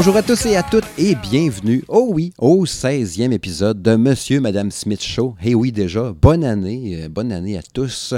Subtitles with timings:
[0.00, 4.40] Bonjour à tous et à toutes et bienvenue, oh oui, au 16e épisode de Monsieur
[4.40, 5.34] Madame Smith Show.
[5.44, 8.14] Eh oui, déjà, bonne année, euh, bonne année à tous.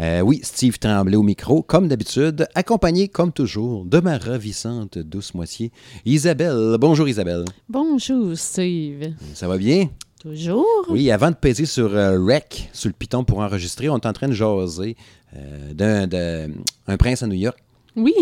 [0.00, 5.32] Euh, oui, Steve Tremblay au micro, comme d'habitude, accompagné, comme toujours, de ma ravissante douce
[5.32, 5.72] moitié,
[6.04, 6.76] Isabelle.
[6.78, 7.46] Bonjour Isabelle.
[7.70, 9.14] Bonjour Steve.
[9.32, 9.88] Ça va bien?
[10.20, 10.66] Toujours?
[10.90, 14.12] Oui, avant de peser sur euh, Rec, sur le piton pour enregistrer, on est en
[14.12, 14.94] train de jaser
[15.34, 16.52] euh, d'un,
[16.86, 17.58] un prince à New York.
[17.98, 18.14] Oui.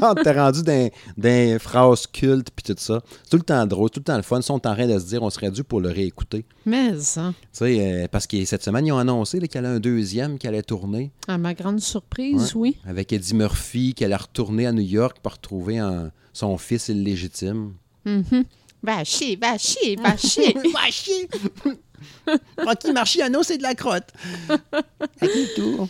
[0.00, 3.02] On t'es rendu dans des phrases cultes puis tout ça.
[3.24, 4.38] C'est tout le temps drôle, tout le temps le fun.
[4.38, 6.44] Ils sont en train de se dire on serait dû pour le réécouter.
[6.64, 9.80] Mais, hein, Tu sais, euh, parce que cette semaine, ils ont annoncé qu'il y un
[9.80, 12.76] deuxième qui allait tourner à ma grande surprise, oui.
[12.86, 17.72] avec Eddie Murphy, qui allait retourner à New York pour retrouver un- son fils illégitime.
[18.04, 18.44] Mhm.
[18.82, 20.54] Va chier, va chier, va chier.
[20.72, 21.28] Va chier!
[22.92, 24.10] Marciano, c'est de la crotte.
[24.48, 25.88] À qui tour?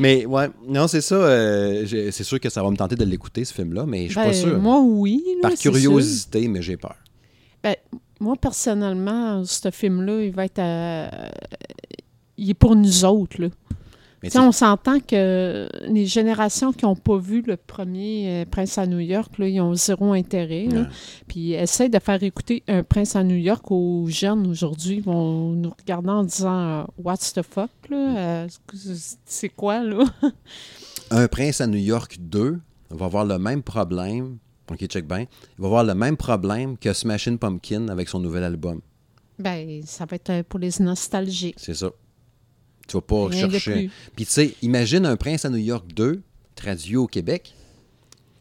[0.00, 1.14] Mais ouais, non, c'est ça.
[1.16, 4.12] euh, j'ai- c'est sûr que ça va me tenter de l'écouter, ce film-là, mais je
[4.12, 4.58] suis pas Ben, sûr.
[4.58, 5.22] Moi, oui.
[5.36, 5.72] là, Par c'est sûr.
[5.72, 6.96] curiosité, mais j'ai peur.
[7.62, 7.74] Ben,
[8.20, 10.60] moi, personnellement, ce film-là, il va être.
[12.36, 13.48] il est pour nous autres, là.
[14.22, 18.86] Mais on s'entend que les générations qui n'ont pas vu le premier euh, Prince à
[18.86, 20.66] New York, là, ils ont zéro intérêt.
[20.66, 20.88] là.
[21.28, 24.96] Puis essaye de faire écouter un Prince à New York aux jeunes aujourd'hui.
[24.96, 27.70] Ils vont nous regarder en disant What's the fuck?
[27.88, 28.18] Là?
[28.18, 28.48] Euh,
[29.24, 30.04] c'est quoi, là?
[31.10, 32.58] Un prince à New York 2
[32.90, 34.38] va avoir le même problème.
[34.70, 35.20] Ok, check bien.
[35.20, 38.80] Il va avoir le même problème que Smashing Pumpkin avec son nouvel album.
[39.38, 41.56] Ben, ça va être euh, pour les nostalgiques.
[41.58, 41.90] C'est ça.
[42.88, 43.90] Tu vas pas Rien chercher.
[44.16, 46.20] Puis tu sais, imagine un prince à New York 2
[46.56, 47.54] traduit au Québec.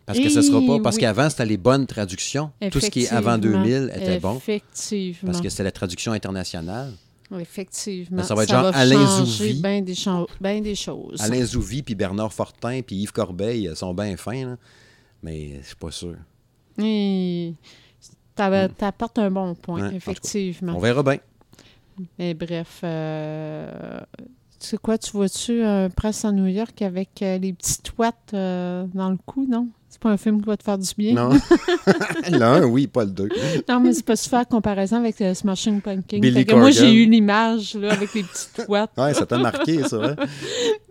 [0.08, 0.80] Parce que ce sera pas.
[0.82, 1.02] Parce Oui.
[1.02, 2.50] qu'avant, c'était les bonnes traductions.
[2.72, 3.62] Tout ce qui est avant Effectivement.
[3.64, 4.38] 2000 était bon.
[4.38, 5.32] Effectivement.
[5.32, 6.94] Parce que c'était la traduction internationale.
[7.38, 8.24] Effectivement.
[8.24, 9.62] Ça va être genre va Alain changer Zouvi.
[9.62, 11.20] bien des, cho- ben des choses.
[11.22, 14.58] Alain Zouvi, puis Bernard Fortin, puis Yves Corbeil sont bien fins, là.
[15.22, 16.16] Mais je suis pas sûr.
[16.82, 17.54] Et
[18.34, 19.84] t'avais- T'apportes un bon point, Hmm.
[19.84, 20.74] Ouais, cas, effectivement.
[20.78, 21.18] On verra bien.
[22.18, 24.00] Mais bref, euh,
[24.60, 28.16] tu sais quoi, tu vois-tu un presse à New York avec euh, les petits toites
[28.34, 29.68] euh, dans le cou, non?
[29.90, 31.14] C'est pas un film qui va te faire du bien?
[31.16, 31.30] Non.
[32.30, 33.30] L'un, oui, pas le deux.
[33.70, 36.20] Non, mais c'est pas se faire comparaison avec euh, Smashing Pumpkin.
[36.20, 38.92] Billy que moi, j'ai eu l'image là, avec les petites toites.
[38.98, 39.98] Ouais, ça t'a marqué, ça.
[40.04, 40.16] hein?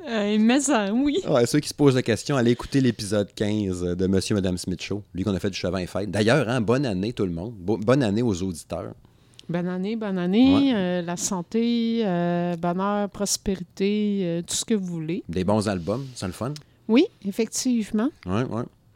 [0.09, 1.19] Euh, mais ça, oui.
[1.29, 4.57] Ouais, ceux qui se posent la question, allez écouter l'épisode 15 de Monsieur et Madame
[4.57, 6.13] Smith Show, lui qu'on a fait du cheval et fête.
[6.13, 7.55] D'ailleurs, hein, bonne année tout le monde.
[7.59, 8.93] Bo- bonne année aux auditeurs.
[9.49, 10.55] Bonne année, bonne année.
[10.55, 10.75] Ouais.
[10.75, 15.23] euh, la santé, euh, bonheur, prospérité, euh, tout ce que vous voulez.
[15.29, 16.53] Des bons albums, c'est le fun.
[16.89, 18.11] Oui, effectivement.
[18.27, 18.43] Ouais.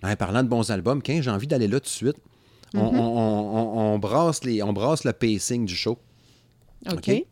[0.02, 2.16] Hein, parlant de bons albums, 15, j'ai envie d'aller là tout de suite.
[2.74, 2.98] On, Mhm.
[3.00, 5.98] on- on- on- on brasse les, on brasse le pacing du show.
[6.90, 7.24] OK.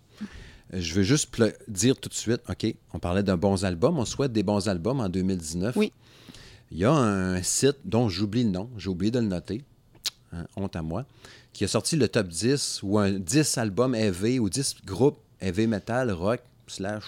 [0.72, 1.34] Je veux juste
[1.66, 5.00] dire tout de suite, OK, on parlait d'un bons album, on souhaite des bons albums
[5.00, 5.74] en 2019.
[5.76, 5.92] Oui.
[6.70, 9.62] Il y a un site dont j'oublie le nom, j'ai oublié de le noter,
[10.32, 11.06] hein, honte à moi,
[11.58, 15.66] qui a sorti le top 10 ou un 10 albums heavy ou 10 groupes heavy
[15.66, 17.02] metal, rock, slash,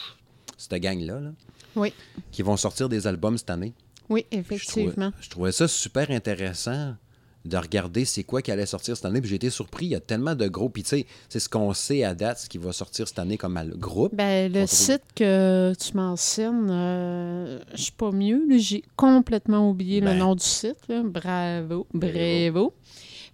[0.58, 1.30] cette gang-là, là,
[1.76, 1.92] Oui,
[2.32, 3.72] qui vont sortir des albums cette année.
[4.08, 4.92] oui, Je effectivement.
[5.10, 6.96] trouvais, je trouvais ça super intéressant
[7.44, 9.20] de regarder c'est quoi qui allait sortir cette année.
[9.20, 10.68] Puis j'ai été surpris, il y a tellement de gros.
[10.68, 13.38] Puis tu sais, c'est ce qu'on sait à date, ce qui va sortir cette année
[13.38, 14.14] comme groupe.
[14.14, 18.42] Ben, le trouve- site que tu mentionnes, euh, je suis pas mieux.
[18.58, 20.12] J'ai complètement oublié Ben.
[20.14, 20.76] le nom du site.
[20.88, 21.02] là.
[21.04, 22.74] Bravo, bravo.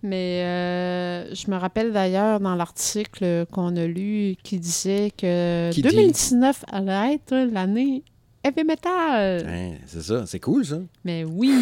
[0.06, 5.82] Mais euh, je me rappelle d'ailleurs dans l'article qu'on a lu qui disait que Qui
[5.82, 5.88] dit?
[5.88, 8.04] 2019 allait être l'année
[8.44, 9.44] heavy metal.
[9.48, 10.78] Hein, c'est ça, c'est cool ça.
[11.04, 11.52] Mais oui,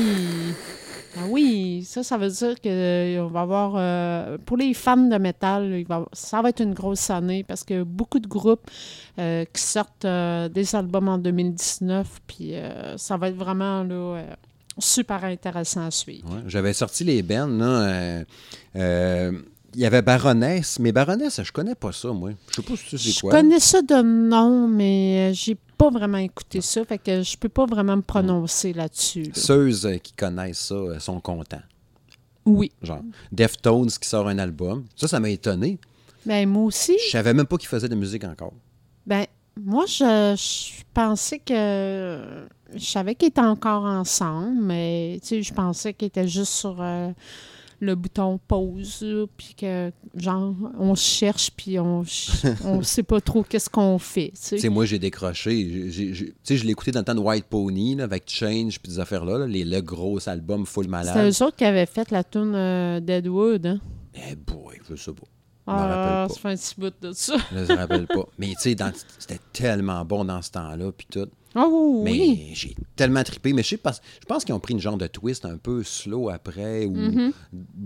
[1.17, 5.73] ah oui, ça, ça veut dire qu'on va avoir, euh, pour les fans de métal,
[5.79, 8.69] il va- ça va être une grosse année parce que beaucoup de groupes
[9.19, 13.95] euh, qui sortent euh, des albums en 2019, puis euh, ça va être vraiment là,
[13.95, 14.27] euh,
[14.79, 16.29] super intéressant à suivre.
[16.33, 17.45] Ouais, J'avais sorti les là.
[17.49, 18.25] euh,
[18.77, 19.33] euh,
[19.75, 22.31] il y avait Baroness, mais Baroness, je connais pas ça, moi.
[22.51, 23.33] Je sais pas si tu sais Je quoi.
[23.33, 27.49] connais ça de nom, mais euh, j'ai pas vraiment écouté ça, fait que je peux
[27.49, 29.25] pas vraiment me prononcer là-dessus.
[29.25, 29.31] là.
[29.35, 31.63] Ceux qui connaissent ça sont contents.
[32.47, 33.01] Oui, Genre,
[33.33, 34.85] Deftones qui sort un album.
[34.97, 35.79] Ça, ça m'a étonné.
[36.27, 36.97] ben moi aussi.
[37.07, 38.53] Je savais même pas qu'ils faisaient de musique encore.
[39.07, 39.25] Ben,
[39.61, 42.47] moi, je, je pensais que.
[42.77, 46.77] Je savais qu'ils étaient encore ensemble, mais tu sais, je pensais qu'ils étaient juste sur
[46.81, 47.11] euh,
[47.81, 49.05] le bouton pause,
[49.37, 52.03] puis que, genre, on se cherche, puis on,
[52.65, 54.69] on sait pas trop qu'est-ce qu'on fait, sais.
[54.69, 55.91] moi, j'ai décroché.
[56.43, 58.99] Sais, je l'ai écouté dans le temps de White Pony, là, avec Change puis des
[58.99, 61.33] affaires-là, là, les, le gros album full C'était malade.
[61.33, 63.81] eux autres qui avaient fait la tune euh, Deadwood, hein?
[64.15, 65.27] Eh boy, je sais pas.
[65.67, 66.29] Ah, rappelle pas.
[66.29, 67.37] ça fait un petit bout de ça.
[67.51, 68.29] Je me rappelle pas.
[68.39, 68.77] Mais tu sais,
[69.19, 71.29] c'était tellement bon dans ce temps-là, puis tout.
[71.57, 72.51] Oh Mais oui.
[72.55, 73.53] j'ai tellement trippé.
[73.53, 75.83] Mais je sais pas, je pense qu'ils ont pris une genre de twist un peu
[75.83, 77.33] slow après ou Mm-hmm.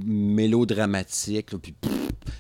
[0.05, 1.53] mélodramatique.
[1.53, 1.93] là, puis pff,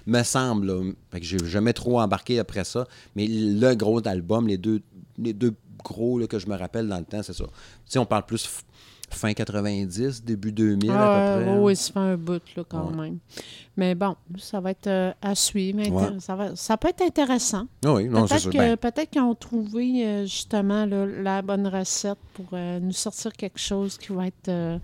[0.06, 0.66] me semble.
[0.66, 2.86] Là, fait que j'ai jamais trop embarqué après ça.
[3.16, 4.80] Mais le gros album, les deux,
[5.18, 5.54] les deux
[5.84, 7.44] gros là, que je me rappelle dans le temps, c'est ça.
[7.44, 7.52] Tu
[7.86, 8.48] sais, on parle plus
[9.10, 10.94] fin 90, début 2000 à
[11.34, 11.58] Ah, peu près.
[11.58, 12.96] oui, ça fait un bout, là, quand Ouais.
[13.10, 13.18] même.
[13.76, 15.78] Mais bon, ça va être euh, à suivre.
[15.88, 16.20] Ouais.
[16.20, 17.66] Ça, va- ça peut être intéressant.
[17.84, 21.42] Ah oui, non, c'est Peut-être que- Ben, peut-être qu'ils ont trouvé euh, justement là, la
[21.42, 24.80] bonne recette pour euh, nous sortir quelque chose qui va être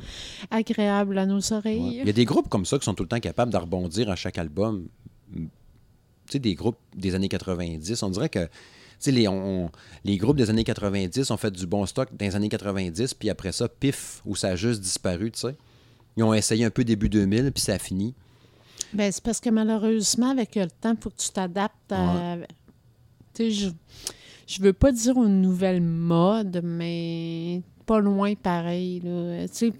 [0.50, 1.52] agréable à nos ouais.
[1.52, 1.98] oreilles.
[2.02, 4.10] Il y a des groupes comme ça qui sont tout le temps capables de rebondir
[4.10, 4.86] à chaque album.
[5.32, 5.48] Tu
[6.30, 8.48] sais, des groupes des années 90, on dirait que
[9.06, 9.70] les, on-
[10.04, 13.30] les groupes des années 90 ont fait du bon stock dans les années 90, puis
[13.30, 15.56] après ça, pif, où ça a juste disparu, tu sais.
[16.16, 18.14] Ils ont essayé un peu début 2000, puis ça a fini.
[18.92, 22.36] Ben, c'est parce que malheureusement, avec le temps, il faut que tu t'adaptes à.
[23.34, 23.68] Tu sais, je,
[24.46, 29.00] je veux pas dire une nouvelle mode, mais pas loin pareil.
[29.00, 29.48] Là.
[29.48, 29.72] Tu sais,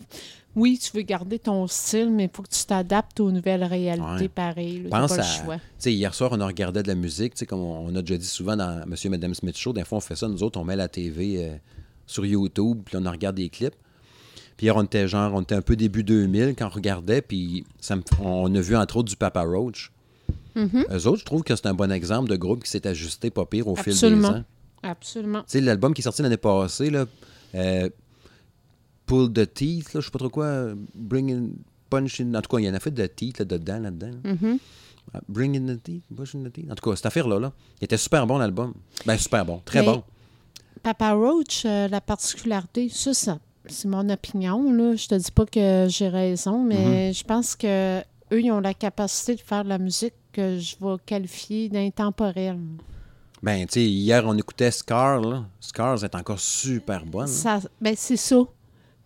[0.57, 4.05] oui, tu veux garder ton style, mais il faut que tu t'adaptes aux nouvelles réalités
[4.25, 4.29] Ouais.
[4.29, 4.83] pareil.
[4.85, 4.89] là.
[4.91, 5.39] T'as Pense pas à.
[5.39, 5.57] le choix.
[5.85, 8.57] Hier soir, on a regardé de la musique, comme on, on a déjà dit souvent
[8.57, 9.73] dans Monsieur et Madame Smith Show.
[9.73, 11.57] Des fois, on fait ça, nous autres, on met la TV euh,
[12.07, 13.75] sur YouTube, puis on en regarde des clips.
[14.57, 17.65] Puis hier, on était genre, on était un peu début 2000 quand on regardait, puis
[17.81, 19.91] ça me- on a vu entre autres du Papa Roach.
[20.55, 20.85] Mhm.
[20.93, 23.45] Eux autres, je trouve que c'est un bon exemple de groupe qui s'est ajusté pas
[23.45, 24.31] pire au fil Absolument.
[24.31, 24.45] des ans.
[24.85, 25.41] Absolument.
[25.41, 27.07] Tu sais, l'album qui est sorti l'année passée, là,
[27.57, 27.89] euh,
[29.07, 31.47] Pull the Teeth, je sais pas trop quoi, Bring in,
[31.91, 34.11] Punch in, en tout cas, il y en a fait de Teeth là, dedans, là-dedans.
[34.25, 34.33] là.
[34.33, 34.59] Mhm.
[35.13, 36.71] Ah, Bring in the Teeth, Push in the Teeth.
[36.71, 38.73] En tout cas, cette affaire-là, là, il était super bon, l'album.
[39.05, 40.03] Ben, super bon, très Mais- bon.
[40.83, 44.71] Papa Roach, euh, la particularité, ça, ça c'est mon opinion.
[44.73, 44.95] Là.
[44.97, 47.19] Je te dis pas que j'ai raison, mais Mm-hmm.
[47.19, 50.77] je pense que eux, ils ont la capacité de faire de la musique que je
[50.81, 52.59] vais qualifier d'intemporelle.
[53.43, 55.45] Ben, tu sais, hier, on écoutait Scar, là.
[55.61, 57.27] Scars est encore super bonne.
[57.27, 58.37] Ça, ben, c'est ça.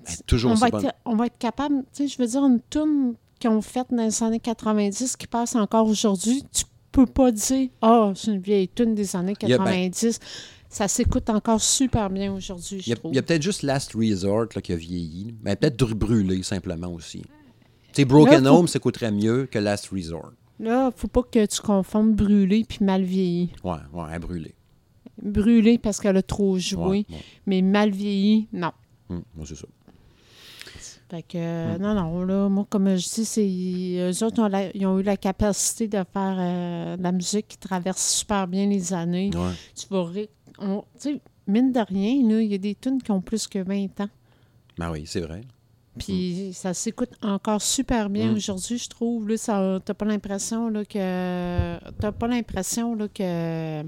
[0.06, 2.60] Est toujours On va, être, on va être capable, tu sais, je veux dire, une
[2.70, 7.30] tune qu'ils ont faite dans les années 90 qui passe encore aujourd'hui, tu peux pas
[7.30, 10.18] dire «Ah, c'est une vieille tune des années Il y a- ben- 90
[10.70, 13.12] Ça s'écoute encore super bien aujourd'hui, Il je y a, trouve.
[13.12, 15.34] il y a peut-être juste Last Resort là, qui a vieilli.
[15.42, 17.22] Mais peut-être brûlé, simplement aussi.
[17.22, 17.28] Tu
[17.92, 20.32] sais, Broken Là, faut- Home s'écouterait mieux que Last Resort.
[20.60, 23.50] Là, faut pas que tu confondes brûlé puis mal vieilli.
[23.64, 24.54] Ouais, ouais, est brûlée.
[25.22, 27.24] Brûlé parce qu'elle a trop joué, Ouais, ouais.
[27.46, 28.72] mais mal vieilli, non.
[29.08, 29.66] Hum, c'est ça.
[31.10, 34.76] Fait que, euh, non, non, là, moi, comme je dis, c'est, eux autres, ont la-
[34.76, 38.66] ils ont eu la capacité de faire euh, de la musique qui traverse super bien
[38.66, 39.30] les années.
[39.34, 39.52] Ouais.
[39.74, 40.28] Tu vas ré-
[40.58, 40.84] on-
[41.46, 42.10] mine de rien,
[42.40, 44.08] il y a des tunes qui ont plus que 20 ans.
[44.76, 45.40] Ben oui, c'est vrai.
[45.98, 48.36] Puis ça s'écoute encore super bien Mm.
[48.36, 49.28] aujourd'hui, je trouve.
[49.30, 51.78] Là, ça, t'as pas l'impression là, que.
[51.98, 53.82] T'as pas l'impression là, que,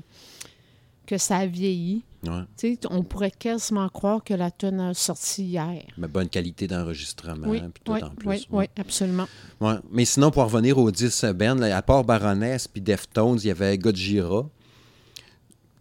[1.07, 2.03] que ça a vieilli.
[2.27, 2.77] Ouais.
[2.91, 5.83] On pourrait quasiment croire que la tune a sorti hier.
[5.97, 8.29] Mais bonne qualité d'enregistrement, oui, puis tout oui, en plus.
[8.29, 8.69] oui, ouais.
[8.77, 9.27] oui, absolument.
[9.61, 9.77] Ouais.
[9.91, 13.51] Mais sinon, pour revenir aux 10 bands, là, à part Baroness puis Deftones, il y
[13.51, 14.43] avait Godzilla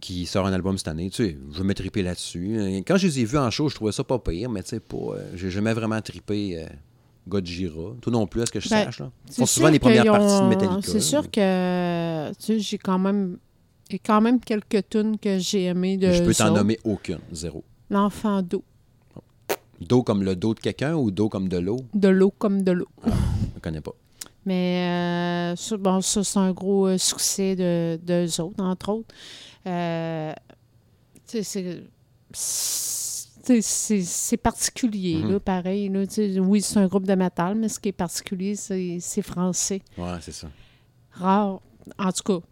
[0.00, 1.10] qui sort un album cette année.
[1.10, 2.58] Tu sais, je vais me triper là-dessus.
[2.58, 4.70] Euh, Quand je les ai vus en show, je trouvais ça pas pire, mais tu
[4.70, 4.96] sais, pas.
[4.96, 6.66] euh, j'ai jamais vraiment trippé euh,
[7.28, 7.70] Godzilla.
[8.00, 9.00] Toi non plus, à ce que je Ben, sache.
[9.00, 9.10] Là?
[9.28, 10.90] Ils C'est font souvent sûr les premières ont- parties de Metallica.
[10.90, 13.36] C'est sûr que, tu sais, j'ai quand même...
[13.92, 17.18] A quand même quelques tunes que j'ai aimées de je peux eux t'en nommer aucune.
[17.32, 17.64] Zéro.
[17.90, 18.62] L'enfant d'eau.
[19.80, 21.78] D'eau comme le dos de quelqu'un ou d'eau comme de l'eau?
[21.94, 22.88] De l'eau comme de l'eau.
[23.04, 23.92] Je ne connais pas.
[24.46, 29.14] Mais euh, bon, ça, c'est un gros euh, succès de d'eux autres, entre autres.
[29.66, 30.32] Euh,
[31.26, 31.82] c'est-
[34.42, 35.32] particulier, Mhm.
[35.32, 35.88] là, pareil.
[35.88, 36.04] Là,
[36.40, 39.82] oui, c'est un groupe de métal, mais ce qui est particulier, c'est français.
[39.98, 40.48] Ouais, c'est ça.
[41.12, 41.60] Rare,
[41.98, 42.46] en tout cas,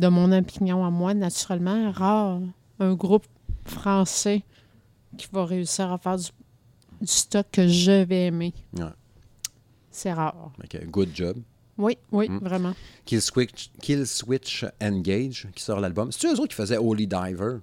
[0.00, 2.40] de mon opinion à moi, naturellement, rare
[2.78, 3.26] un groupe
[3.64, 4.42] français
[5.16, 6.24] qui va réussir à faire du,
[7.00, 8.52] du stock que je vais aimer.
[8.76, 8.84] Ouais.
[9.90, 10.52] C'est rare.
[10.62, 11.36] Ok, good job.
[11.78, 12.38] Oui, oui, Mm.
[12.42, 12.72] vraiment.
[13.04, 16.12] Kill Switch, Kill Switch Engage, qui sort l'album.
[16.12, 17.56] C'est-tu eux autres qui faisaient Holy Diver?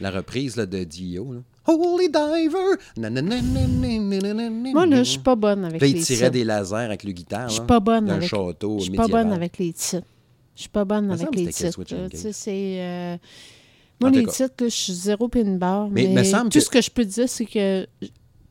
[0.00, 1.32] La reprise là, de Dio.
[1.32, 1.40] Là.
[1.66, 2.76] Holy Diver!
[2.96, 3.10] Moi,
[4.72, 6.30] Moi, là, je suis pas bonne avec Là, les il tirait titres.
[6.32, 7.48] des lasers avec le guitare.
[7.48, 10.04] Je suis pas bonne avec château Je suis pas bonne avec les titres.
[10.56, 11.80] Je suis pas bonne me avec les titres.
[12.32, 12.76] C'est...
[12.80, 13.16] euh,
[14.00, 15.88] Moi, les titres, je suis zéro pin bar.
[15.90, 17.86] Mais me tout que- ce que je peux dire, c'est que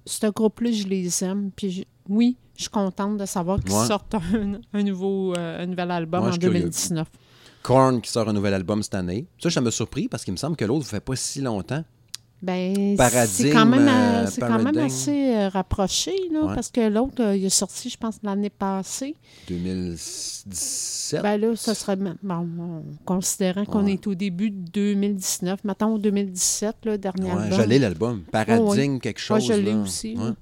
[0.06, 1.50] ce groupe-là, je les aime.
[1.56, 3.86] Puis je- oui, je suis contente de savoir qu'ils Ouais.
[3.88, 6.60] sortent un, un nouveau, euh, un nouvel album Ouais, en suis curieux.
[6.60, 7.08] 2019.
[7.64, 9.26] Korn qui sort un nouvel album cette année.
[9.40, 11.84] Ça, ça m'a surpris parce qu'il me semble que l'autre ne fait pas si longtemps.
[12.46, 13.92] Ben, Paradigme, c'est quand même, euh,
[14.24, 16.54] euh, c'est quand même assez euh, rapproché, là, Ouais.
[16.54, 19.16] parce que l'autre, euh, il est sorti, je pense, l'année passée.
[19.48, 20.46] 2017.
[20.46, 21.22] 2017.
[21.24, 26.98] Ben là, ça serait, bon, considérant qu'on est au début de 2019, mettons 2017, le
[27.00, 28.22] dernier ouais, l'ai l'album.
[28.32, 29.48] Paradigme, quelque Moi, chose.
[29.48, 29.78] je l'ai là.
[29.80, 30.14] aussi.
[30.16, 30.36] Là.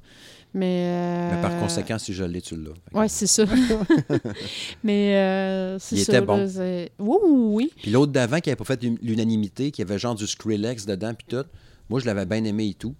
[0.53, 2.71] Mais, euh, Mais par conséquent, si je l'ai, tu l'as.
[2.93, 3.43] Oui, c'est ça.
[4.83, 6.45] Mais euh, c'est Il était là, bon.
[6.45, 7.71] Oui, oui, oui.
[7.81, 11.25] Puis l'autre d'avant qui n'avait pas fait l'unanimité, qui avait genre du Skrillex dedans, puis
[11.27, 11.45] tout.
[11.89, 12.95] Moi, je l'avais bien aimé et tout.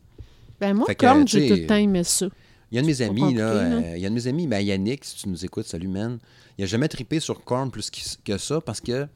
[0.60, 2.28] Ben moi, Korn, tu j'ai tout le temps aimé ça.
[2.72, 4.28] Il y a un de mes amis, là, euh, il y a un de mes
[4.28, 6.18] amis, ben Yannick, si tu nous écoutes, salut man.
[6.58, 7.92] Il a jamais trippé sur Korn plus
[8.26, 9.08] que ça parce que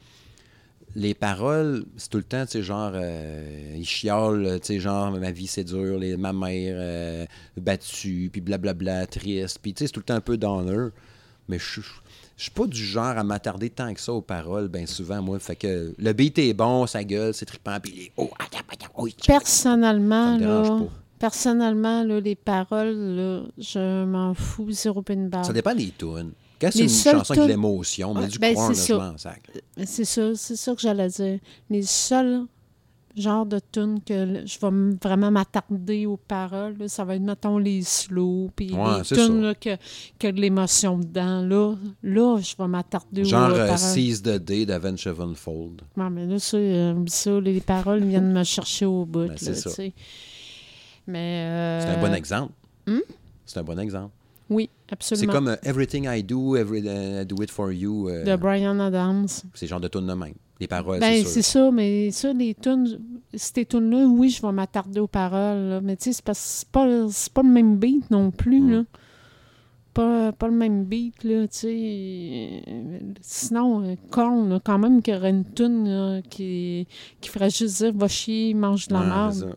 [0.96, 5.12] les paroles, c'est tout le temps, tu sais, genre, euh, il chiale, tu sais, genre,
[5.12, 9.88] ma vie c'est dur, les, ma mère euh, battue, puis blablabla, triste, puis tu sais,
[9.88, 10.90] c'est tout le temps un peu downer.
[11.50, 11.82] Mais je
[12.38, 15.40] je suis pas du genre à m'attarder tant que ça aux paroles, bien souvent, moi.
[15.40, 18.12] Fait que le beat est bon, sa gueule, c'est trippant, puis les.
[18.16, 18.30] Oh,
[18.96, 20.80] oh, Personnellement, là,
[21.18, 25.46] personnellement là, les paroles, là, je m'en fous, zéro pin barre.
[25.46, 26.32] Ça dépend des tunes.
[26.62, 29.16] Quand c'est une seules chanson avec l'émotion, mais Ouais, du ben, c'est ça.
[29.86, 31.40] C'est ça, c'est ça que j'allais dire.
[31.70, 32.46] Les seuls
[33.18, 37.58] genres de tunes que je vais vraiment m'attarder aux paroles, là, ça va être, mettons,
[37.58, 39.76] les slow, puis Ouais, les c'est tunes là, que,
[40.20, 41.42] que de l'émotion dedans.
[41.42, 43.78] Là, là je vais m'attarder aux Genre euh, paroles.
[43.78, 45.82] Seize the Day d'Avenge Sevenfold.
[45.96, 49.28] Non, mais là, ça, euh, ça, les paroles viennent me chercher au bout.
[49.28, 49.70] Ben, c'est ça.
[51.08, 51.46] Mais.
[51.48, 52.54] euh, C'est un bon exemple.
[52.88, 53.00] hmm?
[53.46, 54.12] C'est un bon exemple.
[54.50, 55.34] Oui, C'est absolument.
[55.34, 58.10] comme euh, Everything I Do, every, uh, I Do It For You.
[58.10, 59.28] De Brian Adams.
[59.54, 60.34] c'est le genre de tune de même.
[60.60, 63.00] Les paroles, ben, c'est ça, mais ça, les tunes,
[63.34, 65.70] ces tunes-là, oui, je vais m'attarder aux paroles.
[65.70, 65.82] là.
[65.82, 66.46] Mais tu sais, c'est parce que
[67.12, 68.72] c'est pas, pas le même beat non plus, Mm.
[68.72, 68.84] là.
[69.94, 72.64] Pas, pas le même beat, là, tu sais.
[73.22, 76.88] Sinon, euh, Korn, là, quand même, qu'il y aurait une tune là, qui,
[77.22, 79.56] qui ferait juste dire «Va chier, mange de la merde.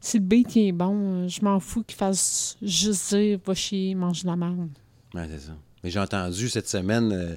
[0.00, 3.54] Si le beat il est bon, euh, je m'en fous qu'il fasse juste dire «Va
[3.54, 4.68] chier, mange de la merde
[5.14, 5.56] Ouais, c'est ça.
[5.82, 7.36] Mais j'ai entendu cette semaine, euh,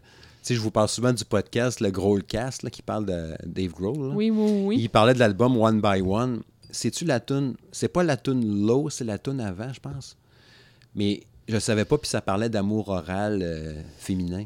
[0.49, 4.09] sais, je vous parle souvent du podcast, le Grohlcast, là, qui parle de Dave Grohl.».
[4.09, 4.13] là.
[4.15, 4.77] Oui, oui, oui.
[4.79, 6.41] Il parlait de l'album One by One.
[6.71, 10.15] C'est-tu la tune C'est pas la tune Low, c'est la tune avant, je pense.
[10.95, 14.45] Mais je savais pas, puis ça parlait d'amour oral euh, féminin.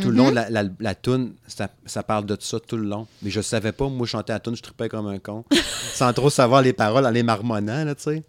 [0.00, 0.34] Tout le long, Mhm.
[0.34, 3.06] la, la, la toune, ça, ça parle de ça tout le long.
[3.22, 5.44] Mais je savais pas, moi, je chantais la toune, je tripais comme un con.
[5.92, 8.22] sans trop savoir les paroles en les marmonnant, là, tu sais.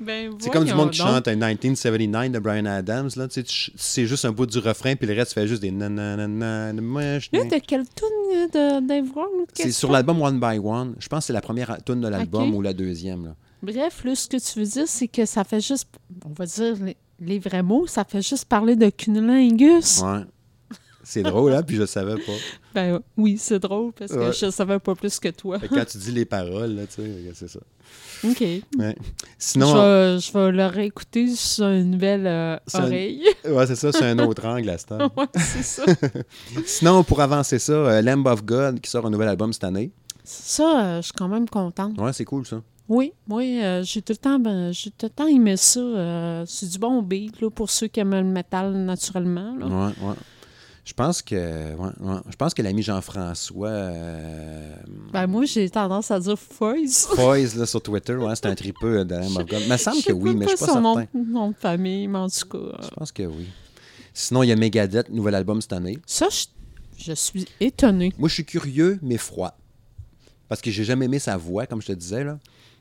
[0.00, 1.08] Ben, C'est comme du monde qui donc.
[1.08, 4.46] chante un 1979 de Brian Adams, là, tu sais, tu ch- c'est juste un bout
[4.46, 9.06] du refrain, puis le reste, tu fais juste des nananana, de quelle tune de Dave
[9.54, 10.94] C'est sur l'album One by One.
[10.98, 13.34] Je pense que c'est la première tune de l'album ou la deuxième, là.
[13.60, 15.88] Bref, là, ce que tu veux dire, c'est que ça fait juste,
[16.24, 20.00] on va dire les, les vrais mots, ça fait juste parler de cunnilingus.
[20.02, 20.20] Ouais.
[21.10, 22.32] C'est drôle, hein, puis je savais pas.
[22.74, 24.32] Ben oui, c'est drôle parce que Ouais.
[24.32, 25.58] je savais pas plus que toi.
[25.58, 27.60] Fait que quand tu dis les paroles, là, tu sais, c'est ça.
[28.24, 28.40] OK.
[28.42, 28.62] Ouais.
[28.78, 28.92] Je
[29.38, 33.22] Sinon, vais, je vais le réécouter sur une nouvelle euh, C'est un- oreille.
[33.48, 34.98] ouais, c'est ça, c'est un autre angle à ce temps.
[35.16, 35.84] ouais, c'est ça.
[36.66, 39.90] Sinon, pour avancer ça, euh, Lamb of God qui sort un nouvel album cette année.
[40.24, 41.98] Ça, euh, je suis quand même contente.
[41.98, 42.60] Ouais, c'est cool ça.
[42.86, 45.80] Oui, oui, euh, j'ai tout le temps, ben, j'ai tout le temps aimé ça.
[45.80, 49.56] euh, c'est du bon beat là, pour ceux qui aiment le métal naturellement.
[49.58, 49.66] là.
[49.66, 50.14] Ouais, ouais.
[50.88, 52.16] Je pense que, ouais, ouais.
[52.30, 54.74] Je pense que l'ami Jean-François euh,
[55.12, 57.08] Ben moi, j'ai tendance à dire Foyce.
[57.14, 59.28] Foyz, là, sur Twitter, ouais, c'est un tripeux of God.
[59.60, 61.10] Il me semble que oui, mais je suis pas son nom, certain.
[61.14, 62.56] nom de famille, mais en tout cas.
[62.56, 63.46] euh, Je pense que oui.
[64.14, 65.98] Sinon, il y a Megadeth, nouvel album cette année.
[66.06, 66.46] Ça, je,
[67.04, 68.14] je suis étonnée.
[68.16, 69.58] Moi, je suis curieux, mais froid.
[70.48, 72.38] Parce que j'ai jamais aimé sa voix, comme je te disais, là.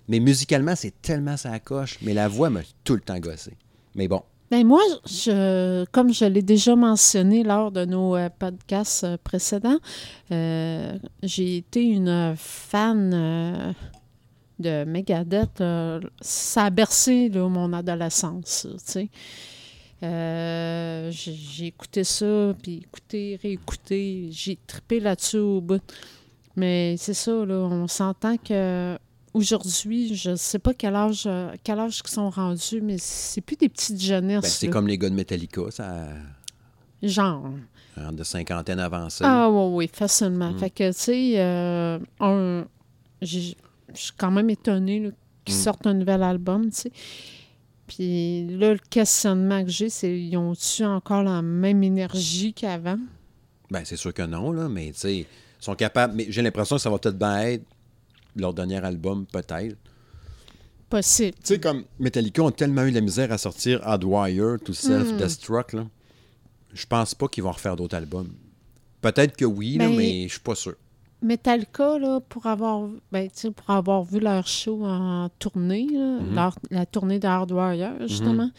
[0.07, 1.97] Mais musicalement, c'est tellement sa coche.
[2.01, 3.51] Mais la voix m'a tout le temps gossé.
[3.95, 4.23] Mais bon.
[4.49, 9.79] Ben moi, je, comme je l'ai déjà mentionné lors de nos euh, podcasts euh, précédents,
[10.31, 13.75] euh, j'ai été une fan
[14.59, 15.61] de Megadeth.
[16.21, 19.09] ça a bercé mon adolescence, tu sais.
[20.01, 24.29] J'ai j'ai écouté ça, puis écouté, réécouté.
[24.31, 25.81] J'ai trippé là-dessus au bout.
[26.55, 28.97] Mais c'est ça, là, on s'entend que
[29.37, 33.55] aujourd'hui, je sais pas quel âge, euh, quel âge qu'ils sont rendus, mais c'est plus
[33.55, 34.41] des petites jeunesses.
[34.41, 34.73] Ben, c'est là.
[34.73, 36.07] comme les gars de Metallica, ça
[37.01, 37.49] Genre.
[38.11, 39.23] de cinquantaine avancée.
[39.25, 40.51] Ah oui, oui, facilement.
[40.51, 40.59] Mm.
[40.59, 42.65] Fait que, tu sais, euh, un-
[43.21, 43.37] je
[43.93, 45.11] suis quand même étonnée
[45.45, 45.57] qu'ils Mm.
[45.59, 46.91] sortent un nouvel album, tu sais.
[47.87, 52.99] Puis là, le questionnement que j'ai, c'est ils ont-tu encore la même énergie qu'avant?
[53.71, 55.25] Ben, c'est sûr que non, là, mais tu sais, ils
[55.59, 56.13] sont capables.
[56.15, 57.63] Mais j'ai l'impression que ça va peut-être bien être
[58.41, 59.75] leur dernier album, peut-être.
[60.89, 61.33] Possible.
[61.43, 65.73] Tu sais, comme Metallica ont tellement eu de la misère à sortir Hardwire, tout Self-Destruct,
[65.73, 65.85] là.
[66.73, 68.29] Je pense pas qu'ils vont refaire d'autres albums.
[69.01, 70.75] Peut-être que oui, là, Ben, mais je suis pas sûr.
[71.21, 76.19] Metallica, là, pour avoir, ben, tu sais, pour avoir vu leur show en tournée, là,
[76.21, 76.35] Mhm.
[76.35, 78.49] leur- la tournée de Hardwire, justement,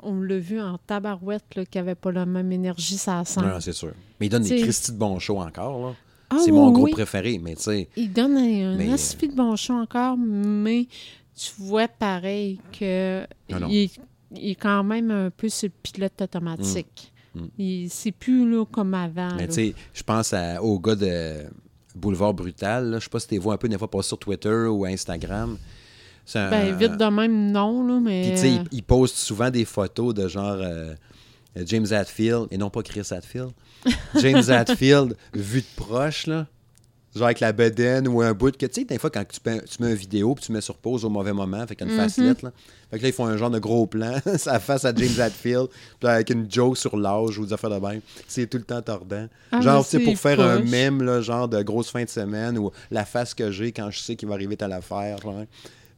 [0.00, 3.40] on l'a vu en tabarouette, là, qui avait pas la même énergie, ça sent.
[3.42, 3.92] Non, c'est sûr.
[4.18, 5.94] Mais il donne des Christy de bons shows encore, là.
[6.30, 6.90] Ah, c'est mon oui.
[6.92, 10.86] préféré, mais tu sais, Il donne un, Mais, un de bon show encore, mais
[11.36, 13.68] tu vois pareil que Non, non.
[13.68, 14.00] Il, est,
[14.36, 17.12] il est quand même un peu sur le pilote automatique.
[17.34, 17.40] Mm.
[17.40, 17.48] Mm.
[17.58, 19.34] Il C'est plus là, comme avant.
[19.36, 21.44] mais tu sais, je pense à- au gars de
[21.94, 24.66] Boulevard Brutal, je sais pas si tu vois un peu des fois passer sur Twitter
[24.68, 25.56] ou Instagram.
[26.34, 28.22] Un- Ben, vite de même, non, là, mais...
[28.22, 30.94] Puis, tu sais, il, il poste souvent des photos de genre euh,
[31.66, 33.50] James Hatfield, et non pas Chris Hatfield.
[34.20, 36.46] James Hatfield, vu de proche, là.
[37.14, 39.62] Genre avec la bedaine ou un bout que, tu sais, des fois, quand tu, mets-
[39.62, 41.90] tu mets une vidéo puis tu mets sur pause au mauvais moment, fait qu'il y
[41.90, 42.52] a une facelette, là.
[42.90, 45.68] Fait que là, ils font un genre de gros plan, sa face à James Hatfield,
[46.00, 48.00] puis avec une joke sur l'âge ou des affaires de même.
[48.26, 49.28] C'est tout le temps tordant.
[49.52, 52.72] Ah, genre, c'est pour faire un mème, là, genre de grosse fin de semaine ou
[52.90, 55.18] la face que j'ai quand je sais qu'il va arriver telle affaire.
[55.18, 55.44] genre.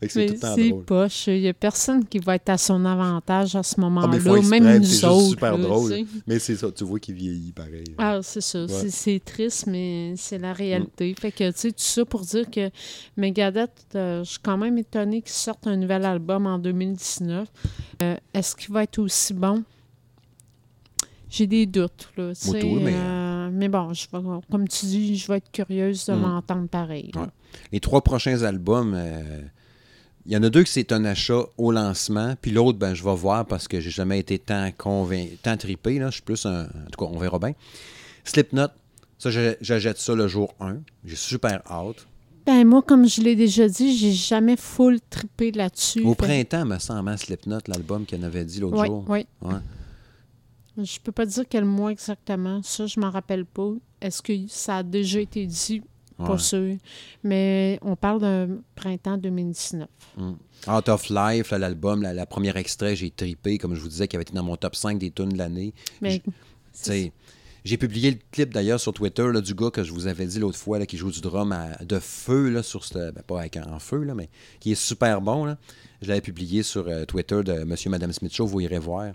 [0.09, 1.27] C'est c'est poche.
[1.29, 4.43] Il n'y a personne qui va être à son avantage à ce Ah, moment-là, exprès,
[4.61, 5.29] même c'est nous autres.
[5.31, 5.95] super là, drôle.
[6.27, 7.85] Mais c'est ça, tu vois qu'il vieillit pareil.
[7.97, 8.69] Ah, c'est ça.
[8.69, 11.15] C'est- C'est triste, mais c'est la réalité.
[11.19, 12.71] Fait que, tu sais, tout ça pour dire que
[13.17, 17.49] Megadeth, euh, je suis quand même étonnée qu'ils sortent un nouvel album en 2019.
[18.03, 19.65] Euh, Est-ce qu'il va être aussi bon?
[21.29, 22.63] J'ai des doutes, là, mais-
[22.95, 26.23] euh, mais bon, je vais, comme tu dis, je vais être curieuse de Mm.
[26.23, 27.11] l'entendre pareil.
[27.17, 27.23] Ouais.
[27.73, 29.43] Les trois prochains albums, euh,
[30.27, 33.05] il y en a deux que c'est un achat au lancement, puis l'autre, ben, je
[33.05, 35.99] vais voir parce que j'ai jamais été tant convaincu, tant trippé.
[35.99, 36.07] Là.
[36.09, 36.65] Je suis plus un.
[36.65, 37.53] En tout cas, on verra bien.
[38.25, 38.69] Slipknot,
[39.19, 39.31] ça,
[39.61, 40.79] j'achète ça le jour 1.
[41.05, 42.07] J'ai super hâte.
[42.45, 46.03] Ben, moi, comme je l'ai déjà dit, j'ai jamais full trippé là-dessus.
[46.03, 49.05] Au Fait- printemps, me semble, hein, Slipknot, l'album qu'on avait dit l'autre Oui, jour.
[49.09, 49.27] oui.
[49.43, 49.55] Ouais.
[50.85, 52.63] Je peux pas dire quel mois exactement.
[52.63, 53.73] Ça, je m'en rappelle pas.
[54.01, 55.83] Est-ce que ça a déjà été dit?
[56.19, 56.77] Pas sûr.
[57.23, 59.87] Mais on parle d'un printemps 2019.
[60.69, 64.17] Out of Life, l'album, la, la première extrait, j'ai trippé, comme je vous disais, qui
[64.17, 65.75] avait été dans mon top 5 des tunes de l'année.
[66.01, 66.23] Mais
[67.65, 70.39] J'ai publié le clip d'ailleurs sur Twitter là, du gars que je vous avais dit
[70.39, 73.11] l'autre fois là, qui joue du drum à- de feu là, sur ce.
[73.11, 74.29] ben, pas avec en feu, là, mais
[74.61, 75.45] qui est super bon.
[75.45, 75.59] Là.
[76.01, 79.13] Je l'avais publié sur euh, Twitter de Monsieur Madame Smith Show, vous irez voir.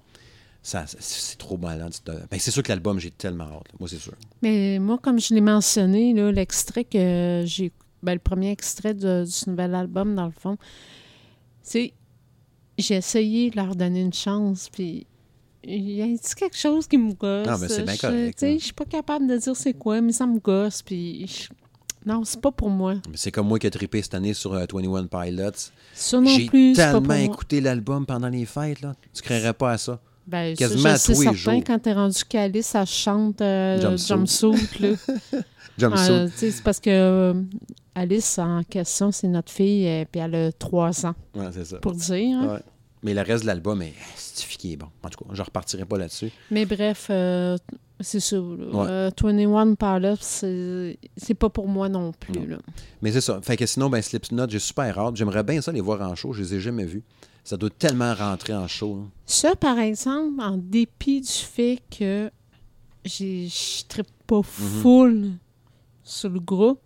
[0.63, 1.91] Ça, c'est- trop malade.
[1.91, 3.67] c'est, euh, Ben, c'est sûr que l'album, j'ai tellement hâte.
[3.71, 3.75] là.
[3.79, 4.13] Moi, c'est sûr.
[4.43, 7.71] Mais moi, comme je l'ai mentionné, l'extrait que j'ai.
[8.03, 10.57] Ben, le premier extrait de- du nouvel album, dans le fond,
[11.61, 11.93] c'est.
[12.77, 15.05] J'ai essayé de leur donner une chance, puis.
[15.63, 17.45] Il y a quelque chose qui me gosse.
[17.47, 18.39] Non, mais c'est bien Je- correct.
[18.41, 21.27] Je suis pas capable de dire c'est quoi, mais ça me gosse, puis.
[21.27, 21.49] je-
[22.03, 22.95] Non, c'est pas pour moi.
[23.13, 25.51] C'est comme moi qui ai trippé cette année sur euh, 21 Pilots.
[25.93, 27.19] Ça non J'ai pas tellement pour moi.
[27.19, 28.81] écouté l'album pendant les fêtes.
[28.81, 28.95] Là.
[29.13, 29.99] Tu créerais pas à ça.
[30.27, 31.63] Ben, Quasiment ça, à je sais tous les certain, jours.
[31.65, 34.51] quand t'es rendu calice, ça chante euh, Jumpsuit.
[34.77, 34.97] Jumpsuit.
[35.81, 37.33] Euh, c'est parce que euh,
[37.95, 41.77] Alice, en question, c'est notre fille, euh, puis elle a trois ans, Ouais, c'est ça.
[41.79, 42.37] pour dire.
[42.37, 42.53] hein.
[42.55, 42.59] Ouais.
[43.01, 43.93] Mais le reste de l'album est
[44.77, 44.87] bon.
[45.01, 46.29] En tout cas, je repartirai pas là-dessus.
[46.51, 47.57] Mais bref, euh,
[47.99, 48.39] c'est là.
[48.73, 48.87] Ouais.
[48.89, 52.33] Euh, 21 Pilots, c'est c'est pas pour moi non plus.
[52.33, 52.45] Non.
[52.47, 52.57] là.
[53.01, 53.39] Mais c'est ça.
[53.41, 55.15] Fait que sinon, ben, Slipknot, j'ai super hâte.
[55.15, 56.31] J'aimerais bien ça les voir en show.
[56.33, 57.01] Je les ai jamais vus.
[57.43, 58.95] Ça doit tellement rentrer en show.
[59.01, 59.09] hein.
[59.25, 62.29] Ça, par exemple, en dépit du fait que
[63.05, 64.43] je ne pas Mhm.
[64.43, 65.31] full
[66.03, 66.79] sur le groupe,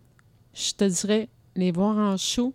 [0.54, 2.54] je te dirais, les voir en show,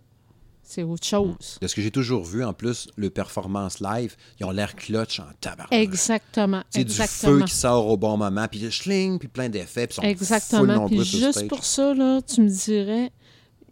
[0.63, 1.59] c'est autre chose.
[1.61, 5.19] De ce que j'ai toujours vu, en plus, le performance live, ils ont l'air clutch
[5.19, 5.67] en tabac.
[5.69, 6.63] Exactement.
[6.69, 9.93] C'est du feu qui sort au bon moment, puis le schling, puis plein d'effets, puis
[9.93, 10.87] ils sont full Exactement.
[10.87, 11.47] Puis juste stage.
[11.49, 13.11] pour ça, là, tu me dirais,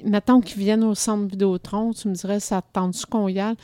[0.04, 3.56] mettons qu'ils viennent au centre Vidéotron, tu me dirais, ça te tente-tu qu'on y aille?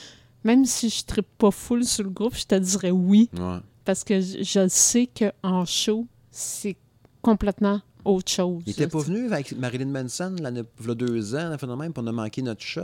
[0.45, 3.58] Même si je ne pas full sur le groupe, je te dirais oui, Ouais.
[3.84, 6.77] parce que je, je sais qu'en show, c'est
[7.21, 8.62] complètement autre chose.
[8.67, 11.91] Il était pas venu avec Marilyn Manson, l'année, il y a deux ans, un phénomène,
[11.91, 12.81] puis on a manqué notre shot.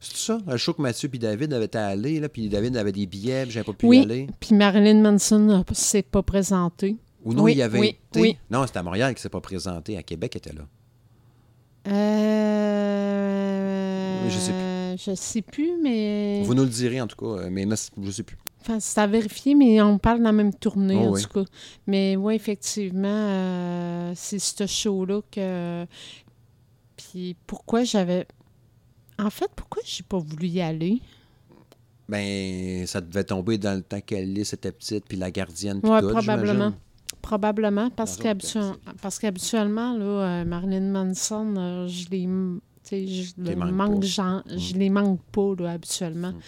[0.00, 0.38] C'est ça?
[0.46, 3.42] Le show que Mathieu et David avaient été allés, là, puis David avait des billets,
[3.42, 3.98] puis j'avais pas pu y Oui.
[4.02, 4.28] aller.
[4.38, 6.96] Puis Marilyn Manson ne s'est pas présentée.
[7.24, 8.20] Ou non, Oui, il y avait oui, été?
[8.20, 8.36] oui.
[8.48, 9.96] Non, c'était à Montréal qui s'est pas présenté.
[9.96, 10.62] À Québec, il était là.
[12.58, 14.28] Euh...
[14.30, 14.52] Je sais
[14.96, 16.42] Je sais plus, mais...
[16.44, 17.66] Vous nous le direz, en tout cas, euh, mais
[18.02, 18.36] je sais plus.
[18.60, 21.22] Enfin, c'est à vérifier, mais on parle de la même tournée, Oh en oui.
[21.22, 21.44] tout cas.
[21.86, 25.86] Mais oui, effectivement, euh, c'est ce show-là que...
[26.96, 28.26] Puis pourquoi j'avais...
[29.18, 31.00] En fait, pourquoi j'ai pas voulu y aller?
[32.08, 36.00] Ben, ça devait tomber dans le temps qu'Alice était petite, puis la gardienne, puis Oui,
[36.00, 36.72] tout, probablement.
[37.22, 42.26] Probablement, parce Dans qu'habitu- d'autres parce qu'habituellement, là, euh, Marilyn Manson, euh, je sais,
[42.92, 44.20] je les manque, je
[44.74, 44.78] Mm.
[44.78, 46.32] les manque pas, là, habituellement.
[46.32, 46.40] Mm.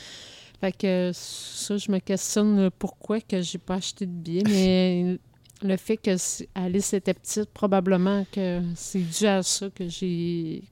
[0.61, 5.19] Fait que ça, je me questionne euh, pourquoi que j'ai pas acheté de billets, mais
[5.63, 6.11] le fait que
[6.55, 10.63] Alice était petite, probablement que c'est dû à ça que j'ai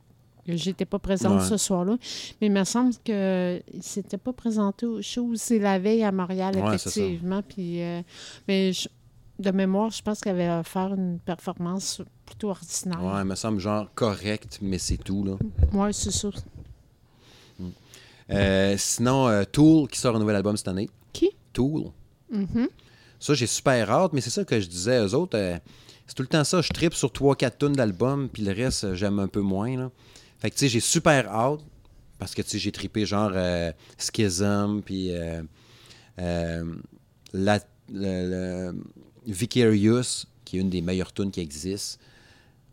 [0.51, 1.47] j'étais pas présente Ouais.
[1.47, 1.99] ce soir-là.
[2.41, 5.33] Mais il me semble que il s'était pas présenté au show.
[5.35, 7.43] C'est la veille à Montréal, Ouais, effectivement.
[7.43, 8.01] Puis, euh,
[8.47, 8.89] mais je-
[9.39, 13.03] de mémoire, je pense qu'elle avait offert une performance plutôt ordinaire.
[13.03, 15.37] Ouais, il me semble genre correct, mais c'est tout, là.
[15.73, 16.29] Ouais, c'est ça.
[18.31, 20.91] Euh, sinon, euh, Tool qui sort un nouvel album cette année.
[21.13, 21.31] Qui?
[21.53, 21.85] Tool.
[22.31, 22.69] Mhm.
[23.19, 25.37] Ça, j'ai super hâte, mais c'est ça que je disais aux autres.
[25.39, 25.59] euh,
[26.07, 26.61] c'est tout le temps ça.
[26.61, 29.77] Je tripe sur 3-4 tonnes d'albums, puis le reste, j'aime un peu moins.
[29.77, 29.91] Là.
[30.39, 31.61] Fait que, tu sais, j'ai super hâte,
[32.19, 33.33] parce que, tu sais, j'ai trippé genre
[33.99, 35.11] Schism, puis
[36.17, 36.63] la,
[37.33, 37.59] le-
[37.93, 38.75] le
[39.27, 41.99] Vicarious, qui est une des meilleures tunes qui existent.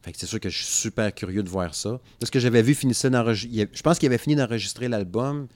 [0.06, 2.00] Fait que c'est sûr que je suis super curieux de voir ça.
[2.20, 3.68] Parce que j'avais vu finissait d'enregistrer.
[3.74, 5.48] Je pense qu'il avait fini d'enregistrer l'album.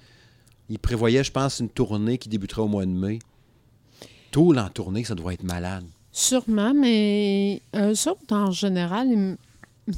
[0.70, 3.20] Il prévoyait, je pense, une tournée qui débuterait au mois de mai.
[4.32, 5.86] Tool en tournée, ça doit être malade.
[6.12, 9.38] Sûrement, mais eux autres, en général, ils me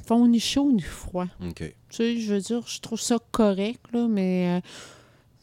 [0.05, 1.27] font ni chaud ni froid.
[1.47, 1.59] OK.
[1.59, 4.67] Tu sais, je veux dire, je trouve ça correct, là, mais euh,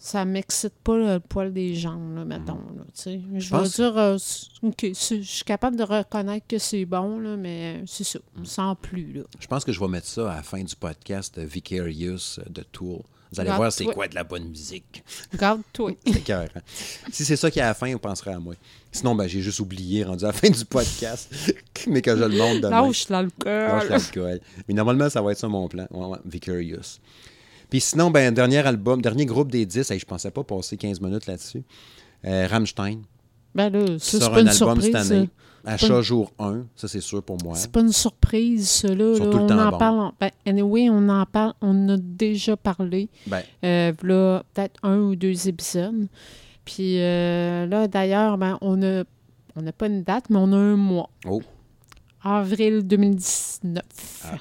[0.00, 2.54] ça m'excite pas là, le poil des jambes, là, mettons.
[2.54, 3.20] Là, tu sais.
[3.36, 4.16] je veux dire, euh,
[4.62, 9.12] OK, je suis capable de reconnaître que c'est bon, là, mais c'est ça, sans plus.
[9.14, 9.22] Là.
[9.40, 12.42] Je pense que je vais mettre ça à la fin du podcast euh, Vicarious euh,
[12.48, 13.00] de Tool.
[13.30, 15.04] Vous allez voir c'est quoi de la bonne musique.
[15.32, 15.92] Regarde-toi.
[16.06, 16.48] C'est cœur.
[16.56, 16.60] hein.
[17.12, 18.54] Si c'est ça qui est à la fin, vous penserez à moi.
[18.90, 21.30] Sinon, ben, j'ai juste oublié, rendu à la fin du podcast,
[21.88, 22.80] mais que je le montre demain.
[22.86, 23.52] Lâche l'alcool.
[23.52, 24.40] Lâche l'alcool.
[24.66, 25.86] Mais normalement, ça va être ça mon plan.
[26.24, 27.00] Vicarious.
[27.70, 31.00] Puis sinon, ben, dernier album, dernier groupe des 10, hey, je pensais pas passer 15
[31.00, 31.62] minutes là-dessus.
[32.24, 33.00] Euh, Rammstein,
[33.54, 34.84] Ben là, ça, sort pas un une album surprise.
[35.02, 35.28] cette année.
[35.64, 37.54] Achat une- jour 1, ça c'est sûr pour moi.
[37.56, 39.14] C'est pas une surprise, ça, là.
[39.20, 39.98] On temps en parle.
[40.00, 41.52] en- Ben, anyway, on en parle.
[41.60, 43.08] On a déjà parlé.
[43.26, 46.06] Ben, Euh, là, peut-être un ou deux épisodes.
[46.64, 49.04] Puis euh, là, d'ailleurs, ben, on a
[49.56, 51.10] on n'a pas une date, mais on a un mois.
[51.26, 51.42] Oh.
[52.22, 53.82] Avril 2019.
[54.24, 54.36] Ah.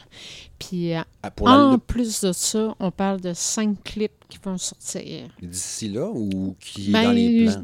[0.60, 4.58] Puis euh, ah, la- en plus de ça, on parle de cinq clips qui vont
[4.58, 5.28] sortir.
[5.41, 7.63] d'ici là ou qui est Ben, dans les plans?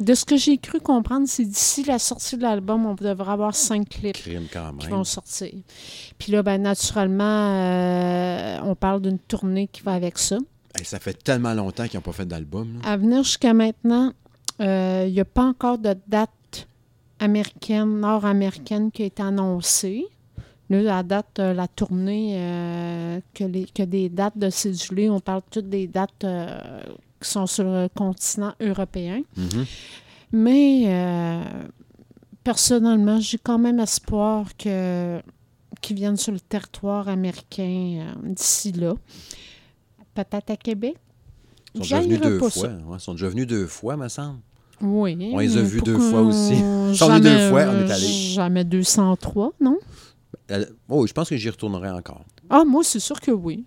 [0.00, 3.54] De ce que j'ai cru comprendre, c'est d'ici la sortie de l'album, on devrait avoir
[3.54, 4.18] cinq clips
[4.52, 5.52] quand qui vont sortir.
[6.18, 10.38] Puis là, ben, naturellement, euh, on parle d'une tournée qui va avec ça.
[10.76, 12.80] Hey, ça fait tellement longtemps qu'ils n'ont pas fait d'album.
[12.84, 14.12] À venir jusqu'à maintenant,
[14.60, 16.66] euh, il n'y a pas encore de date
[17.20, 20.06] américaine, nord-américaine qui a été annoncée.
[20.70, 25.20] Là, la date, euh, la tournée, euh, que, les, que des dates de cédulés, on
[25.20, 26.80] parle toutes des dates euh,
[27.20, 29.22] qui sont sur le continent européen.
[29.36, 29.66] Mhm.
[30.32, 31.44] Mais
[32.42, 35.20] personnellement, j'ai quand même espoir que
[35.80, 38.94] qu'ils viennent sur le territoire américain d'ici là.
[40.14, 40.96] Peut-être à Québec.
[41.74, 42.50] Ils sont déjà venus deux fois.
[42.50, 42.68] ça.
[42.68, 44.38] Ouais, ils sont déjà venus deux fois, me semble.
[44.80, 45.30] Oui.
[45.32, 46.54] On les a vus deux fois aussi.
[46.54, 48.06] Ils sont venus deux fois, on est allés.
[48.06, 49.78] Jamais 203, non?
[50.50, 52.24] Euh, Oh, je pense que j'y retournerai encore.
[52.50, 53.64] Ah, moi, c'est sûr que oui.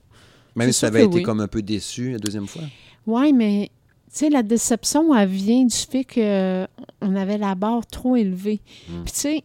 [0.56, 1.24] Même si ça avait été oui.
[1.24, 2.64] comme un peu déçu la deuxième fois.
[3.06, 3.70] Oui, mais
[4.12, 8.62] tu sais, la déception, elle vient du fait qu'on avait la barre trop élevée.
[8.90, 9.04] Mm.
[9.04, 9.44] Puis tu sais,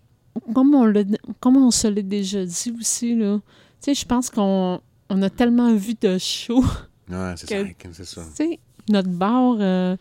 [0.54, 1.04] comme on, l'a-
[1.40, 3.44] comme on se l'est déjà dit aussi, là, tu
[3.80, 6.64] sais, je pense qu'on on a tellement vu de shows,
[7.10, 7.64] Ouais, c'est ça.
[7.92, 8.22] C'est ça.
[8.34, 9.96] tu sais, notre barre euh,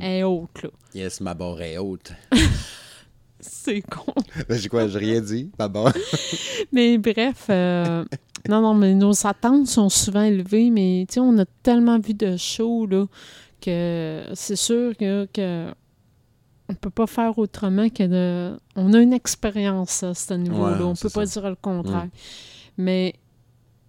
[0.00, 0.70] est haute, là.
[0.94, 2.12] Yes, ma barre est haute.
[3.48, 4.12] C'est con.
[4.48, 4.86] Ben, J'ai quoi?
[4.88, 5.50] J'ai rien dit.
[5.58, 5.92] Ma barre.
[6.72, 8.04] Mais bref, euh,
[8.48, 12.14] non, non, mais nos attentes sont souvent élevées, mais tu sais, on a tellement vu
[12.14, 13.06] de shows, là,
[13.60, 15.72] que c'est sûr que, que
[16.68, 18.58] on peut pas faire autrement que de...
[18.76, 22.08] On a une expérience à ce niveau-là, Ouais, on peut pas dire le contraire.
[22.76, 23.14] Mais,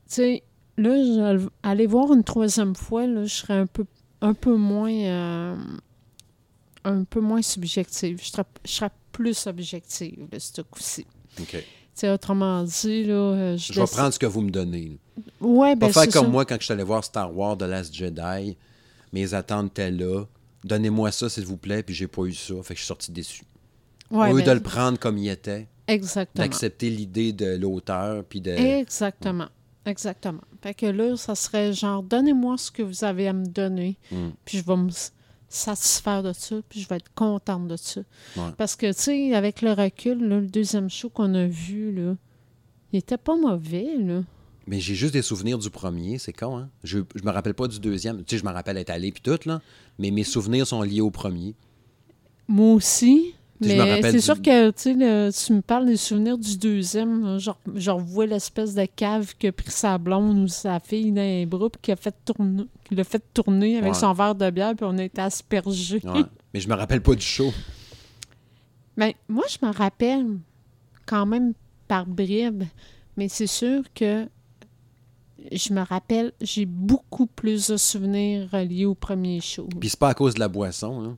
[0.07, 0.43] tu sais,
[0.77, 0.95] là,
[1.37, 3.85] je- aller voir une troisième fois, là, je serais un peu,
[4.21, 4.91] un peu moins...
[4.93, 5.55] euh,
[6.83, 8.19] un peu moins subjective.
[8.23, 11.05] Je serais, je serais plus objective, là, ce coup-ci.
[11.39, 11.63] OK.
[12.03, 14.89] Autrement dit, là, euh, je, Je vais laisse- prendre ce que vous me donnez.
[15.17, 15.23] là.
[15.41, 16.29] Ouais, Pas ben, faire comme ça.
[16.29, 18.55] moi quand je suis allé voir Star Wars The Last Jedi.
[19.13, 20.25] Mes attentes étaient là.
[20.63, 22.53] Donnez-moi ça, s'il vous plaît, puis j'ai pas eu ça.
[22.61, 23.43] Fait que je suis sorti déçu.
[24.11, 26.45] Ouais, Au lieu ben, de le prendre comme il était, Exactement.
[26.45, 28.51] d'accepter l'idée de l'auteur, puis de...
[28.51, 29.47] Exactement.
[29.85, 30.41] Exactement.
[30.61, 34.29] Fait que là, ça serait genre, donnez-moi ce que vous avez à me donner, Mm.
[34.45, 34.89] puis je vais me
[35.49, 38.01] satisfaire de ça, puis je vais être contente de ça.
[38.35, 38.51] Ouais.
[38.57, 42.15] Parce que, tu sais, avec le recul, là, le deuxième show qu'on a vu, là,
[42.91, 44.23] il était pas mauvais, là.
[44.67, 46.69] Mais j'ai juste des souvenirs du premier, c'est con, hein?
[46.83, 48.17] Je, je me rappelle pas du deuxième.
[48.25, 49.61] Tu sais, je me rappelle être allé puis tout, là.
[49.97, 51.55] Mais mes souvenirs sont liés au premier.
[52.49, 53.33] Moi aussi.
[53.59, 57.23] Mais c'est du- sûr que, tu sais, le- tu me parles des souvenirs du deuxième,
[57.25, 61.11] là, genre, je revois l'espèce de cave qui a pris sa blonde ou sa fille
[61.11, 63.99] dans les bras, puis qui a fait tourner, qui l'a fait tourner avec Ouais.
[63.99, 66.01] son verre de bière, puis on a été aspergés.
[66.03, 66.23] Ouais.
[66.53, 67.51] Mais je me rappelle pas du show.
[68.95, 70.25] Mais moi, je me rappelle
[71.05, 71.53] quand même
[71.87, 72.63] par bribes,
[73.15, 74.27] mais c'est sûr que
[75.51, 79.67] je me rappelle, j'ai beaucoup plus de souvenirs reliés au premier show.
[79.79, 81.17] Puis c'est pas à cause de la boisson, hein?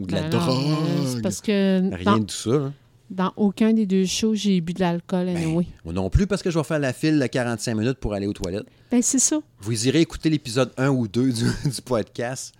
[0.00, 0.76] Ou de la Ben non, drogue.
[1.06, 2.50] C'est parce que Rien dans, de tout ça.
[2.50, 2.72] hein.
[3.10, 5.66] dans aucun des deux shows, j'ai bu de l'alcool, anyway.
[5.84, 8.26] Moi non plus, parce que je vais faire la file de 45 minutes pour aller
[8.26, 8.66] aux toilettes.
[8.90, 9.38] Ben, c'est ça.
[9.60, 12.52] Vous irez écouter l'épisode 1 ou 2 du, du podcast.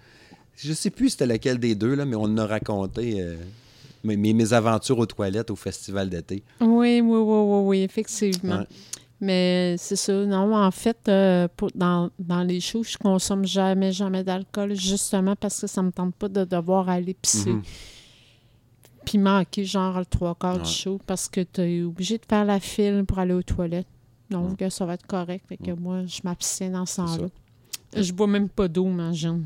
[0.56, 3.36] Je sais plus c'était lequel des deux, là, mais on a raconté euh,
[4.04, 6.42] mes, mes- mes aventures aux toilettes au festival d'été.
[6.60, 8.58] Oui, oui, oui, oui, oui, effectivement.
[8.58, 8.66] Ouais.
[9.20, 10.12] Mais c'est ça.
[10.24, 15.36] Non, en fait, euh, pour- dans, dans les shows, je consomme jamais, jamais d'alcool, justement
[15.36, 17.52] parce que ça me tente pas de devoir aller pisser.
[17.52, 17.62] Mhm.
[19.04, 20.62] Puis manquer, genre, le trois quarts Ouais.
[20.62, 23.86] du show parce que tu es obligé de faire la file pour aller aux toilettes.
[24.30, 25.44] Donc, ça va être correct.
[25.48, 27.26] Fait que moi, je m'abstiens dans ce temps-là.
[27.96, 29.44] Je bois même pas d'eau, imagine.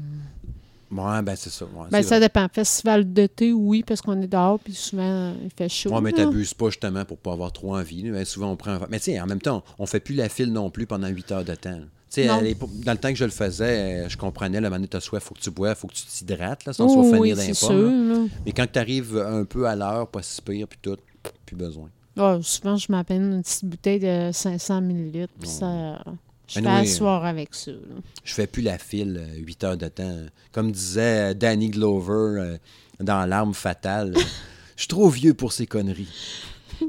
[0.91, 1.65] Ouais, ben c'est ça.
[1.65, 2.21] Ouais, Ben, ça vrai.
[2.21, 2.47] dépend.
[2.53, 5.91] Festival d'été, oui, parce qu'on est dehors, puis souvent, il fait chaud.
[5.93, 8.11] Ouais, mais t'abuses pas justement pour pas avoir trop envie.
[8.11, 8.79] Ben, souvent, on prend.
[8.91, 11.33] Mais tu sais, en même temps, on fait plus la file non plus pendant 8
[11.33, 11.81] heures de temps.
[12.11, 15.01] Tu dans le temps que je le faisais, euh, je comprenais, le moment donné, t'as
[15.01, 17.69] soif, faut que tu bois, faut que tu t'hydrates, là, tu Oh, oui, finir c'est
[17.69, 18.29] d'un.
[18.47, 20.97] Mais quand tu arrives un peu à l'heure, pas si pire, puis tout,
[21.45, 21.89] plus besoin.
[22.17, 26.05] Ah, souvent, je m'appelle une petite bouteille de 500 ml, puis ça...
[26.47, 26.67] Je fais oui.
[26.73, 27.71] asseoir avec ça.
[27.73, 27.79] là.
[28.23, 30.17] Je fais plus la file euh, 8 heures de temps.
[30.53, 32.59] Comme disait euh, Danny Glover euh,
[33.01, 34.21] dans L'arme fatale, euh,
[34.77, 36.09] je suis trop vieux pour ces conneries.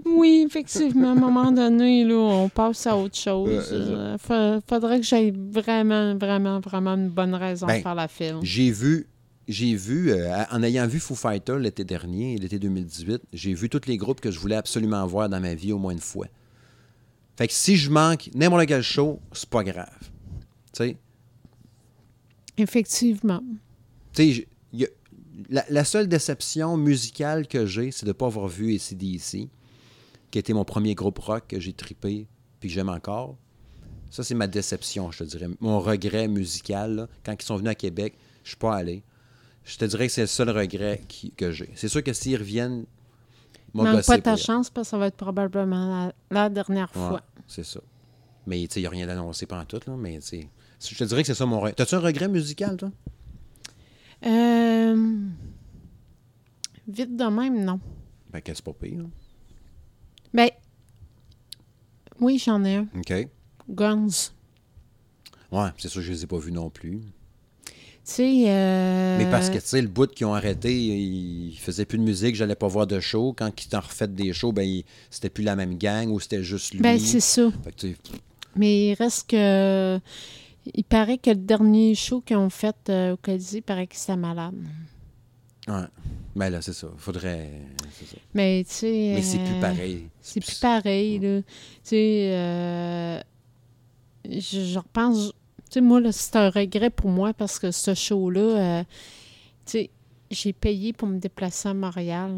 [0.06, 3.70] Oui, effectivement, à un moment donné, là, on passe à autre chose.
[3.72, 8.08] Euh, fa- faudrait que j'aie vraiment, vraiment, vraiment une bonne raison Ben, de faire la
[8.08, 8.40] film.
[8.42, 9.08] J'ai vu,
[9.48, 13.82] j'ai vu, euh, en ayant vu Foo Fighters l'été dernier, l'été 2018, j'ai vu tous
[13.88, 16.26] les groupes que je voulais absolument voir dans ma vie au moins une fois.
[17.38, 20.00] Fait que si je manque n'importe quel show, c'est pas grave.
[20.74, 20.98] Tu sais,
[22.58, 23.44] Effectivement.
[24.14, 24.90] tu sais,
[25.50, 29.50] la, la seule déception musicale que j'ai, c'est de ne pas avoir vu ACDC,
[30.32, 32.28] qui était mon premier groupe rock que j'ai trippé
[32.60, 33.38] puis que j'aime encore.
[34.10, 35.48] Ça, c'est ma déception, je te dirais.
[35.60, 39.04] Mon regret musical, là, quand ils sont venus à Québec, je suis pas allé.
[39.66, 41.70] Je te dirais que c'est le seul regret qui- que j'ai.
[41.76, 42.86] C'est sûr que s'ils reviennent,
[43.84, 47.08] Manque pas ta pour- chance parce que ça va être probablement la, la dernière Ouais,
[47.10, 47.22] fois.
[47.48, 47.80] c'est ça.
[48.48, 50.96] Mais tu sais, il n'y a rien d'annoncé pendant tout, là, mais tu sais, je
[50.98, 51.74] te dirais que c'est ça mon regret.
[51.74, 52.92] T'as-tu un regret musical, toi?
[54.26, 55.18] Euh,
[56.88, 57.80] Vite de même, non.
[58.32, 59.00] Ben, que c'est pas pire.
[59.02, 59.10] là.
[60.34, 60.50] Ben,
[62.20, 62.88] oui, j'en ai un.
[62.96, 63.28] OK.
[63.70, 64.32] Guns.
[65.52, 67.02] Ouais, c'est sûr que je les ai pas vus non plus.
[68.20, 72.04] Euh, Mais parce que, tu sais, le bout qu'ils ont arrêté, ils faisaient plus de
[72.04, 73.34] musique, j'allais pas voir de show.
[73.38, 76.44] Quand ils t'en refait des shows, ben, il- c'était plus la même gang ou c'était
[76.44, 76.82] juste lui.
[76.82, 77.50] Ben, c'est ça.
[78.56, 80.00] Mais il reste que.
[80.74, 83.96] Il paraît que le dernier show qu'ils ont fait euh, au Colisée, il paraît que
[83.96, 84.56] c'était malade.
[85.68, 85.74] ouais.
[86.36, 86.88] Ben là, c'est ça.
[86.98, 87.50] Faudrait.
[87.94, 88.18] ça.
[88.34, 89.12] Mais tu sais.
[89.16, 90.04] Mais c'est plus euh, pareil.
[90.22, 91.42] C'est plus pareil, là.
[91.42, 91.46] Tu
[91.84, 93.24] sais,
[94.30, 95.32] je, je repense.
[95.76, 98.84] Tu sais, moi, là, c'est un regret pour moi parce que ce show-là, euh,
[99.66, 99.90] tu sais,
[100.32, 102.32] j'ai payé pour me déplacer à Montréal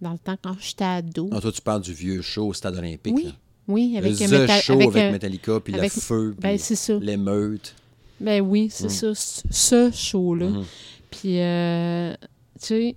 [0.00, 1.28] dans le temps quand j'étais ado.
[1.28, 3.14] Non, toi, tu parles du vieux show au Stade olympique.
[3.14, 3.30] Oui, là.
[3.68, 7.06] Oui, avec le métal- show avec avec, un- Metallica, puis avec- le feu, Ben, puis
[7.06, 7.76] l'émeute.
[8.18, 9.14] Ben oui, c'est Mm.
[9.14, 9.40] ça.
[9.48, 10.48] Ce show-là.
[10.48, 10.64] Mhm.
[11.12, 12.12] Puis, euh,
[12.60, 12.96] tu sais,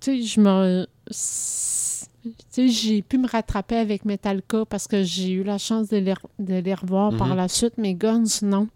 [0.00, 0.88] tu sais, je me.
[2.56, 6.54] J'ai pu me rattraper avec Metallica parce que j'ai eu la chance de les, de
[6.54, 7.36] les revoir par Mhm.
[7.36, 8.66] la suite, mais Guns, non.
[8.66, 8.70] Tu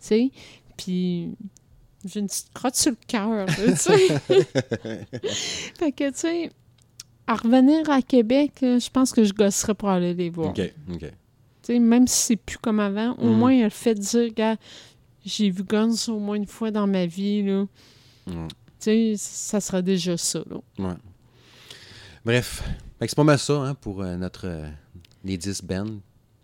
[0.00, 0.30] sais,
[0.76, 1.30] puis
[2.04, 4.08] j'ai une petite crotte sur le cœur, là, tu sais.
[5.78, 6.50] fait que, tu sais,
[7.26, 10.50] à revenir à Québec, je pense que je gosserais pour aller les voir.
[10.50, 10.60] OK,
[10.92, 11.00] OK.
[11.00, 11.06] Tu
[11.62, 13.38] sais, même si c'est plus comme avant, au Mhm.
[13.38, 14.56] moins, il a le fait de dire, gars,
[15.24, 17.66] j'ai vu Guns au moins une fois dans ma vie, là.
[18.26, 18.34] Ouais.
[18.80, 20.56] Tu sais, ça sera déjà ça, là.
[20.78, 20.94] Ouais.
[22.24, 22.62] Bref,
[23.00, 24.68] c'est pas mal ça hein, pour euh, notre euh,
[25.24, 25.86] les 10 bands.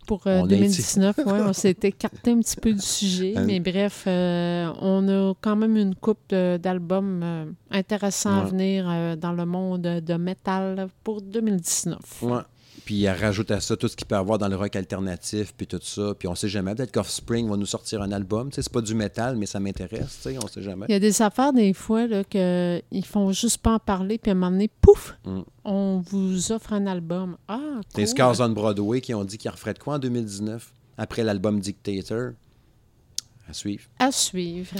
[0.07, 3.43] Pour euh, On a 2019, ouais, on s'est écarté un petit peu du sujet, Hein?
[3.45, 9.15] mais bref, euh, on a quand même une coupe d'albums euh, intéressants à venir euh,
[9.17, 11.99] dans le monde de métal pour 2019.
[12.23, 12.39] Ouais.
[12.87, 15.67] Puis elle rajoute à ça tout ce qu'il peut avoir dans le rock alternatif, puis
[15.67, 16.13] tout ça.
[16.17, 18.47] Puis on sait jamais, peut-être qu'Offspring va nous sortir un album.
[18.53, 20.85] C'est pas du métal, mais ça m'intéresse, tu sais, on sait jamais.
[20.87, 24.17] Il y a des affaires, des fois, là, que ils font juste pas en parler,
[24.17, 25.41] puis à un moment donné, pouf, Mm.
[25.65, 27.35] on vous offre un album.
[27.49, 27.59] Ah,
[27.97, 28.07] Les cool.
[28.07, 32.31] Scars on Broadway qui ont dit qu'ils referaient de quoi en 2019, après l'album Dictator?
[33.49, 33.83] À suivre.
[33.99, 34.77] À suivre.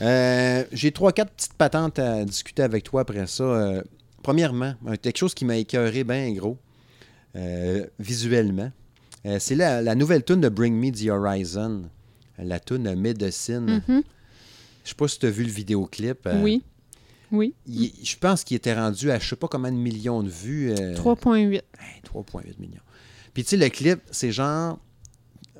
[0.00, 3.44] Euh, J'ai trois, quatre petites patentes à discuter avec toi après ça.
[3.44, 3.82] Euh,
[4.22, 6.65] premièrement, un- quelque chose qui m'a écœuré bien gros, euh,
[7.98, 8.70] visuellement.
[9.24, 11.84] Euh, C'est la, la nouvelle tune de Bring Me the Horizon,
[12.38, 13.82] la tune Medicine.
[13.88, 14.02] Mhm.
[14.84, 16.26] Je sais pas si tu as vu le vidéoclip.
[16.26, 16.62] euh, Oui.
[17.32, 17.54] Oui.
[17.66, 20.70] il- je pense qu'il était rendu à je sais pas combien de millions de vues.
[20.70, 21.54] euh, 3,8.
[21.80, 22.80] Hey, 3,8 millions.
[23.34, 24.78] Puis tu sais, le clip, c'est genre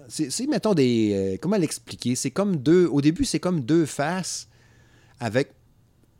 [0.08, 1.12] C'est, c'est, mettons, des.
[1.34, 2.14] euh, comment l'expliquer?
[2.14, 2.86] C'est comme deux.
[2.86, 4.46] Au début, c'est comme deux faces
[5.18, 5.50] avec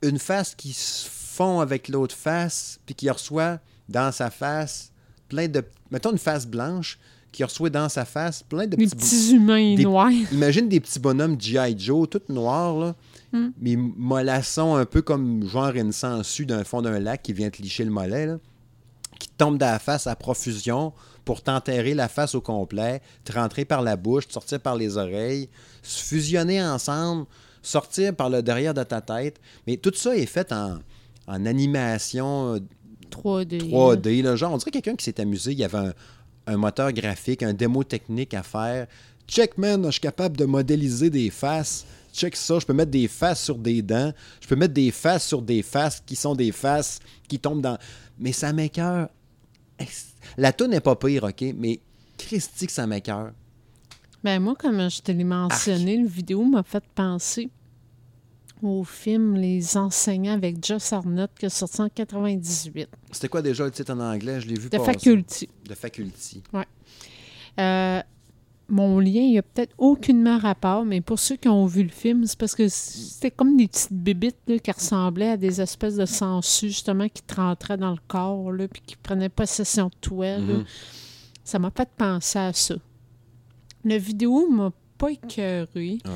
[0.03, 4.91] une face qui se fond avec l'autre face, puis qui reçoit dans sa face
[5.29, 5.63] plein de.
[5.91, 6.99] Mettons une face blanche
[7.33, 8.97] qui reçoit dans sa face plein de Des petits.
[8.97, 10.11] petits humains des- noirs.
[10.33, 11.75] Imagine des petits bonhommes G.I.
[11.79, 12.95] Joe, tout noirs, là,
[13.33, 13.49] Hmm.
[13.61, 17.61] mais mollassons, un peu comme genre une sangsue d'un fond d'un lac qui vient te
[17.61, 18.39] licher le mollet, là,
[19.19, 20.93] qui tombe dans la face à profusion
[21.25, 24.97] pour t'enterrer la face au complet, te rentrer par la bouche, te sortir par les
[24.97, 25.49] oreilles,
[25.83, 27.27] se fusionner ensemble,
[27.63, 29.41] sortir par le derrière de ta tête.
[29.67, 30.79] Mais tout ça est fait en,
[31.27, 32.59] en animation euh,
[33.23, 33.71] 3D.
[33.71, 34.23] 3D.
[34.23, 35.53] Là, genre, on dirait quelqu'un qui s'est amusé.
[35.53, 35.95] Il y avait un,
[36.47, 38.87] un moteur graphique, un démo technique à faire.
[39.27, 41.85] Check, man, je suis capable de modéliser des faces.
[42.13, 44.13] Check ça, je peux mettre des faces sur des dents.
[44.41, 47.79] Je peux mettre des faces sur des faces qui sont des faces qui tombent dans.
[48.19, 49.09] Mais ça m'écœure.
[50.39, 51.45] La toune n'est pas pire, OK?
[51.57, 51.81] Mais
[52.17, 53.33] Christy que ça m'écœure.
[54.25, 57.51] Ben moi, comme je te l'ai mentionné, le vidéo m'a fait penser
[58.63, 62.89] au film Les enseignants avec Joss Arnott qui est sorti en 98.
[63.13, 64.41] C'était quoi déjà le titre en anglais?
[64.41, 64.93] Je l'ai vu De passer.
[64.93, 65.49] Faculty.
[65.69, 66.43] De Faculty.
[67.59, 68.01] Euh,
[68.69, 71.89] mon lien, il n'y a peut-être aucunement rapport, mais pour ceux qui ont vu le
[71.89, 75.95] film, c'est parce que c'était comme des petites bébites là, qui ressemblaient à des espèces
[75.97, 79.95] de sangsues, justement, qui te rentraient dans le corps, là, puis qui prenaient possession de
[80.01, 80.39] toi.
[80.39, 80.65] Mhm.
[81.45, 82.75] Ça m'a fait penser à ça.
[83.85, 86.15] La vidéo m'a pas écœurée, Ah ouais.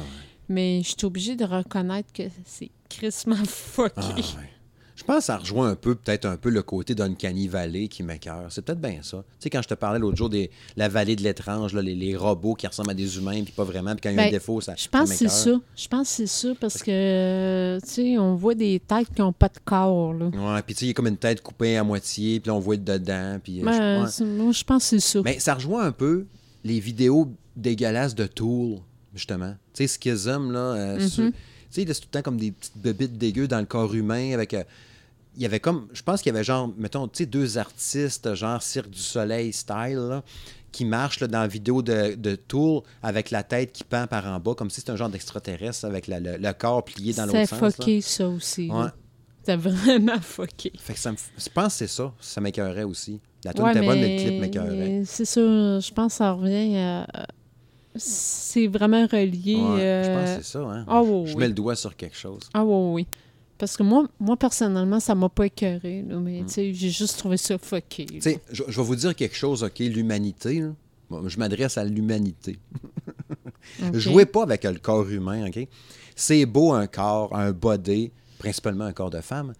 [0.50, 3.92] Mais je suis obligée de reconnaître que c'est crissement fucké.
[3.96, 4.50] Ah, ouais.
[4.96, 8.02] Je pense que ça rejoint un peu, peut-être un peu le côté d'Uncanny Valley qui
[8.02, 8.48] m'écœure.
[8.50, 9.16] C'est peut-être bien ça.
[9.38, 11.94] Tu sais, quand je te parlais l'autre jour de la vallée de l'étrange, là, les,
[11.94, 14.22] les robots qui ressemblent à des humains, puis pas vraiment, puis quand il y a
[14.22, 15.52] un Ben, défaut, ça Je pense que c'est ça.
[15.74, 19.22] Je pense que c'est ça parce que, euh, tu sais, on voit des têtes qui
[19.22, 20.26] n'ont pas de corps, là.
[20.26, 22.54] Ouais, puis tu sais, il y a comme une tête coupée à moitié, puis là,
[22.54, 23.60] on voit dedans, puis...
[23.62, 24.10] Ben, je- ouais.
[24.10, 25.22] c'est- moi, je pense que c'est ça.
[25.24, 26.26] Mais ça rejoint un peu
[26.62, 28.80] les vidéos dégueulasses de Tool,
[29.14, 29.54] justement.
[29.74, 31.08] Tu sais, Schism, là, euh, Mhm.
[31.08, 31.32] sur- tu
[31.70, 34.54] sais, c'est tout le temps comme des petites bébites dégueu dans le corps humain avec...
[34.54, 34.64] euh,
[35.36, 35.86] il y avait comme...
[35.92, 39.52] Je pense qu'il y avait genre, mettons, tu sais, deux artistes, genre Cirque du Soleil
[39.52, 40.22] style, là,
[40.72, 44.26] qui marchent là, dans la vidéo de, de Tool avec la tête qui pend par
[44.26, 47.26] en bas, comme si c'était un genre d'extraterrestre avec la- le, le corps plié dans
[47.28, 47.60] C'est l'autre sens.
[47.60, 47.70] là.
[47.70, 48.68] fucké, ça aussi.
[48.70, 48.88] Ouais.
[49.44, 50.72] C'est vraiment fucké.
[50.78, 51.16] Fait que ça me...
[51.38, 52.12] Je pense que c'est ça.
[52.20, 53.20] Ça m'écœurait aussi.
[53.44, 55.02] La tune Ouais, était bonne, mais le clip m'écœurait.
[55.06, 57.06] C'est ça, je pense que ça revient à...
[57.96, 59.56] C'est vraiment relié...
[59.56, 60.84] Ouais, Je euh, pense que c'est ça, hein.
[60.88, 61.38] Ah oui, je oui.
[61.40, 62.42] mets le doigt sur quelque chose.
[62.54, 63.06] Ah oui, oui.
[63.58, 66.22] Parce que moi, moi personnellement, ça m'a pas écœuré, là, Mm.
[66.22, 68.06] mais sais, j'ai juste trouvé ça fucké.
[68.52, 69.80] je, je vais vous dire quelque chose, OK?
[69.80, 70.64] L'humanité,
[71.26, 72.58] je m'adresse à l'humanité.
[73.92, 75.66] Jouez pas avec le corps humain, OK?
[76.16, 79.52] C'est beau un corps, un body, principalement un corps de femme.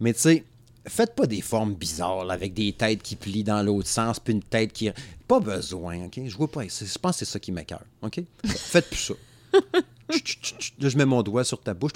[0.00, 0.44] Mais tu sais,
[0.88, 4.42] faites pas des formes bizarres, avec des têtes qui plient dans l'autre sens, puis une
[4.42, 4.90] tête qui.
[5.28, 6.20] Pas besoin, OK?
[6.24, 6.62] Je vois pas.
[6.62, 8.20] Je pense que c'est ça qui m'écœure, OK?
[8.44, 9.14] Faites plus ça.
[10.78, 11.92] Je mets mon doigt sur ta bouche.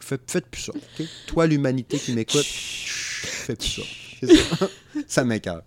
[0.00, 0.72] Faites, plus ça.
[0.74, 1.06] OK?
[1.26, 3.82] Toi, l'humanité qui m'écoute, fais plus
[4.20, 4.68] ça.
[5.06, 5.24] Ça.
[5.24, 5.62] m'écœure.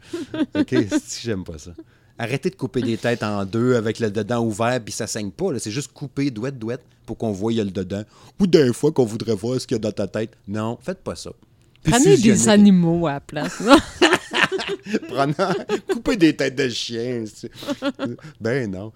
[0.56, 0.76] OK?
[1.04, 1.72] Si j'aime pas ça.
[2.20, 5.58] Arrêtez de couper des têtes en deux avec le dedans ouvert, puis ça saigne pas.
[5.58, 8.04] C'est juste couper douette, douette, pour qu'on voie y a le dedans.
[8.40, 10.38] Ou d'un fois qu'on voudrait voir ce qu'il y a dans ta tête.
[10.48, 11.32] Non, faites pas ça.
[11.84, 13.62] Prenez des animaux à la place.
[15.08, 15.54] Prenant-
[15.92, 17.24] couper des têtes de chiens.
[18.40, 18.92] ben non.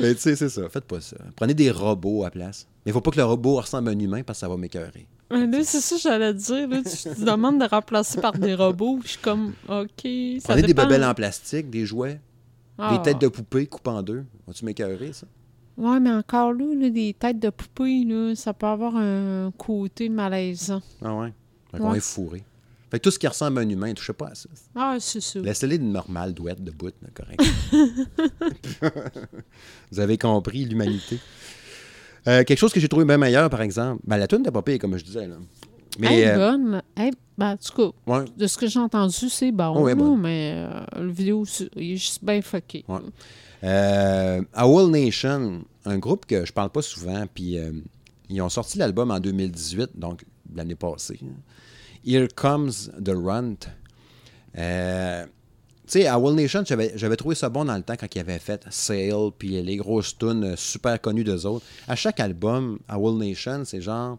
[0.00, 0.68] Mais tu sais, c'est ça.
[0.68, 1.16] Faites pas ça.
[1.36, 2.66] Prenez des robots à la place.
[2.84, 4.56] Mais il faut pas que le robot ressemble à un humain parce que ça va
[4.56, 5.06] m'écœurer.
[5.30, 6.68] Là, c'est ça que j'allais dire.
[6.68, 8.98] Là, tu te demandes de remplacer par des robots.
[9.04, 10.08] Je suis comme, OK,
[10.40, 12.20] ça Prenez des babelles en plastique, des jouets,
[12.78, 12.96] Ah.
[12.96, 14.24] des têtes de poupées coupées en deux.
[14.46, 15.26] Vas-tu m'écœurer, ça?
[15.76, 20.08] Ouais, mais encore là, là, des têtes de poupées, là, ça peut avoir un côté
[20.08, 20.80] malaisant.
[21.04, 21.32] Ah ouais?
[21.74, 21.98] Ouais.
[21.98, 22.42] est fourré.
[22.90, 24.48] Fait que tout ce qui ressemble à un humain, touchez pas à ça.
[24.74, 25.38] Ah, c'est ça.
[25.40, 27.42] Laissez-les de normal, douette, de bout, correct.
[29.92, 31.18] Vous avez compris l'humanité.
[32.26, 34.00] Euh, quelque chose que j'ai trouvé bien meilleur, par exemple.
[34.06, 35.26] Ben, la tune pas pire, comme je disais.
[35.26, 35.36] Là.
[35.98, 36.82] Mais, Elle est euh, bonne.
[36.96, 39.74] Elle- ben, en tout cas, ouais, de ce que j'ai entendu, c'est bon.
[39.76, 41.44] Oh, mais euh, le vidéo,
[41.76, 42.84] il est juste bien fucké.
[42.88, 44.40] Ouais.
[44.56, 47.58] Owl Nation, un groupe que je parle pas souvent, puis
[48.28, 50.24] ils ont sorti l'album en 2018, donc
[50.54, 51.18] l'année passée.
[52.06, 52.72] Here Comes
[53.02, 53.56] the Runt.
[54.56, 55.24] Euh,
[55.86, 58.64] tu sais, Owl Nation, j'avais trouvé ça bon dans le temps quand ils avaient fait
[58.70, 61.64] Sail, puis les grosses tunes euh, super connues d'eux autres.
[61.86, 64.18] À chaque album, Owl Nation, c'est genre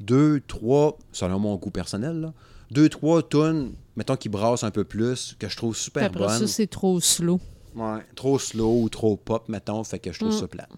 [0.00, 2.32] deux, trois, selon mon goût personnel, là,
[2.70, 6.38] deux, trois tunes, mettons, qui brassent un peu plus, que je trouve super après bonnes.
[6.40, 7.40] ça, c'est trop slow.
[7.74, 10.38] Ouais, trop slow ou trop pop, mettons, fait que je trouve Mm.
[10.40, 10.70] ça plate.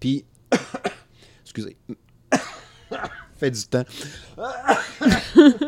[0.00, 0.24] Puis,
[1.44, 1.76] excusez,
[3.44, 3.84] fait du temps.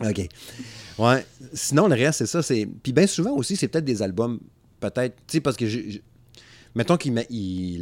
[0.00, 0.28] OK.
[0.98, 2.42] Ouais, sinon, le reste, c'est ça.
[2.42, 4.40] c'est Puis bien souvent aussi, c'est peut-être des albums,
[4.80, 6.02] peut-être, tu sais, parce que j'ai-
[6.74, 7.08] Mettons que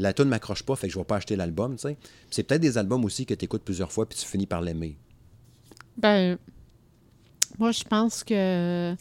[0.01, 1.97] la tune ne m'accroche pas, fait que je vais pas acheter l'album, tu sais.
[2.31, 4.97] C'est peut-être des albums aussi que tu écoutes plusieurs fois puis tu finis par l'aimer.
[5.97, 6.39] Ben,
[7.59, 8.95] moi, je pense que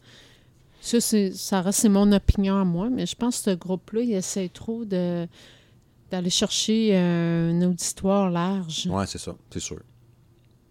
[0.81, 4.13] ça, ça reste c'est mon opinion à moi, mais je pense que ce groupe-là, il
[4.13, 5.27] essaie trop de
[6.09, 8.87] d'aller chercher euh, un auditoire large.
[8.91, 9.79] Oui, c'est ça, c'est sûr.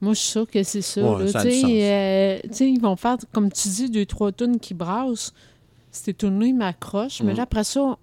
[0.02, 1.00] Moi, je suis sûre que c'est ça.
[1.00, 5.32] Euh, ils vont faire, comme tu dis, deux, trois tonnes qui brassent.
[5.92, 7.22] C'était tourné, ils m'accrochent.
[7.22, 7.36] Mais mm.
[7.36, 7.96] là, après ça,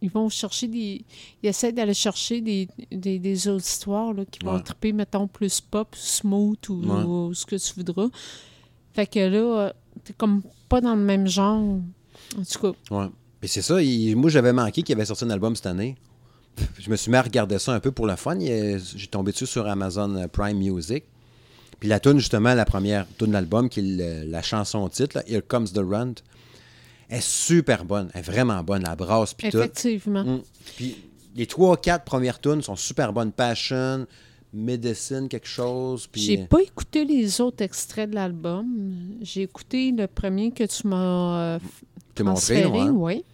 [0.00, 1.04] ils vont chercher des.
[1.42, 5.94] Ils essaient d'aller chercher des, des, des auditoires là, qui vont triper, mettons, plus pop,
[5.94, 8.08] smooth ou, ce que tu voudras.
[8.94, 10.40] Fait que là, t'es comme
[10.70, 11.80] pas dans le même genre.
[12.38, 12.96] En tout cas.
[12.96, 13.08] Ouais.
[13.42, 13.74] Et c'est ça.
[14.16, 15.96] moi, j'avais manqué qu'il avait sorti un album cette année.
[16.78, 18.38] Je me suis mis à regarder ça un peu pour le fun.
[18.38, 21.04] J'ai tombé dessus sur Amazon Prime Music.
[21.78, 25.42] Puis la tune justement, la première tune de l'album, qui est la chanson titre, Here
[25.46, 26.14] Comes the Runt,
[27.08, 28.10] est super bonne.
[28.14, 28.82] Elle est vraiment bonne.
[28.82, 29.58] La brasse, puis tout.
[29.58, 30.24] Effectivement.
[30.24, 30.42] Mm.
[30.76, 30.96] Puis
[31.36, 33.32] les trois, quatre premières tunes sont super bonnes.
[33.32, 34.06] Passion,
[34.52, 36.06] Medicine, quelque chose.
[36.06, 36.22] Puis...
[36.22, 38.66] J'ai pas écouté les autres extraits de l'album.
[39.22, 41.58] J'ai écouté le premier que tu m'as euh,
[42.20, 43.24] montré, oui.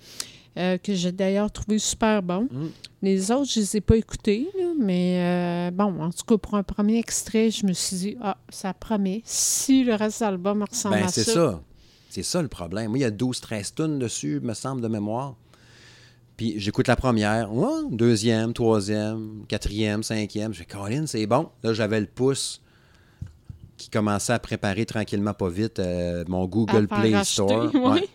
[0.59, 2.49] Euh, que j'ai d'ailleurs trouvé super bon.
[2.51, 2.67] Mm.
[3.03, 4.49] Les autres, je les ai pas écoutés,
[4.81, 8.39] mais euh, bon, en tout cas, pour un premier extrait, je me suis dit, ah,
[8.49, 9.21] ça promet.
[9.25, 11.25] Si le reste de l'album ressemble ben, à ça.
[11.25, 11.61] c'est ça.
[12.09, 12.89] C'est ça le problème.
[12.89, 15.35] Moi, il y a 12-13 tonnes dessus, me semble, de mémoire.
[16.39, 17.51] Puis j'écoute la première,
[17.91, 20.55] deuxième, troisième, quatrième, cinquième.
[20.55, 21.51] Je fais, Colin, c'est bon.
[21.63, 22.63] Là, j'avais le pouce
[23.77, 27.71] qui commençait à préparer tranquillement, pas vite, euh, mon Google Play Store.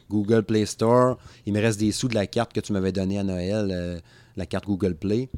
[0.10, 1.18] Google Play Store.
[1.46, 4.00] Il me reste des sous de la carte que tu m'avais donnée à Noël, euh,
[4.36, 5.30] la carte Google Play.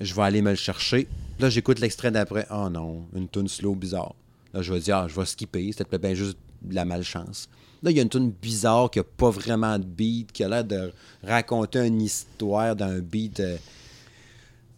[0.00, 1.08] Je vais aller me le chercher.
[1.40, 2.46] Là, j'écoute l'extrait d'après.
[2.50, 4.14] Oh non, une tune slow bizarre.
[4.54, 5.70] Là, je vais dire, ah, je vais skipper.
[5.72, 7.48] C'était peut-être juste de la malchance.
[7.82, 10.48] Là, il y a une tune bizarre qui n'a pas vraiment de beat, qui a
[10.48, 13.40] l'air de raconter une histoire d'un beat.
[13.40, 13.56] Euh,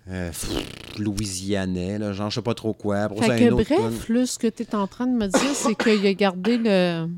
[0.08, 0.30] euh,
[0.98, 3.08] louisianais, là, genre je sais pas trop quoi.
[3.08, 6.06] Fait que bref, là, ce que tu es en train de me dire, c'est qu'il
[6.06, 7.08] a gardé le.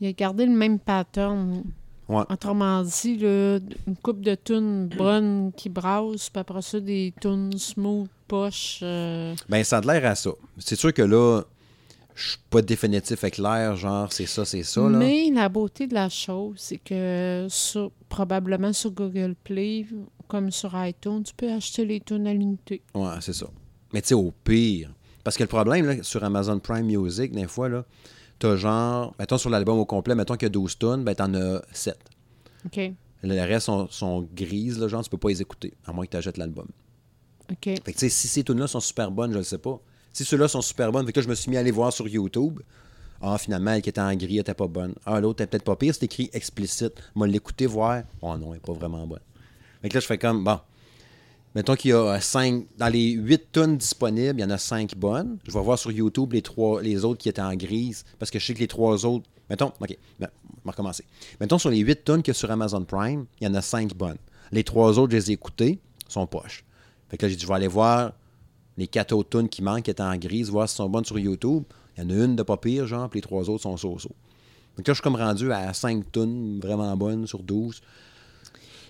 [0.00, 1.64] Il a gardé le même pattern.
[2.08, 2.22] Ouais.
[2.30, 7.52] Autrement dit, là, une coupe de tunes bonnes qui brassent, puis après ça, des tunes
[7.58, 8.80] smooth, poche.
[8.82, 9.34] Euh.
[9.48, 10.30] Ben, ça a l'air à ça.
[10.58, 11.42] C'est sûr que là,
[12.14, 14.80] je suis pas définitif avec l'air, genre c'est ça, c'est ça.
[14.82, 14.98] Là.
[14.98, 19.86] Mais la beauté de la chose, c'est que sur, probablement sur Google Play,
[20.28, 22.82] comme sur iTunes, tu peux acheter les tunes à l'unité.
[22.94, 23.46] Ouais, c'est ça.
[23.92, 27.46] Mais tu sais, au pire, parce que le problème, là, sur Amazon Prime Music, des
[27.46, 27.84] fois, là,
[28.38, 31.34] t'as genre, mettons sur l'album au complet, mettons qu'il y a 12 tunes, ben t'en
[31.34, 31.98] as 7.
[32.66, 32.92] OK.
[33.22, 36.16] Le reste sont, grises, là, genre, tu peux pas les écouter, à moins que tu
[36.16, 36.68] achètes l'album.
[37.50, 37.64] OK.
[37.64, 39.80] Fait que tu sais, si ces tunes-là sont super bonnes, je le sais pas.
[40.12, 42.06] Si ceux-là sont super bonnes, fait que je me suis mis à aller voir sur
[42.06, 42.60] YouTube.
[43.20, 44.94] Ah, finalement, elle qui était en gris, elle était pas bonne.
[45.04, 46.94] Ah, l'autre, elle peut-être pas pire, c'est écrit explicite.
[47.14, 48.02] Moi, l'écouter, voir.
[48.22, 49.20] Oh non, elle n'est pas vraiment bonne.
[49.82, 50.58] Que là, je fais comme, bon.
[51.54, 52.66] Mettons qu'il y a cinq.
[52.76, 55.38] Dans les huit tonnes disponibles, il y en a cinq bonnes.
[55.46, 56.42] Je vais voir sur YouTube les,
[56.82, 58.04] les autres qui étaient en grise.
[58.18, 59.26] Parce que je sais que les trois autres.
[59.48, 61.04] Mettons, OK, ben, on va recommencer.
[61.40, 63.62] Mettons sur les huit tonnes qu'il y a sur Amazon Prime, il y en a
[63.62, 64.18] cinq bonnes.
[64.52, 66.64] Les trois autres, je les ai écoutées, sont poches.
[67.08, 68.12] Fait que là, j'ai dit, je vais aller voir
[68.76, 71.18] les quatre autres tunes qui manquent, qui étaient en grise, voir si sont bonnes sur
[71.18, 71.64] YouTube.
[71.96, 74.10] Il y en a une de pas pire, genre, puis les trois autres sont so-so.
[74.76, 77.80] Donc là, je suis comme rendu à 5 tunes vraiment bonnes sur 12.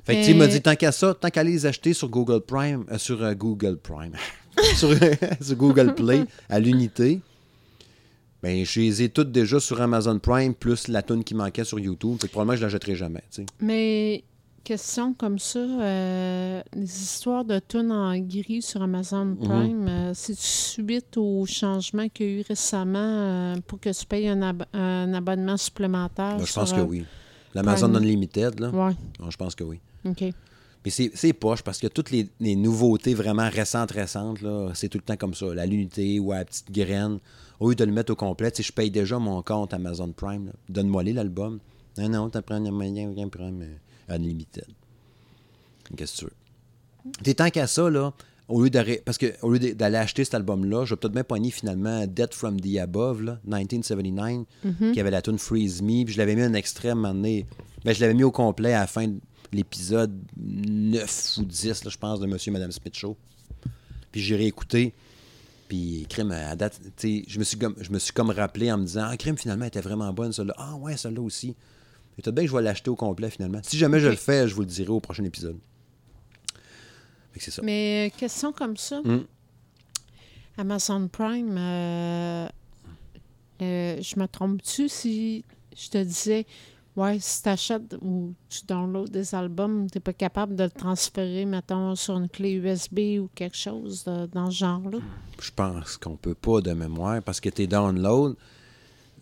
[0.08, 2.86] Fait que, tu me dit, tant qu'à ça, tant qu'à les acheter sur Google Prime,
[2.90, 4.12] euh, sur euh, Google Prime,
[4.74, 4.88] sur,
[5.54, 7.20] Google Play, à l'unité,
[8.42, 11.78] ben, je les ai toutes déjà sur Amazon Prime, plus la tune qui manquait sur
[11.78, 12.16] YouTube.
[12.22, 13.46] Fait que probablement, je la jetterai jamais, tu sais.
[13.60, 14.24] Mais
[14.64, 19.36] question comme ça, euh, les histoires de tunes en gris sur Amazon mhm.
[19.36, 25.12] Prime, c'est suite au changement qu'il y a eu récemment pour que tu payes un,
[25.12, 26.38] abonnement supplémentaire?
[26.38, 27.04] Ben, je pense que oui.
[27.54, 28.70] L'Amazon Unlimited, là?
[28.72, 28.94] Oui.
[29.30, 29.80] je pense que oui.
[30.04, 30.24] OK.
[30.84, 34.38] Mais c'est poche parce que toutes les, nouveautés vraiment récentes, récentes,
[34.74, 35.54] c'est tout le temps comme ça.
[35.54, 37.18] La l'unité ou la petite graine.
[37.60, 40.52] Au lieu de le mettre au complet, je paye déjà mon compte Amazon Prime.
[40.68, 41.58] Donne-moi l'album.
[41.98, 43.64] Non, non, tu prends un moyen, Prime.
[44.08, 44.66] Unlimited.
[45.96, 47.12] Qu'est-ce que tu veux?
[47.22, 48.12] T'es tant qu'à ça, là,
[48.48, 48.70] au lieu
[49.04, 52.32] parce que au lieu d'aller acheter cet album-là, je vais peut-être même pogner finalement Dead
[52.32, 54.92] from the Above, là, 1979, mm-hmm.
[54.92, 57.14] qui avait la tune Freeze Me, puis je l'avais mis un extrait à un moment
[57.14, 57.46] donné.
[57.84, 59.06] Ben, je l'avais mis au complet à la fin
[59.52, 63.16] l'épisode 9 ou 10, là, je pense, de Monsieur et Madame Smith Show.
[64.12, 64.94] Puis j'ai réécouté.
[65.68, 68.84] Puis, crime, à date, je me, suis comme, je me suis comme rappelé en me
[68.84, 70.54] disant Ah, crime, finalement, elle était vraiment bonne, celle-là.
[70.56, 71.54] Ah, ouais, celle-là aussi.
[72.18, 73.60] Et peut-être bien que je vais l'acheter au complet finalement.
[73.62, 75.58] Si jamais je le fais, je vous le dirai au prochain épisode.
[77.36, 77.62] c'est ça.
[77.62, 79.00] Mais euh, question comme ça.
[79.04, 79.24] Hmm.
[80.56, 82.48] Amazon Prime, euh,
[83.62, 85.44] euh, je me trompe-tu si
[85.76, 86.46] je te disais
[86.98, 90.70] Ouais, si tu achètes ou tu downloads des albums, tu n'es pas capable de le
[90.70, 94.98] transférer, mettons, sur une clé USB ou quelque chose de- dans ce genre-là.
[95.40, 98.34] Je pense qu'on peut pas de mémoire parce que tes downloads,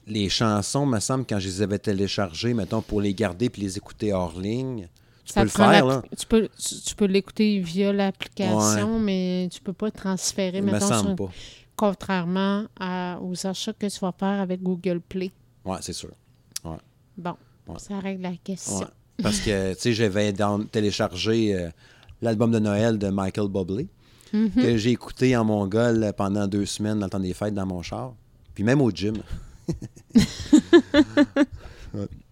[0.07, 3.77] les chansons, me semble, quand je les avais téléchargées, mettons, pour les garder puis les
[3.77, 4.89] écouter hors ligne,
[5.27, 6.03] tu peux le faire, là.
[6.19, 10.71] Tu peux, tu, tu peux l'écouter via l'application, mais tu peux pas transférer, Il me
[10.73, 11.29] mettons, sur semble pas.
[11.77, 15.31] contrairement à- aux achats que tu vas faire avec Google Play.
[15.65, 16.13] Ouais, c'est sûr.
[17.19, 17.35] Bon,
[17.69, 17.75] Ouais.
[17.79, 18.79] ça règle la question.
[18.81, 18.87] Ouais.
[19.23, 20.33] Parce que, tu sais, j'avais
[20.71, 21.69] téléchargé euh,
[22.23, 23.89] l'album de Noël de Michael Bublé,
[24.33, 24.51] Mhm.
[24.51, 27.81] que j'ai écouté en mongol pendant deux semaines dans le temps des fêtes dans mon
[27.83, 28.15] char.
[28.55, 29.15] Puis même au gym.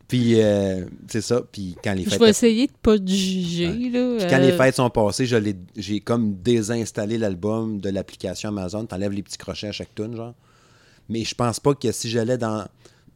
[0.07, 1.41] Puis, euh, c'est ça.
[1.51, 2.20] Puis quand les Je fêtes...
[2.20, 3.89] vais essayer de pas te juger.
[3.91, 5.37] Là, Puis quand les euh, fêtes sont passées, je
[5.76, 8.85] j'ai comme désinstallé l'album de l'application Amazon.
[8.85, 10.35] T'enlèves les petits crochets à chaque tune, genre.
[11.09, 12.66] Mais je pense pas que si j'allais dans...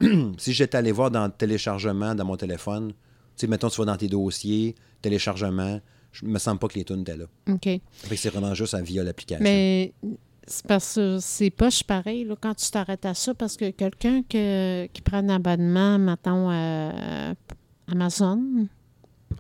[0.38, 2.96] si j'étais allé voir dans le téléchargement dans mon téléphone, tu
[3.36, 5.80] sais, mettons, tu vas dans tes dossiers, téléchargement,
[6.12, 7.24] je me semble pas que les tunes étaient là.
[7.49, 7.62] OK.
[7.64, 9.42] Fait que c'est vraiment juste via l'application.
[9.44, 9.92] Mais
[10.46, 14.22] c'est parce que c'est poche pareil là, quand tu t'arrêtes à ça parce que quelqu'un
[14.22, 17.34] que- qui prend un abonnement, mettons, à
[17.90, 18.66] Amazon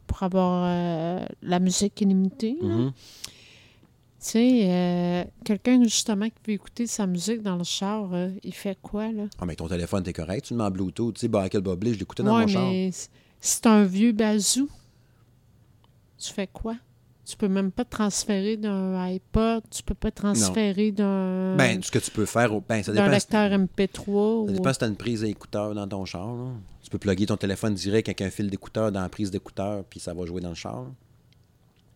[0.06, 2.92] pour avoir euh, la musique illimitée, là, Mhm.
[4.20, 8.52] Tu sais, euh, quelqu'un justement qui veut écouter sa musique dans le char, euh, il
[8.54, 9.24] fait quoi là?
[9.38, 10.46] Ah, mais ton téléphone, t'es correct.
[10.46, 11.14] Tu le mets en Bluetooth.
[11.14, 12.68] Tu sais, Michael Bublé, je l'écoutais dans Ouais, mon char.
[12.70, 13.08] mais c-
[13.40, 14.68] si c'est un vieux bazou,
[16.18, 16.74] tu fais quoi?
[17.24, 21.98] Tu peux même pas transférer d'un iPod, tu peux pas transférer d'un Ben, ce que
[21.98, 23.12] tu peux faire, au- ben, ça d'un dépend.
[23.14, 24.46] lecteur MP3.
[24.46, 26.26] Ça ou- dépend si tu as une prise d'écouteur dans ton char.
[26.34, 26.50] là.
[26.82, 30.00] Tu peux plugger ton téléphone direct avec un fil d'écouteur dans la prise d'écouteur, puis
[30.00, 30.82] ça va jouer dans le char.
[30.82, 30.88] là.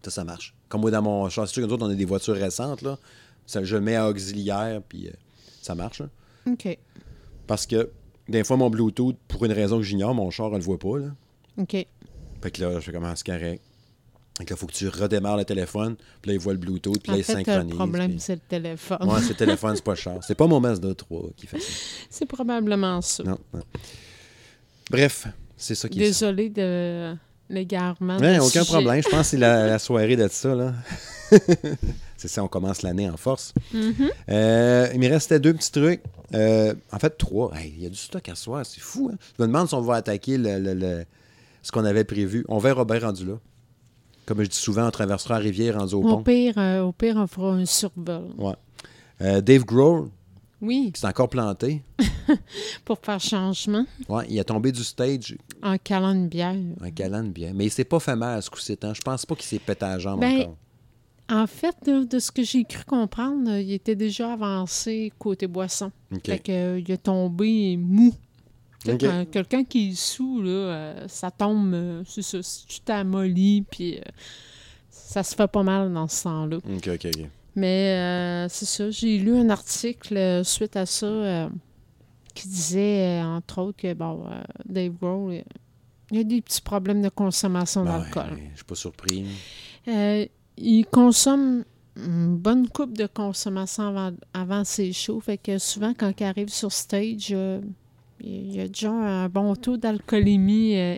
[0.04, 0.54] Ça, ça marche.
[0.68, 2.82] Comme moi, dans mon char, c'est sûr que nous autres, on a des voitures récentes.
[2.82, 2.98] Là.
[3.46, 5.12] Ça, je mets à auxiliaire, puis euh,
[5.60, 6.00] ça marche.
[6.00, 6.06] là.
[6.50, 6.76] OK.
[7.46, 7.90] Parce que,
[8.28, 10.98] des fois, mon Bluetooth, pour une raison que j'ignore, mon char, elle le voit pas.
[10.98, 11.06] Là.
[11.58, 11.70] OK.
[12.42, 13.62] Fait que là, je fais comment c'est correct.
[14.38, 16.58] Fait que là, il faut que tu redémarres le téléphone, puis là, il voit le
[16.58, 17.74] Bluetooth, puis là, il fait, le synchronise.
[17.76, 18.98] problème, puis- c'est le téléphone.
[19.02, 20.18] Ouais, c'est le téléphone, c'est pas cher.
[20.22, 21.68] C'est pas mon Mazda 3 qui fait ça.
[22.10, 23.22] C'est probablement ça.
[23.24, 23.60] Non, non.
[24.90, 25.26] Bref,
[25.56, 26.26] c'est ça qui est ça.
[26.26, 27.14] Désolée de
[27.48, 28.16] l'égarement.
[28.18, 28.64] Ouais, aucun sujet.
[28.64, 29.02] problème.
[29.02, 30.54] Je pense que c'est la, la soirée de ça.
[30.54, 30.72] là.
[32.16, 33.52] c'est ça, on commence l'année en force.
[33.72, 33.94] Mhm.
[34.30, 36.02] Euh, il me restait deux petits trucs.
[36.34, 37.52] Euh, en fait, trois.
[37.56, 39.10] Hey, Il y a du stock à soir, c'est fou.
[39.12, 39.16] Hein?
[39.38, 41.04] Je me demande si on va attaquer le, le- le-
[41.62, 42.44] ce qu'on avait prévu.
[42.48, 43.34] On verra bien rendu là.
[44.26, 46.22] Comme je dis souvent, on traversera la rivière rendu au Au pont.
[46.22, 48.28] pire, euh, au pire, on fera un survol.
[48.38, 48.54] Ouais.
[49.42, 50.08] Dave Grohl,
[50.62, 51.82] Oui, qui s'est encore planté.
[52.84, 56.54] pour faire changement, Ouais, il est tombé du stage en calant une bière.
[56.80, 57.52] un galant de bien.
[57.52, 58.78] Mais il s'est pas fait mal à ce coup-ci.
[58.82, 58.92] hein.
[58.94, 60.56] Je pense pas qu'il s'est pété à la jambe Ben, encore.
[61.30, 65.90] En fait, de ce que j'ai cru comprendre, euh, il était déjà avancé côté boisson.
[66.14, 66.26] OK.
[66.26, 68.12] Fait que, euh, il est tombé mou.
[68.84, 74.00] Quelqu'un qui est sous, là, euh, ça tombe, euh, c'est ça, si tu t'amollis, puis
[74.90, 76.56] ça se fait pas mal dans ce temps-là.
[76.56, 77.28] OK, OK, OK.
[77.54, 81.48] Mais euh, c'est ça, j'ai lu un article euh, suite à ça euh,
[82.34, 84.24] qui disait, entre autres, que bon,
[84.64, 85.42] Dave Grohl,
[86.10, 88.34] il y a des petits problèmes de consommation Ben d'alcool.
[88.34, 89.26] ouais, je suis pas surpris.
[90.56, 91.64] Il consomme
[91.96, 95.20] une bonne coupe de consommation avant, avant ses shows.
[95.20, 97.34] Fait que souvent, quand il arrive sur stage,
[98.24, 100.96] il y a déjà un bon taux d'alcoolémie euh,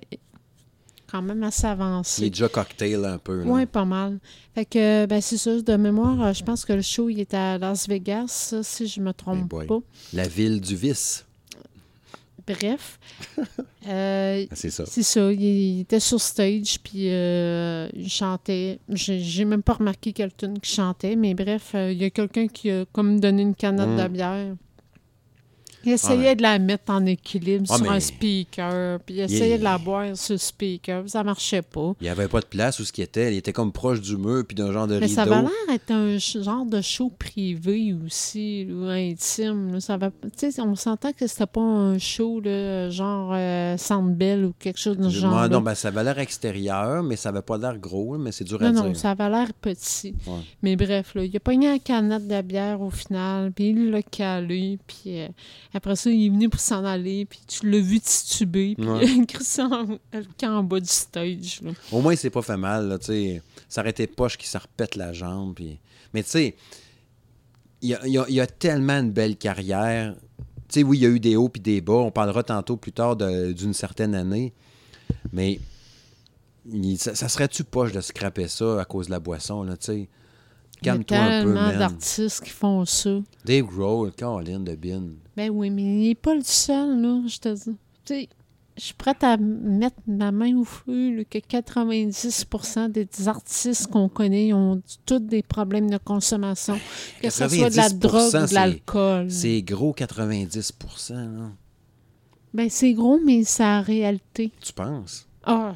[1.15, 2.31] quand même assez Il est avancé.
[2.31, 3.43] déjà cocktail un peu.
[3.45, 4.19] Oui, pas mal.
[4.55, 7.37] Fait que, ben, c'est ça, de mémoire, euh, je pense que le show, il était
[7.37, 9.67] à Las Vegas, si je me trompe boy.
[9.67, 9.79] pas.
[10.13, 11.25] La ville du vice.
[12.47, 12.99] Bref.
[13.87, 14.85] Euh, C'est ça.
[14.87, 18.79] C'est ça, il, il était sur stage, puis euh, il chantait.
[18.89, 22.47] J'ai même pas remarqué quelle tune qu'il chantait, mais bref, euh, il y a quelqu'un
[22.49, 24.03] qui a comme donné une canette Mm.
[24.03, 24.55] de bière.
[25.87, 26.37] Il essayait Ah ouais.
[26.37, 29.65] de la mettre en équilibre Ah, sur mais- un speaker, puis il Il- essayait de
[29.65, 31.93] la boire sur le speaker, ça marchait pas.
[32.01, 33.33] Il n'y avait pas de place où ce qui était.
[33.33, 35.15] Il était comme proche du mur puis d'un genre de Mais rideau.
[35.15, 39.73] ça avait l'air d'être un genre de show privé aussi, ou intime.
[39.73, 39.81] là.
[39.81, 44.45] Ça va, tu sais, on s'entend que c'était pas un show là, genre euh, Sandbell
[44.47, 45.35] ou quelque chose de genre.
[45.43, 45.49] là.
[45.49, 48.63] non, ben, ça avait l'air extérieur, mais ça avait pas l'air gros, mais c'est dur
[48.63, 48.85] à Non, dire.
[48.85, 50.15] non, ça avait l'air petit.
[50.27, 50.35] Ouais.
[50.63, 54.03] Mais bref, là, il a pogné la canette de bière au final, puis il l'a
[54.03, 55.29] calé, puis euh,
[55.77, 59.05] après ça, il est venu pour s'en aller, puis tu l'as vu tituber, puis Ouais.
[59.07, 59.99] il a crissé en,
[60.43, 61.61] en bas du stage.
[61.63, 61.73] Là.
[61.93, 62.89] Au moins, il s'est pas fait mal.
[62.89, 63.43] Là, tu sais.
[63.69, 65.55] ça aurait été poche qui se repète la jambe.
[65.55, 65.79] puis-
[66.13, 66.57] Mais tu sais,
[67.83, 70.15] il y a, il y a- il y a tellement une belle carrière.
[70.69, 71.93] Tu sais, oui, il y a eu des hauts puis des bas.
[71.95, 74.53] On parlera tantôt plus tard d'une certaine année.
[75.33, 75.61] Mais
[76.71, 79.87] il- ça, ça serait-tu poche de scraper ça à cause de la boisson, là, tu
[79.87, 80.09] sais?
[80.83, 83.19] Il y a un peu, tellement d'artistes qui font ça.
[83.45, 85.11] Dave Grohl, Caroline de Bin.
[85.37, 87.77] Ben oui, mais il n'est pas le seul, là, je te dis.
[88.05, 88.29] Tu sais,
[88.77, 94.09] je suis prête à mettre ma main au feu là, que 90% des artistes qu'on
[94.09, 96.79] connaît ont tous des problèmes de consommation,
[97.23, 99.31] que ce soit de la 90%, drogue ou de l'alcool.
[99.31, 100.73] C'est gros 90
[101.11, 101.51] là.
[102.53, 104.53] Ben, c'est gros, mais c'est la réalité.
[104.61, 105.27] Tu penses?
[105.45, 105.75] Ah,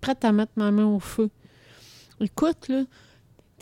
[0.00, 1.30] prête à mettre ma main au feu.
[2.20, 2.84] Écoute, là,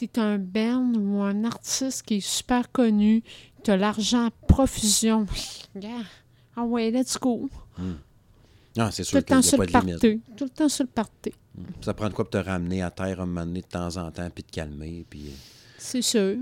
[0.09, 3.23] t'es un band ou un artiste qui est super connu,
[3.63, 5.27] t'as l'argent à profusion.
[5.75, 6.05] Regarde.
[6.57, 7.49] Ah ouais, let's go.
[8.77, 10.01] Non, c'est Tout sûr qu'il n'y temps a sur pas de limite.
[10.01, 10.21] party.
[10.37, 11.33] Tout le temps sur le party.
[11.83, 14.11] Ça prend de quoi pour te ramener à terre un moment donné de temps en
[14.11, 15.05] temps, puis te calmer.
[15.09, 15.27] Puis...
[15.79, 16.37] C'est sûr.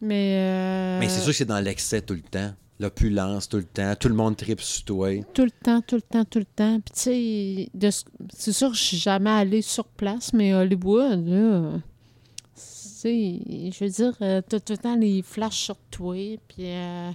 [0.00, 0.36] Mais.
[0.38, 2.52] euh, Mais c'est sûr que c'est dans l'excès tout le temps.
[2.80, 3.94] L'opulence tout le temps.
[3.98, 5.10] Tout le monde tripe sur toi.
[5.32, 6.80] Tout le temps, tout le temps, tout le temps.
[6.80, 8.04] Puis, tu sais, de ce-
[8.36, 11.72] c'est sûr que je suis jamais allée sur place, mais Hollywood, là.
[13.04, 16.14] Tu sais, je veux dire, euh, t'as tout le temps les flashs sur toi,
[16.48, 16.66] puis.
[16.66, 17.10] euh,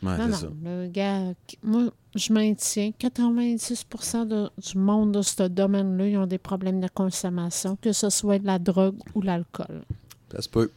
[0.00, 0.46] Ouais, non, non, ça.
[0.64, 3.84] le gars, moi, je maintiens 90
[4.28, 8.38] de- du monde de ce domaine-là, ils ont des problèmes de consommation, que ce soit
[8.38, 9.82] de la drogue ou l'alcool.
[10.30, 10.70] Ça se peut.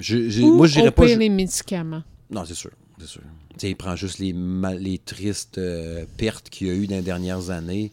[0.00, 1.06] Je- j'ai- Ou moi, je dirais pas.
[1.06, 2.02] je- les médicaments.
[2.30, 2.70] Non, c'est sûr.
[2.98, 3.20] C'est sûr.
[3.62, 7.02] Il prend juste les, mal- les tristes euh, pertes qu'il y a eu dans les
[7.02, 7.92] dernières années.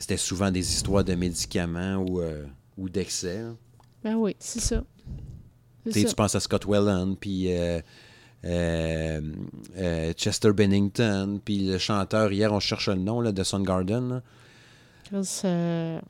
[0.00, 2.44] C'était souvent des histoires de médicaments ou, euh,
[2.76, 3.42] ou d'excès.
[3.42, 3.54] là.
[4.04, 4.84] Ben oui, c'est ça.
[5.84, 6.08] C'est Tu sais, ça.
[6.10, 7.80] tu penses à Scott Welland, puis euh,
[8.44, 9.20] euh,
[9.78, 14.22] euh, Chester Bennington, puis le chanteur, hier, on cherche le nom là, de Soundgarden, là,
[15.04, 16.00] Chris, euh,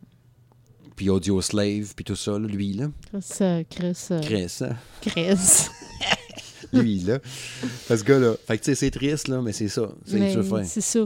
[0.97, 2.90] puis Audio Slave, puis tout ça, là, lui, là.
[3.12, 4.76] Chris, euh, Chris, Chris, hein?
[5.01, 5.68] Chris.
[6.72, 7.20] lui, là.
[7.88, 8.34] Ce gars-là.
[8.47, 9.88] Fait que, tu sais, c'est triste, là, mais c'est ça.
[10.05, 11.01] C'est ça c'est ça.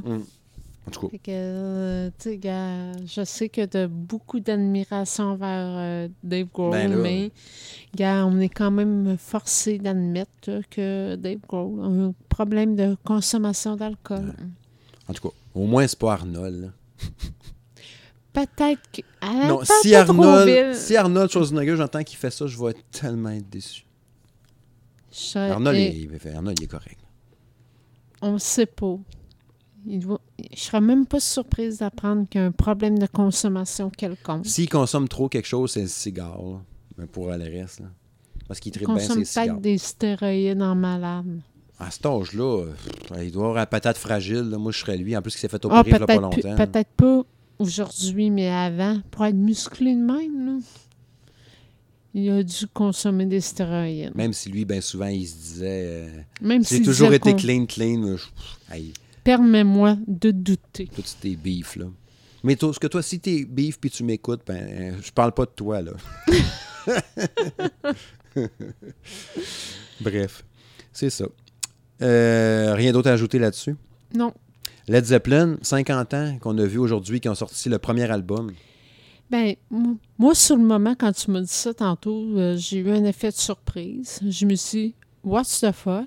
[0.89, 6.09] En tout cas, Fait que, euh, je sais que tu as beaucoup d'admiration vers euh,
[6.22, 7.30] Dave Grohl, Ben mais,
[7.95, 13.76] gars, on est quand même forcé d'admettre que Dave Grohl a un problème de consommation
[13.76, 14.32] d'alcool.
[15.09, 16.72] en tout cas, au moins, c'est pas Arnold.
[18.32, 19.03] Peut-être que.
[19.20, 23.49] Ah, Non, si Arnold, si Arnold Schwarzenegger, j'entends qu'il fait ça, je vais tellement être
[23.51, 23.84] déçu.
[25.12, 25.76] Je Arnold,
[26.34, 27.01] Arnold, il est correct.
[28.22, 28.97] On ne sait pas.
[29.87, 30.20] Il doit-
[30.55, 34.47] Je serais même pas surprise d'apprendre qu'il y a un problème de consommation quelconque.
[34.47, 36.61] S'il consomme trop quelque chose, c'est le cigare, là.
[36.97, 37.87] Mais pour le reste, là.
[38.47, 39.45] Parce qu'il Il tripe bien consomme ses cigares.
[39.47, 41.41] peut-être des stéroïdes en malade.
[41.79, 42.64] À cet âge-là,
[43.12, 44.41] euh, il doit avoir la patate fragile.
[44.51, 44.59] là.
[44.59, 45.16] Moi, je serais lui.
[45.16, 46.57] En plus, il s'est fait Ah, opérer il y a pas longtemps.
[46.57, 47.22] peut-être pas
[47.59, 50.59] aujourd'hui, mais avant, pour être musclé de même, là,
[52.14, 54.12] il a dû consommer des stéroïdes.
[54.16, 55.85] Même si lui, bien souvent, il se disait...
[55.87, 57.99] euh, Même J'ai toujours été clean, clean.
[57.99, 58.74] mais je-
[59.29, 60.87] Permets-moi de douter.
[60.87, 61.85] tout tes beefs, là.
[62.43, 65.45] Mais toi, ce que toi, si t'es beef puis tu m'écoutes, ben, je parle pas
[65.45, 65.93] de toi, là.
[70.01, 70.47] Bref,
[70.95, 71.26] c'est ça.
[72.01, 73.76] Euh, rien d'autre à ajouter là-dessus?
[74.14, 74.33] Non.
[74.87, 78.51] Led Zeppelin, 50 ans, qu'on a vu aujourd'hui, qui ont sorti le premier album.
[79.29, 79.57] Ben,
[80.18, 83.29] moi, sur le moment, quand tu m'as dit ça tantôt, euh, j'ai eu un effet
[83.29, 84.20] de surprise.
[84.26, 86.07] Je me suis dit, what's the fuck?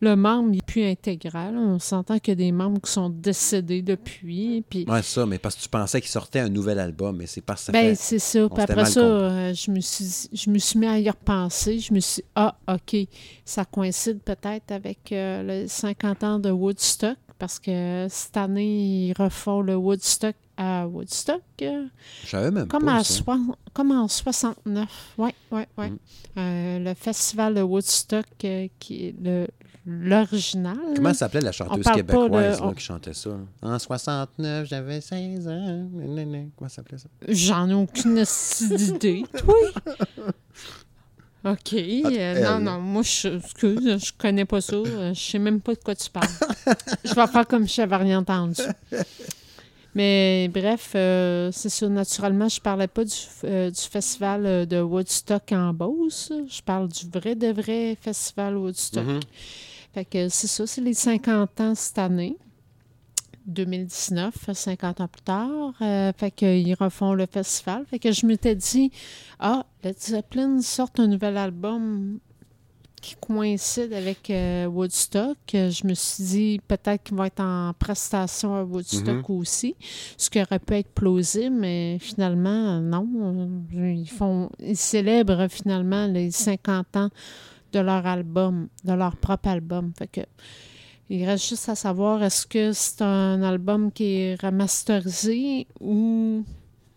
[0.00, 1.56] Le membre n'est plus intégral.
[1.56, 4.64] On s'entend qu'il y a des membres qui sont décédés depuis.
[4.68, 7.40] Puis, Ouais, ça, mais parce que tu pensais qu'il sortait un nouvel album, mais c'est
[7.40, 8.48] parce que ça ben, c'est ça.
[8.48, 11.78] Puis après ça, euh, je, me suis, je me suis mis à y repenser.
[11.78, 12.96] Je me suis dit, ah, OK,
[13.44, 19.12] ça coïncide peut-être avec euh, le 50 ans de Woodstock, parce que cette année, ils
[19.12, 21.42] refont le Woodstock à Woodstock.
[21.60, 21.88] Je
[22.26, 23.14] savais même Comme, pas ça.
[23.14, 23.38] soi-
[23.72, 24.88] comme en 69.
[25.18, 25.90] Oui, oui, oui.
[25.90, 25.98] Mm.
[26.38, 29.48] Euh, le festival de Woodstock, euh, qui est le-
[29.84, 30.76] l'original.
[30.94, 33.30] Comment s'appelait la chanteuse québécoise de- là, on- qui chantait ça?
[33.62, 35.88] En 69, j'avais 16 ans.
[35.92, 37.08] Comment ça s'appelait ça?
[37.28, 38.14] J'en ai aucune
[38.76, 39.24] d'idée.
[39.46, 40.30] Oui.
[41.44, 41.72] OK.
[41.74, 44.76] euh, non, non, moi, je, excuse, je connais pas ça.
[44.76, 46.28] euh, Je sais même pas de quoi tu parles.
[47.04, 48.62] je vais faire comme si j'avais rien entendu.
[49.94, 51.88] Mais bref, euh, c'est ça.
[51.88, 53.12] Naturellement, je parlais pas du,
[53.44, 56.32] euh, du festival euh, de Woodstock en Beauce.
[56.48, 59.04] Je parle du vrai de vrai festival Woodstock.
[59.04, 59.20] Mhm.
[59.92, 62.38] Fait que c'est ça, c'est les 50 ans cette année.
[63.46, 65.74] 2019, 50 ans plus tard.
[65.82, 67.84] Euh, fait qu'ils refont le festival.
[67.86, 68.90] Fait que je m'étais dit,
[69.38, 72.18] ah, Led Zeppelin sort un nouvel album
[73.02, 75.36] qui coïncide avec euh, Woodstock.
[75.52, 79.76] Je me suis dit, peut-être qu'il va être en prestation à Woodstock aussi,
[80.16, 83.06] ce qui aurait pu être plausible, mais finalement, non.
[83.72, 87.10] Ils, font, ils célèbrent finalement les 50 ans
[87.72, 89.92] de leur album, de leur propre album.
[89.98, 90.20] Fait que
[91.10, 96.44] il reste juste à savoir est-ce que c'est un album qui est remasterisé ou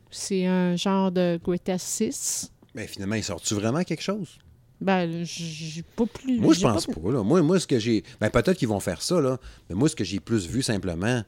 [0.09, 2.51] c'est un genre de Greatest 6.
[2.75, 4.37] Mais finalement, il sort-tu vraiment quelque chose?
[4.81, 6.39] Ben, j'ai pas plus.
[6.39, 7.11] Moi, je pense pas.
[7.11, 7.23] là.
[7.23, 8.03] Moi, moi, ce que j'ai.
[8.19, 9.39] Ben, peut-être qu'ils vont faire ça, là.
[9.69, 11.23] Mais moi, ce que j'ai plus vu simplement,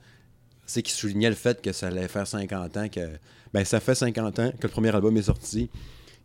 [0.66, 3.10] c'est qu'il soulignait le fait que ça allait faire 50 ans que.
[3.54, 5.70] Ben, ça fait 50 ans que le premier album est sorti,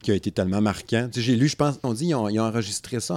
[0.03, 1.09] qui a été tellement marquant.
[1.13, 3.15] Tu sais, j'ai lu, je pense, on dit, ils ont, ils ont enregistré ça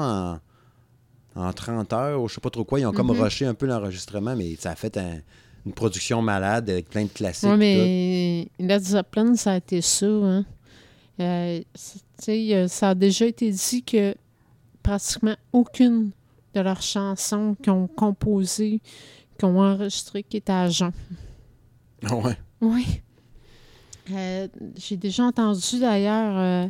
[1.35, 2.79] en, en 30 heures, ou je sais pas trop quoi.
[2.79, 3.21] Ils ont comme Mhm.
[3.21, 5.19] rushé un peu l'enregistrement, mais ça a fait un-
[5.65, 7.49] une production malade avec plein de classiques.
[7.49, 10.05] Oui, mais Led Zeppelin, ça a été ça.
[10.05, 10.45] Hein.
[11.19, 11.61] Euh,
[12.19, 14.15] c'est- tu sais, euh, ça a déjà été dit que
[14.83, 16.11] pratiquement aucune
[16.53, 18.79] de leurs chansons qu'ils ont composées,
[19.37, 20.91] qu'ils ont enregistrées, qui est à tout.
[22.07, 22.37] Ah ouais?
[22.61, 22.85] Oui.
[24.11, 24.47] Euh,
[24.77, 26.69] J'ai déjà entendu d'ailleurs euh,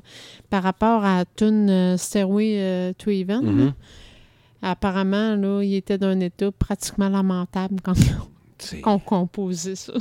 [0.50, 3.42] par rapport à la tune euh, Stairway to Heaven.
[3.44, 3.74] Mhm.
[4.62, 7.94] Apparemment, là, il était d'un état pratiquement lamentable quand
[8.86, 9.94] on composait ça.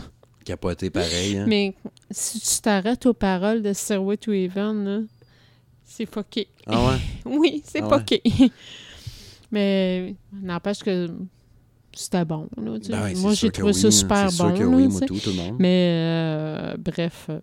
[0.45, 1.39] capoté pareil.
[1.39, 1.45] hein?
[1.49, 1.75] Mais
[2.11, 5.01] si tu t'arrêtes aux paroles de Stairway to Heaven, là,
[5.97, 6.49] c'est fucké.
[6.67, 6.97] Ah ouais?
[7.27, 8.23] Oui, c'est Ah ouais?
[9.53, 11.09] Mais n'empêche que
[11.93, 12.49] c'était bon.
[12.57, 12.91] là, tu.
[12.91, 13.91] Ben moi, j'ai trouvé ça hein.
[13.93, 14.57] super bon.
[14.57, 15.57] sûr là, moi tout, tout le monde.
[15.61, 17.39] Mais euh, bref, euh,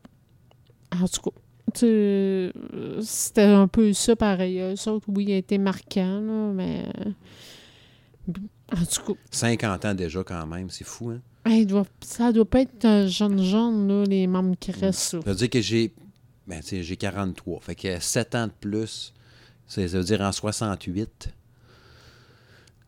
[1.02, 2.52] en tout cas, euh,
[3.02, 4.60] c'était un peu ça pareil.
[4.60, 8.32] Eux autres, oui, il a été marquant, là, mais euh,
[8.74, 11.22] en tout cas, 50 ans déjà quand même, c'est fou, hein?
[11.46, 15.14] hey, doit- ça doit pas être un jeune jeune, là, les membres qui restent.
[15.14, 15.22] là.
[15.24, 15.94] Ça veut dire que j'ai.
[16.48, 17.62] Ben, j'ai 43.
[17.62, 19.14] Fait que 7 ans de plus.
[19.68, 21.34] Ça veut dire en 68.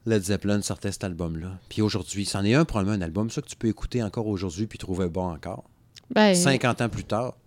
[0.05, 1.59] Led Zeppelin sortait cet album-là.
[1.69, 4.67] Puis aujourd'hui, c'en est un, probablement un album, ça que tu peux écouter encore aujourd'hui
[4.67, 5.63] puis trouver bon encore.
[6.09, 7.37] Ben, 50 ans plus tard.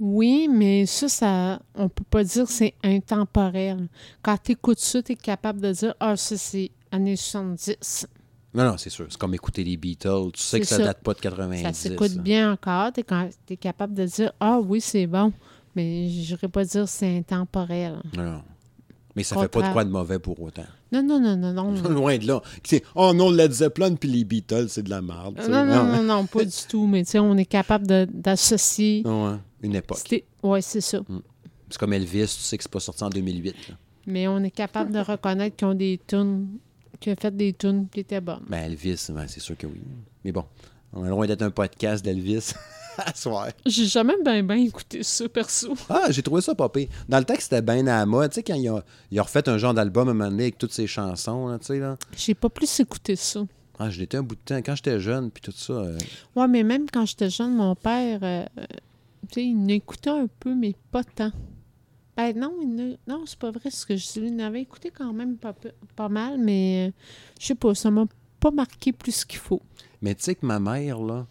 [0.00, 3.88] Oui, mais ça, ça, on peut pas dire que c'est intemporel.
[4.22, 8.06] Quand tu écoutes ça, tu es capable de dire Ah, ça, c'est années 70.
[8.54, 9.06] Non, non, c'est sûr.
[9.08, 10.30] C'est comme écouter les Beatles.
[10.32, 10.84] Tu sais que ça, ça.
[10.84, 11.62] date pas de 90.
[11.62, 12.92] Ça s'écoute bien encore.
[12.92, 13.00] Tu
[13.50, 15.32] es, capable de dire Ah, oui, c'est bon.
[15.74, 18.00] Mais je n'irais pas dire que c'est intemporel.
[18.16, 18.42] Non, non.
[19.16, 19.72] Mais ça fait pas de Contraire.
[19.72, 20.64] quoi de mauvais pour autant.
[20.92, 21.72] Non, non, non, non, non.
[21.72, 22.42] non, Loin de là.
[22.94, 25.40] Oh non, Led Zeppelin puis les Beatles, c'est de la merde.
[25.40, 25.48] sais.
[25.48, 26.86] non, non, non, pas du tout.
[26.86, 29.02] Mais tu sais, on est capable de- d'associer.
[29.04, 29.98] Non, Une époque.
[30.42, 30.98] Oui, c'est ça.
[31.70, 33.54] C'est comme Elvis, tu sais que c'est pas sorti en 2008.
[33.68, 33.74] là.
[34.06, 36.48] Mais on est capable de reconnaître qu'ils ont des tunes,
[37.04, 38.44] qu'ils ont fait des tunes qui étaient bonnes.
[38.48, 39.80] Ben, Elvis, ben, c'est sûr que oui.
[40.24, 40.44] Mais bon,
[40.92, 42.52] on est loin d'être un podcast d'Elvis
[42.98, 43.48] à soir.
[43.66, 45.74] J'ai jamais bien, écouté ça, perso.
[45.88, 46.88] Ah, j'ai trouvé ça pire.
[47.08, 48.30] Dans le texte, c'était bien à la mode.
[48.30, 50.44] Tu sais, quand il a, il a refait un genre d'album à un moment donné
[50.44, 51.96] avec toutes ses chansons, là, tu sais, là.
[52.16, 53.40] J'ai pas plus écouté ça.
[53.78, 54.56] Ah, je l'étais un bout de temps.
[54.58, 55.72] Quand j'étais jeune, puis tout ça.
[55.72, 55.98] euh,
[56.36, 58.64] Ouais, mais même quand j'étais jeune, mon père, euh, euh,
[59.28, 61.32] tu sais, il écoutait un peu, mais pas tant.
[62.16, 65.36] Ben non, n'a- non, c'est pas vrai ce que je en avait écouté quand même
[65.36, 66.92] pas, mal, mais euh,
[67.40, 68.06] je sais pas, ça m'a
[68.38, 69.62] pas marqué plus qu'il faut.
[70.00, 71.26] Mais tu sais que ma mère, là,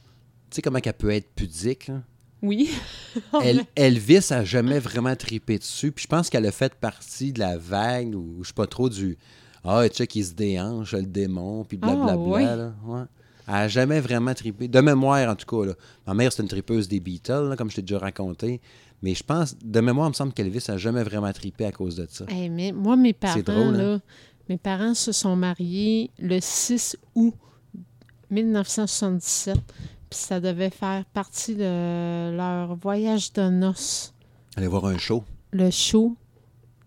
[0.50, 2.02] tu sais comment qu'elle peut être pudique, là?
[2.42, 2.70] Oui.
[3.42, 5.94] Elle, Elvis a jamais vraiment tripé dessus.
[5.94, 8.90] Puis je pense qu'elle a fait partie de la vague, ou je sais pas trop,
[8.90, 9.18] du
[9.64, 12.52] Ah, tu sais qu'il se déhanche, le démon, puis blablabla.
[12.52, 12.74] Ah, là.
[12.86, 13.04] Ouais.
[13.48, 14.68] Elle a jamais vraiment trippé.
[14.68, 15.68] De mémoire, en tout cas.
[15.68, 15.74] Là.
[16.06, 18.60] Ma mère, c'était une tripeuse des Beatles, là, comme je t'ai déjà raconté.
[19.04, 21.98] Mais je pense, de mémoire, il me semble qu'Elvis a jamais vraiment trippé à cause
[21.98, 22.26] de ça.
[22.30, 24.02] Eh, mais moi, mes parents, drôle, hein?
[24.48, 27.34] mes parents se sont mariés le 6 août
[28.32, 29.58] 1977.
[30.10, 34.14] Puis ça devait faire partie de leur voyage de noces.
[34.56, 35.26] Aller voir un show.
[35.52, 36.16] le show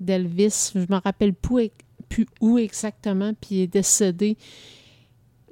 [0.00, 0.72] d'Elvis.
[0.74, 1.70] Je me rappelle plus,
[2.08, 4.38] plus où exactement, puis il est décédé.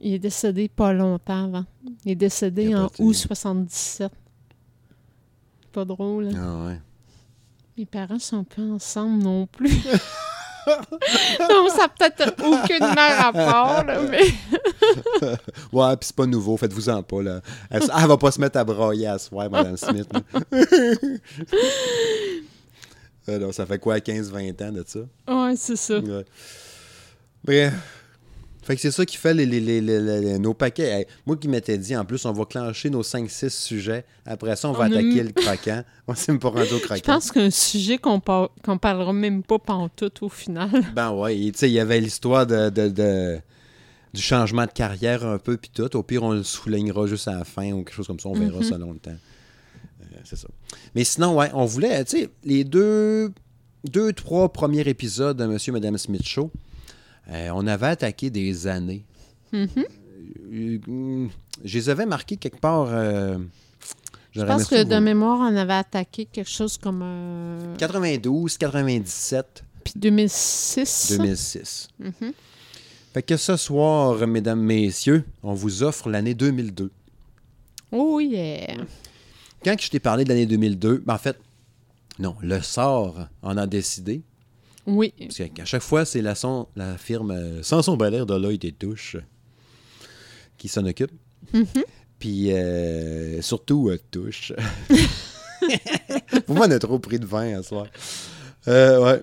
[0.00, 1.64] Il est décédé pas longtemps avant.
[2.06, 4.10] Il est décédé Il en août 77.
[5.74, 6.30] Pas drôle.
[6.36, 6.80] Ah ouais.
[7.76, 9.68] Mes parents sont pas ensemble non plus.
[10.66, 14.22] Donc, ça n'a peut-être aucunement rapport, là, mais...
[15.72, 17.40] Ouais, puis c'est pas nouveau, faites-vous-en pas, là.
[17.68, 20.08] Elle, elle va pas se mettre à brailler à soir, Mme Smith.
[23.26, 25.00] Alors, ça fait quoi, 15-20 ans de ça?
[25.28, 25.98] Ouais, c'est ça.
[25.98, 26.24] Ouais.
[27.42, 27.74] Bref.
[28.64, 31.00] Fait que c'est ça qui fait les, les- les- nos paquets.
[31.00, 34.04] Hey, moi qui m'étais dit, en plus, on va clencher nos 5-6 sujets.
[34.24, 35.82] Après ça, on va On a attaquer le croquant.
[36.08, 37.00] On s'est même pas rendu au Je croquant.
[37.14, 40.70] pense qu'un sujet qu'on par- qu'on parlera même pas pantoute au final.
[40.94, 43.38] Ben ouais, tu sais, il y avait l'histoire de, de- de-
[44.14, 45.94] du changement de carrière un peu, puis tout.
[45.96, 48.28] Au pire, on le soulignera juste à la fin ou quelque chose comme ça.
[48.28, 48.62] On verra Mhm.
[48.62, 49.10] selon le temps.
[49.10, 50.48] Euh, c'est ça.
[50.94, 53.32] Mais sinon, ouais, on voulait, tu sais, les deux,
[53.90, 56.50] deux, trois premiers épisodes de Monsieur et Madame Smith Show,
[57.30, 59.04] euh, on avait attaqué des années.
[59.52, 59.68] Mhm.
[60.52, 61.26] Euh,
[61.64, 62.88] je les avais marqués quelque part.
[62.90, 63.38] euh,
[64.32, 67.00] Je pense que vous- de mémoire, on avait attaqué quelque chose comme...
[67.02, 71.12] euh, 92, 97, Puis 2006.
[71.18, 71.88] 2006.
[71.98, 72.32] Mhm.
[73.12, 76.90] Fait que ce soir, mesdames, messieurs, on vous offre l'année 2002.
[77.92, 78.76] Oh yeah!
[79.64, 81.38] Quand je t'ai parlé de l'année 2002, ben en fait,
[82.18, 84.22] non, le sort en a décidé.
[84.86, 85.12] Oui.
[85.18, 88.72] Parce qu'à chaque fois, c'est la, son- la firme euh, Sanson Belair de l'œil des
[88.72, 89.16] touches
[90.58, 91.10] qui s'en occupe.
[91.52, 91.64] Mhm.
[92.18, 94.52] Puis euh, surtout, euh, Touche.
[96.46, 97.86] Pour moi, on a trop pris de vin à soir.
[98.68, 99.22] Euh, ouais.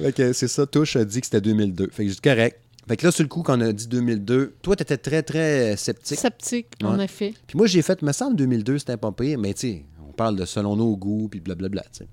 [0.00, 1.88] Fait que c'est ça, Touche a dit que c'était 2002.
[1.90, 2.60] Fait que j'ai dit correct.
[2.86, 5.74] Fait que là, sur le coup, quand on a dit 2002, toi, t'étais très, très
[5.76, 6.18] sceptique.
[6.18, 7.32] Sceptique, en effet.
[7.46, 10.36] Puis moi, j'ai fait, me semble, 2002, c'était pas pire, mais tu sais, on parle
[10.36, 12.08] de selon nos goûts, puis blablabla, tu sais.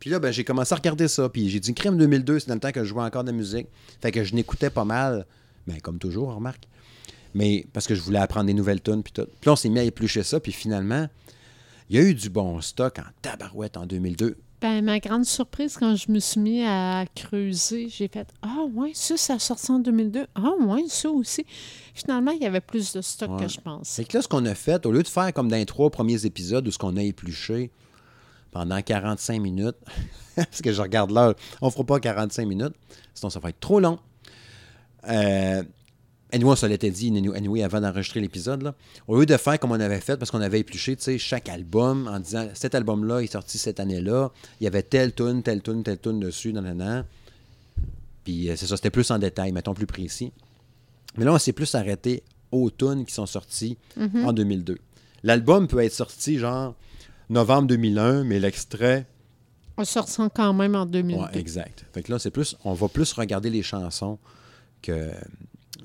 [0.00, 2.54] Puis là, ben, j'ai commencé à regarder ça, puis j'ai dit, crème 2002, c'est dans
[2.54, 3.66] le temps que je jouais encore de la musique.
[4.00, 5.26] Fait que je n'écoutais pas mal,
[5.66, 6.64] ben, comme toujours, remarque.
[7.34, 9.26] Mais parce que je voulais apprendre des nouvelles tunes, puis tout.
[9.26, 11.06] Puis là, on s'est mis à éplucher ça, puis finalement,
[11.90, 14.36] il y a eu du bon stock en tabarouette en 2002.
[14.62, 18.90] Ben, ma grande surprise, quand je me suis mis à creuser, j'ai fait Ah, ouais,
[18.94, 20.26] ça, ça a sorti en 2002.
[20.34, 21.46] Ah, ouais, ça aussi.
[21.94, 23.46] Finalement, il y avait plus de stock Ouais.
[23.46, 24.02] que je pensais.
[24.02, 25.88] C'est que là, ce qu'on a fait, au lieu de faire comme dans les trois
[25.90, 27.70] premiers épisodes où ce qu'on a épluché
[28.50, 29.76] pendant 45 minutes,
[30.36, 32.74] parce que je regarde l'heure, on fera pas 45 minutes,
[33.14, 33.98] sinon ça va être trop long.
[35.08, 35.62] Euh,
[36.32, 38.74] anyway, on se l'était dit, anyway, avant d'enregistrer l'épisode, là.
[39.08, 41.48] au lieu de faire comme on avait fait, parce qu'on avait épluché, tu sais, chaque
[41.48, 44.30] album en disant, cet album-là est sorti cette année-là,
[44.60, 47.04] il y avait telle tune, telle tune, telle tune dessus, nan.
[48.24, 50.32] Puis euh, c'est ça, c'était plus en détail, mettons plus précis.
[51.16, 52.22] Mais là, on s'est plus arrêté
[52.52, 54.78] aux tunes qui sont sorties en 2002.
[55.22, 56.74] L'album peut être sorti genre
[57.30, 59.06] novembre 2001, mais l'extrait.
[59.78, 61.22] On sorti quand même en 2002.
[61.22, 61.86] Ouais, exact.
[61.94, 62.56] Fait que là, c'est plus.
[62.64, 64.18] On va plus regarder les chansons
[64.82, 65.10] que,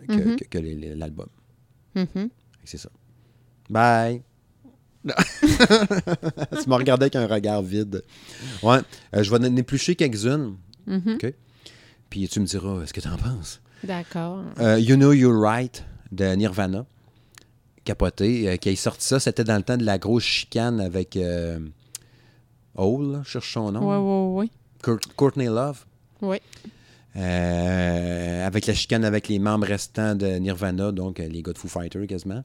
[0.07, 0.35] que, Mhm.
[0.35, 1.27] que- que les- les- l'album.
[1.95, 2.05] Mhm.
[2.13, 2.29] Que
[2.65, 2.89] C'est ça.
[3.69, 4.21] Bye!
[5.05, 8.03] tu m'as regardé avec un regard vide.
[8.63, 8.79] Ouais.
[9.13, 10.55] euh, je vais en éplucher quelques-unes.
[10.87, 11.13] Mhm.
[11.15, 11.33] OK?
[12.09, 13.61] Puis tu me diras ce que tu en penses?
[13.83, 14.43] D'accord.
[14.59, 16.85] Euh, you Know You're Right de Nirvana,
[17.85, 21.15] capoté, euh, qui a sorti ça, c'était dans le temps de la grosse chicane avec
[21.15, 21.59] euh,
[22.75, 24.33] Hole, là, je cherche son nom.
[24.35, 24.49] Ouais, ouais.
[24.83, 25.85] Court- Courtney Love.
[26.21, 26.41] Ouais.
[27.15, 31.57] Euh, avec la chicane avec les membres restants de Nirvana, donc euh, les gars de
[31.57, 32.43] Foo Fighters quasiment.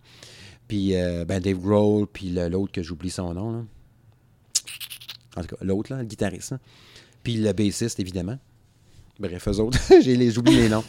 [0.68, 3.50] Puis euh, ben, Dave Grohl, puis l'autre que j'oublie son nom.
[3.52, 3.64] Là.
[5.36, 6.52] En tout cas, l'autre, là, le guitariste.
[6.52, 6.58] là.
[7.24, 8.38] Puis le bassiste, évidemment.
[9.20, 10.82] Bref, eux autres, j'ai les- noms.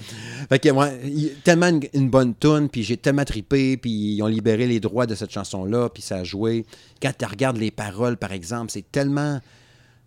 [0.48, 0.70] Fait que,
[1.06, 5.06] il- tellement une, bonne tune, puis j'ai tellement trippé, puis ils ont libéré les droits
[5.06, 6.66] de cette chanson-là, puis ça a joué.
[7.02, 9.40] Quand tu regardes les paroles, par exemple, c'est tellement.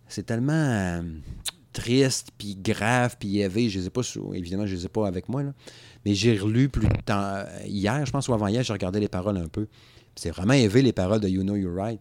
[0.07, 1.01] C'est tellement euh,
[1.73, 3.69] triste, puis grave, puis élevé.
[3.69, 4.01] Je les ai pas,
[4.33, 5.53] évidemment, je les ai pas avec moi, là.
[6.03, 7.43] Mais j'ai relu plus de temps.
[7.65, 9.67] Hier, je pense, ou avant-hier, j'ai regardé les paroles un peu.
[10.15, 11.99] C'est vraiment élevé, les paroles de You Know You're Right.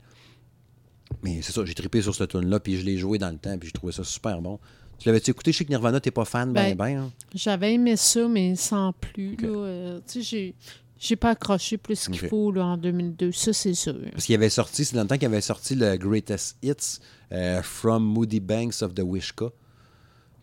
[1.22, 3.36] Mais c'est ça, j'ai trippé sur cette tune là puis je l'ai joué dans le
[3.38, 4.58] temps, puis j'ai trouvé ça super bon.
[4.98, 5.52] Tu l'avais-tu écouté?
[5.52, 6.98] Je sais que Nirvana, t'es pas fan, ben, Ben, ben.
[7.02, 7.12] hein?
[7.34, 9.36] J'avais aimé ça, mais sans plus.
[9.36, 9.48] là.
[9.48, 10.54] Euh, tu sais, j'ai.
[10.96, 13.94] J'ai pas accroché plus qu'il faut là, en 2002, ça c'est sûr.
[14.12, 17.00] Parce qu'il avait sorti, c'est dans le temps qu'il avait sorti le Greatest Hits
[17.32, 19.50] euh, From Moody Banks of the Wishka.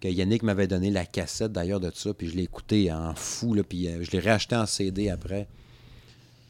[0.01, 3.55] Que Yannick m'avait donné la cassette d'ailleurs de ça, puis je l'ai écouté en fou,
[3.55, 5.47] là, puis euh, je l'ai réacheté en CD après.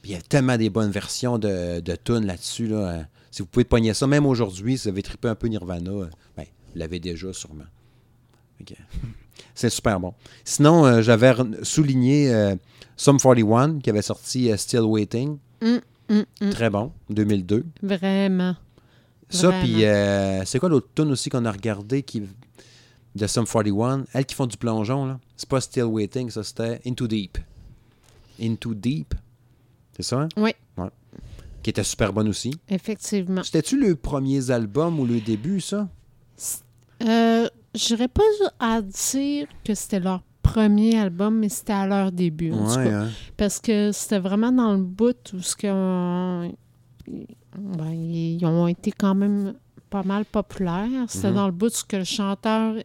[0.01, 2.67] Puis il y a tellement des bonnes versions de, de tunes là-dessus.
[2.67, 5.47] Là, euh, si vous pouvez pogner ça, même aujourd'hui, si vous avez trippé un peu
[5.47, 5.91] Nirvana,
[6.35, 6.47] ben, vous
[6.79, 7.65] l'avez déjà sûrement.
[9.55, 10.13] C'est super bon.
[10.43, 11.33] Sinon, euh, j'avais
[11.63, 12.55] souligné euh,
[12.95, 15.37] Sum 41 qui avait sorti euh, Still Waiting.
[15.61, 16.49] Hum, hum, hum.
[16.51, 17.65] Très bon, 2002.
[17.83, 18.55] Vraiment.
[19.29, 22.23] Ça, puis euh, c'est quoi l'autre tune aussi qu'on a regardé qui,
[23.15, 24.05] de Sum 41?
[24.13, 25.19] Elles qui font du plongeon, là.
[25.37, 27.37] C'est pas Still Waiting, ça c'était Into Deep.
[28.41, 29.13] Into Deep.
[29.95, 30.21] C'est ça?
[30.21, 30.29] hein?
[30.37, 30.51] Oui,
[31.63, 32.53] Qui était super bonne aussi.
[32.69, 33.43] effectivement.
[33.43, 35.87] C'était-tu le premier album ou le début, ça?
[37.03, 38.23] Euh, J'irais pas
[38.59, 42.51] à dire que c'était leur premier album, mais c'était à leur début.
[42.51, 43.03] en tout cas.
[43.03, 43.09] hein?
[43.37, 46.49] Parce que c'était vraiment dans le bout où ce que, euh,
[47.57, 49.53] ben, ils ont été quand même
[49.89, 50.89] pas mal populaires.
[51.07, 51.35] C'était Mhm.
[51.35, 52.75] dans le bout où ce que le chanteur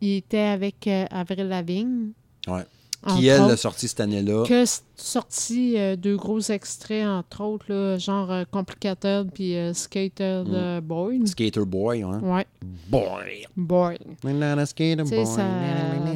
[0.00, 2.10] il était avec euh, Avril Lavigne.
[2.46, 2.64] Ouais.
[3.06, 3.56] Qui, elle, a autres.
[3.56, 4.44] sorti cette année-là.
[4.44, 4.64] que
[4.96, 10.80] sorti euh, deux gros extraits, entre autres, là, genre euh, Complicated puis euh, Skater Mm.
[10.80, 11.26] Boy.
[11.26, 12.20] Skater Boy, hein?
[12.22, 12.46] Ouais,
[12.88, 13.46] Boy!
[13.56, 13.98] Boy.
[14.66, 15.26] Skater boy.
[15.26, 15.46] ça,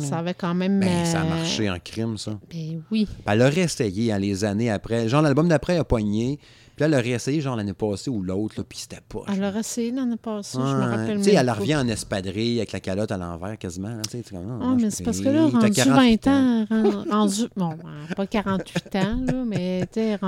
[0.01, 0.81] ça avait quand même.
[0.81, 2.33] Ben, ça a euh, marché en crime, ça.
[2.51, 3.07] Ben oui.
[3.07, 5.09] Puis elle a réessayé hein, les années après.
[5.09, 6.39] Genre, l'album d'après a pogné.
[6.75, 9.21] Puis là, elle a réessayé, genre, l'année passée ou l'autre, puis c'était pas.
[9.29, 10.85] Elle a essayé l'année passée, je me Ouais.
[10.87, 13.89] rappelle Tu sais, elle revient en espadrille avec la calotte à l'envers quasiment.
[13.89, 17.05] hein, tu sais, comme, Ah, mais c'est parce que là, rendu 48 20 ans, ren-
[17.11, 20.19] rendu, bon, euh, pas 48 ans, là, mais tu sais,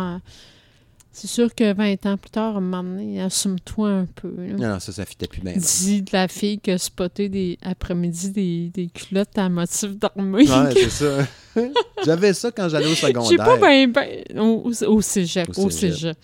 [1.17, 4.35] c'est sûr que 20 ans plus tard, à un moment donné, assume-toi un peu.
[4.37, 4.55] là.
[4.55, 5.55] Non, non, ça, ça fitait plus bien.
[5.57, 10.49] Dis de la fille qui a spoté des après-midi des, des culottes à motif d'armée.
[10.51, 11.27] Ouais, c'est ça.
[12.05, 13.31] J'avais ça quand j'allais au secondaire.
[13.31, 16.17] J'ai pas bien, ben, au, au cégep, Au au cégep.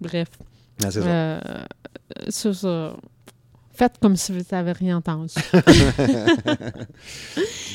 [0.00, 0.28] Bref,
[0.82, 1.08] Ouais, c'est ça.
[1.08, 1.40] euh,
[2.30, 2.96] ça.
[3.74, 5.32] Faites comme si vous n'avez rien entendu.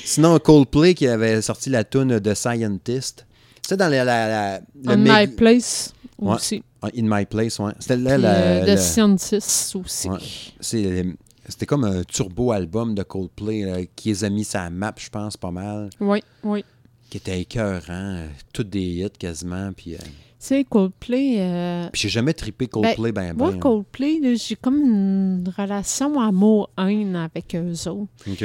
[0.04, 3.26] Sinon, Coldplay qui avait sorti la tune de Scientist.
[3.68, 5.94] C'est dans la, la- la- le On My Place.
[6.20, 6.64] Aussi.
[6.82, 7.72] Ah, In My Place, ouais.
[7.80, 10.10] C'était là, la- euh, la- The Scientist aussi.
[10.10, 10.18] Ouais.
[10.60, 11.06] c'est-
[11.50, 15.38] C'était comme un turbo-album de Coldplay là, qui les a mis sa map, je pense,
[15.38, 15.90] pas mal.
[16.02, 16.66] Oui, oui.
[17.10, 17.84] Qui était écœurant.
[18.18, 19.72] euh, Toutes des hits quasiment.
[19.72, 20.06] Puis, euh, Tu
[20.40, 21.36] sais, Coldplay...
[21.40, 23.60] euh, puis j'ai jamais trippé Coldplay ben, moi, ben.
[23.60, 28.08] Coldplay, là, j'ai comme une relation amour-haine avec eux autres.
[28.30, 28.44] OK.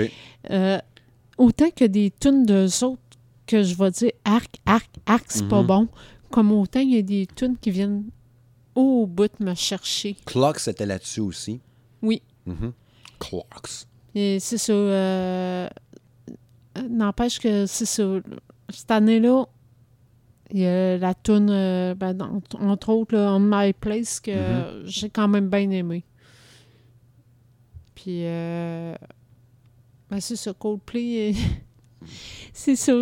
[0.51, 0.79] Euh,
[1.39, 2.99] autant que des tunes d'eux autres
[3.49, 5.67] que je vais dire arc, arc, arc, c'est pas Mhm.
[5.67, 5.89] bon,
[6.33, 8.05] comme autant il y a des tunes qui viennent
[8.75, 10.17] au bout de me chercher.
[10.25, 11.61] Clocks c'était là-dessus aussi.
[12.03, 12.23] Oui.
[12.47, 12.73] Mhm.
[13.21, 13.87] Clocks.
[14.15, 14.73] Et c'est ça.
[14.73, 15.69] euh,
[16.89, 18.03] N'empêche que c'est ça.
[18.71, 19.45] Cette année-là,
[20.51, 22.19] il y a la tune, euh, ben,
[22.59, 24.31] entre autres, là, On My Place, que
[24.81, 24.87] Mhm.
[24.87, 26.03] j'ai quand même bien aimé.
[27.95, 28.95] Puis, euh,
[30.11, 31.35] ben, c'est ça, Coldplay,
[32.55, 32.93] c'est ça.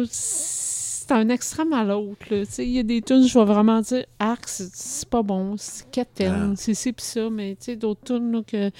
[1.11, 2.25] C'est un extrême à l'autre.
[2.61, 6.51] Il y a des tunes, je vais vraiment dire, arc, c'est- pas bon, c'est quétaine,
[6.53, 6.55] Ah.
[6.57, 8.71] c'est ci pis ça, mais tu sais, d'autres tunes là, que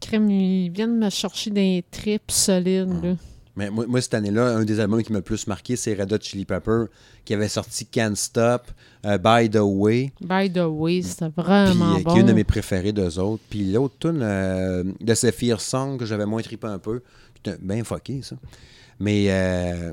[0.00, 2.88] crème, ils viennent me chercher des tripes solides.
[3.02, 3.16] là.
[3.56, 6.14] Mais moi, moi, cette année-là, un des albums qui m'a le plus marqué, c'est Red
[6.14, 6.84] Hot Chili Pepper,
[7.26, 8.62] qui avait sorti Can't Stop,
[9.04, 12.12] euh, By the Way, By the way, c'était puis, vraiment euh, bon.
[12.14, 13.42] qui est une de mes préférées d'eux autres.
[13.50, 17.02] Puis l'autre tune euh, de Sephir Song, que j'avais moins trippé un peu,
[17.36, 18.36] c'était bien fucké, ça.
[18.98, 19.92] Mais euh,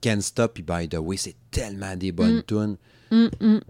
[0.00, 2.42] Can't Stop et By the Way, c'est tellement des bonnes Mm.
[2.44, 2.76] tunes.
[3.10, 3.60] Hum, hum.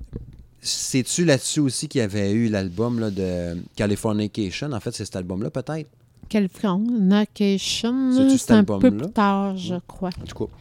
[0.60, 4.72] C'est-tu là-dessus aussi qu'il y avait eu l'album de Californication?
[4.72, 5.88] En fait, c'est cet album-là, peut-être?
[6.28, 9.04] Californication, C'est-tu là, cet c'est un peu album-là?
[9.04, 10.10] plus tard, je crois.
[10.20, 10.52] En tout cas.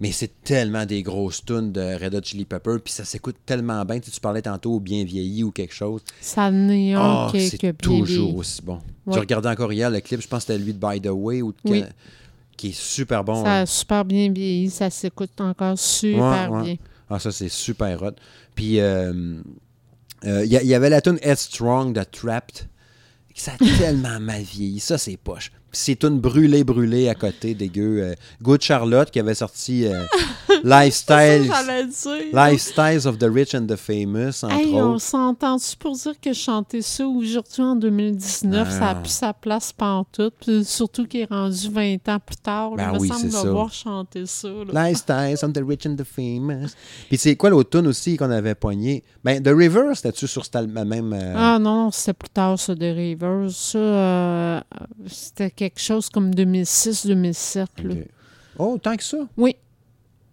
[0.00, 3.84] Mais c'est tellement des grosses tunes de Red Hot Chili Pepper, puis ça s'écoute tellement
[3.84, 4.00] bien.
[4.00, 6.00] Tu, sais, tu parlais tantôt bien vieilli ou quelque chose.
[6.20, 8.34] Ça en est un Ah, a bien toujours vieilli.
[8.36, 8.80] aussi bon.
[9.06, 9.12] Ouais.
[9.14, 11.42] Tu regardais encore hier le clip, je pense que c'était lui de By the Way,
[11.42, 11.84] ou de- Oui.
[12.56, 13.42] Qui est super bon.
[13.44, 13.62] Ça hein.
[13.62, 16.62] a super bien vieilli, ça s'écoute encore super Ouais, ouais.
[16.64, 16.76] bien.
[17.10, 18.12] Ah, ça, c'est super hot.
[18.54, 19.40] Puis, euh,
[20.24, 22.68] euh, il y, a- il y avait la tune Headstrong de Trapped.
[23.34, 24.80] Ça a tellement mal vieilli.
[24.80, 25.50] Ça, c'est poche.
[25.74, 28.02] C'est une brûlée, brûlée à côté, dégueu.
[28.02, 30.02] Euh, Good Charlotte qui avait sorti euh,
[30.64, 31.50] Lifestyles.
[32.32, 36.82] Lifestyles of the Rich and the Famous, entre Hey, on s'entend-tu pour dire que chanter
[36.82, 38.94] ça aujourd'hui en 2019, ça Ah.
[38.94, 42.72] n'a plus sa place pantoute, puis surtout qu'il est rendu 20 ans plus tard.
[42.72, 44.48] Ben il me oui, semble devoir chanter ça.
[44.48, 44.88] là.
[44.88, 46.68] Lifestyles of the Rich and the Famous.
[47.08, 49.02] Puis c'est quoi l'autre tune aussi qu'on avait poigné?
[49.24, 51.12] Ben, The River, c'était-tu sur cette même...
[51.12, 53.50] euh, Ah non, c'était plus tard, ça, de Rivers.
[53.50, 54.60] Ça, euh,
[55.06, 57.56] c'était quelque chose comme 2006-2007.
[57.84, 57.94] là.
[57.94, 58.06] ok.
[58.58, 59.18] Oh, tant que ça?
[59.36, 59.56] Oui,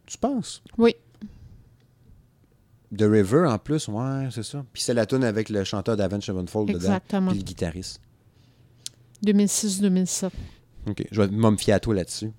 [0.05, 0.61] Tu penses?
[0.77, 0.95] oui.
[2.97, 4.65] The River, en plus, ouais, c'est ça.
[4.73, 6.79] Puis c'est la tune avec le chanteur d'Avenge Sevenfold dedans.
[6.79, 7.29] Exactement.
[7.29, 8.01] Puis le guitariste.
[9.23, 10.29] 2006-2007.
[10.87, 11.05] OK.
[11.11, 12.31] Je vais me fier à toi là-dessus.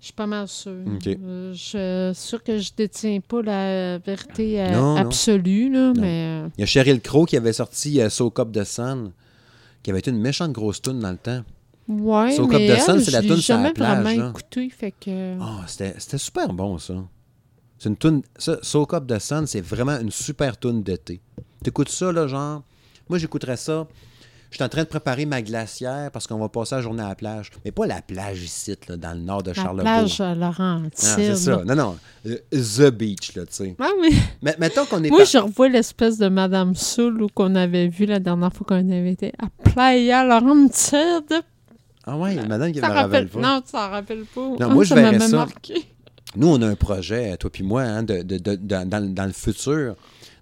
[0.00, 0.82] Je suis pas mal sûre.
[0.94, 1.06] OK.
[1.06, 4.96] Euh, je suis sûre que je détiens pas la vérité euh, Non, non.
[4.96, 6.42] absolue, là, mais...
[6.44, 9.12] euh, Il y a Cheryl Crow qui avait sorti euh, Soak Up the Sun,
[9.82, 11.42] qui avait été une méchante grosse tune dans le temps.
[11.88, 14.22] Ouais, Soak Up mais the Sun, elle, c'est la l'ai sur la jamais plage, vraiment
[14.24, 14.30] là.
[14.30, 15.36] écouté, fait que...
[15.40, 16.94] Ah, c'était super bon, ça.
[17.78, 18.22] C'est une tune...
[18.38, 21.20] Ça, Soak Up the Sun, c'est vraiment une super tune d'été.
[21.64, 22.62] T'écoutes ça, là, genre...
[23.08, 23.86] Moi, j'écouterais ça...
[24.50, 27.08] Je suis en train de préparer ma glacière parce qu'on va passer la journée à
[27.08, 27.50] la plage.
[27.64, 29.82] Mais pas la plage ici, là, dans le nord de La Charlevoix.
[29.82, 30.92] plage à Laurentide.
[31.04, 31.64] Ah, c'est ça.
[31.64, 31.96] Non, non.
[32.26, 33.76] euh, The Beach, là, tu sais.
[33.78, 34.10] Ah, mais
[34.42, 37.88] Mais mettons qu'on est moi, par- je revois l'espèce de Madame Soul ou qu'on avait
[37.88, 41.42] vu la dernière fois qu'on avait été à Playa Laurentide.
[42.04, 43.28] Ah ouais, madame qui me rappelle...
[43.28, 43.40] pas.
[43.40, 44.48] Non, tu t'en rappelles pas.
[44.58, 45.36] Non, moi, je ça verrais ça.
[45.36, 45.74] marqué.
[46.34, 49.96] Nous, on a un projet, toi puis moi, hein, de, de- de- dans, le futur,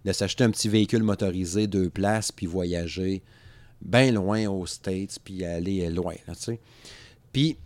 [0.05, 3.23] de s'acheter un petit véhicule motorisé, deux places, puis voyager
[3.83, 6.61] bien loin aux States, puis aller loin, là, tu sais.
[7.33, 7.57] Puis,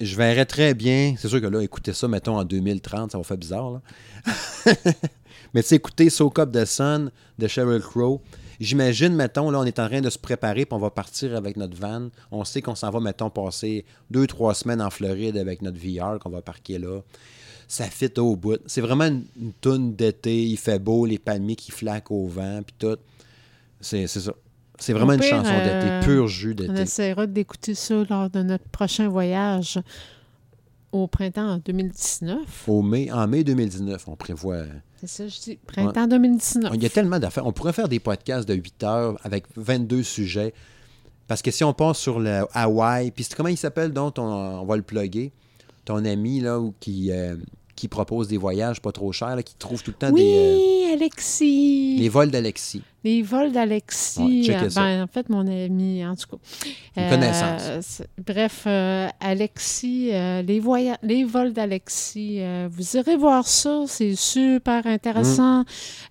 [0.00, 3.24] je verrais très bien, c'est sûr que là, écouter ça, mettons, en 2030, ça va
[3.24, 3.82] faire bizarre, là.
[5.54, 8.20] Mais tu sais, écouter Soak Up the Sun de Sheryl Crow,
[8.60, 11.56] j'imagine, mettons, là, on est en train de se préparer, puis on va partir avec
[11.56, 12.08] notre van.
[12.30, 16.18] On sait qu'on s'en va, mettons, passer deux, trois semaines en Floride avec notre VR,
[16.18, 17.00] qu'on va parquer là
[17.68, 18.60] ça fit au bout.
[18.66, 22.60] C'est vraiment une, une toune d'été, il fait beau, les palmiers qui flaquent au vent,
[22.64, 22.96] puis tout.
[23.80, 24.32] C'est c'est ça.
[24.78, 26.82] C'est vraiment une chanson euh, d'été, pur jus On d'été.
[26.82, 29.78] essaiera d'écouter ça lors de notre prochain voyage
[30.92, 32.38] au printemps en 2019.
[32.68, 34.62] Au mai, en mai 2019, on prévoit.
[35.00, 35.58] C'est ça, je dis.
[35.66, 36.72] Printemps 2019.
[36.74, 37.46] Il y a tellement d'affaires.
[37.46, 40.54] On pourrait faire des podcasts de 8 heures avec 22 sujets.
[41.28, 44.64] Parce que si on passe sur le Hawaï, puis comment il s'appelle donc, on, on
[44.64, 45.32] va le plugger,
[45.84, 47.36] ton ami là, qui, euh,
[47.74, 50.86] qui propose des voyages pas trop chers, là, qui trouve tout le temps Oui, des,
[50.90, 51.96] euh, Alexis.
[51.98, 52.82] les vols d'Alexis.
[53.06, 54.48] Les vols d'Alexis.
[54.48, 56.38] Ouais, euh, ben, en fait, mon ami, en tout cas.
[57.00, 57.62] Une connaissance.
[57.82, 63.84] c'est- bref, euh, Alexis, euh, les, voya- les vols d'Alexis, euh, vous irez voir ça,
[63.86, 65.60] c'est super intéressant.
[65.60, 65.64] Mm.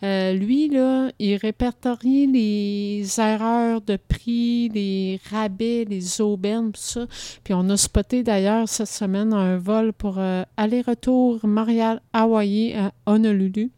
[0.04, 7.06] Euh, lui, là, il répertorie les erreurs de prix, les rabais, les aubaines, tout ça.
[7.44, 13.70] Puis on a spoté d'ailleurs cette semaine un vol pour euh, aller-retour Montréal-Hawaii à Honolulu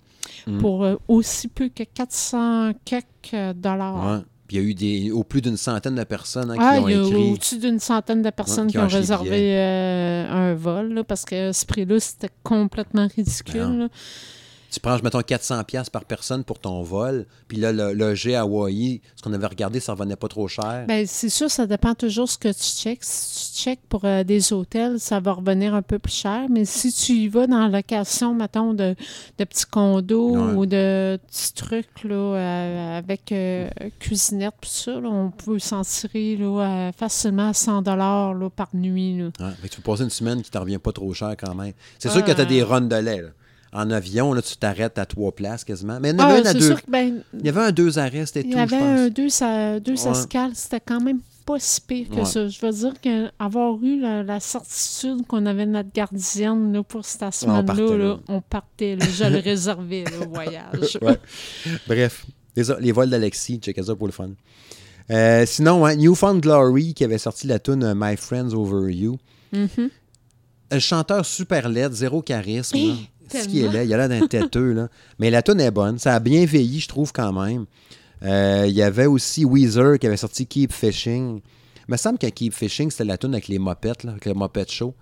[0.47, 0.57] Mm.
[0.59, 4.05] pour euh, aussi peu que 400 quelques dollars.
[4.17, 4.23] Ouais.
[4.47, 6.81] Puis il y a eu des, au plus d'une centaine de personnes hein, qui Ah,
[6.81, 7.31] ont il y a écrit.
[7.33, 10.53] au-dessus d'une centaine de personnes Ouais, qui, qui ont ont acheté le réservé euh, un
[10.55, 13.89] vol, là, parce que ce prix-là, c'était complètement ridicule.
[14.69, 17.25] Tu prends, mettons, 400$ piastres par personne pour ton vol.
[17.47, 20.85] Puis là, le loger à Hawaii, ce qu'on avait regardé, ça revenait pas trop cher.
[20.87, 23.03] Ben, c'est sûr, ça dépend toujours ce que tu checkes.
[23.03, 26.47] Si tu checkes pour euh, des hôtels, ça va revenir un peu plus cher.
[26.49, 28.95] Mais si tu y vas dans la location, mettons, de,
[29.37, 30.53] de petits condos Ouais.
[30.55, 35.81] ou de petits trucs là, euh, avec euh, cuisinette, tout ça, là, on peut s'en
[35.83, 39.17] tirer là, facilement à 100 là, par nuit.
[39.17, 39.25] Là.
[39.39, 39.53] Ouais.
[39.69, 41.73] Tu peux passer une semaine qui t'en revient pas trop cher quand même.
[41.99, 43.21] C'est sûr que tu as des runs de lait.
[43.21, 43.29] là.
[43.73, 45.99] En avion, là, tu t'arrêtes à trois places quasiment.
[46.01, 46.75] Mais il y en Ah, avait un à deux.
[46.75, 49.09] que ben, Il y avait un deux arrêts, c'était Il tout, y je avait un
[49.09, 50.11] deux, ça- deux Ouais.
[50.11, 52.25] escales, c'était quand même pas si pire que Ouais.
[52.25, 52.47] ça.
[52.47, 57.33] Je veux dire qu'avoir eu la, la certitude qu'on avait notre gardienne là, pour cette
[57.33, 58.19] semaine-là, partait, là, là.
[58.29, 58.95] on partait.
[58.95, 59.05] là.
[59.13, 60.97] je le réservais, le voyage.
[61.01, 61.17] Ouais.
[61.87, 64.29] Bref, les, les vols d'Alexis, checkez ça pour le fun.
[65.09, 69.17] Euh, sinon, hein, Newfound Glory qui avait sorti la tune euh, My Friends Over You.
[69.53, 69.89] Mhm.
[70.71, 72.75] Un chanteur super laid, zéro charisme.
[72.77, 72.93] Eh.
[73.29, 74.73] Ce qui est laid, il a l'air d'un têteux.
[74.73, 74.87] Là.
[75.19, 75.97] Mais la tune est bonne.
[75.99, 77.65] Ça a bien vieilli, je trouve, quand même.
[78.23, 81.41] Euh, Il y avait aussi Weezer qui avait sorti Keep Fishing.
[81.87, 84.33] Il me semble que Keep Fishing, c'était la tune avec les mopettes, là, avec le
[84.33, 84.93] mopette show.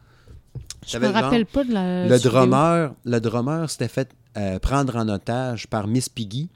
[0.88, 2.08] Je me le rappelle pas de la.
[2.08, 6.50] Le drummer, le drummer s'était fait euh, prendre en otage par Miss Piggy,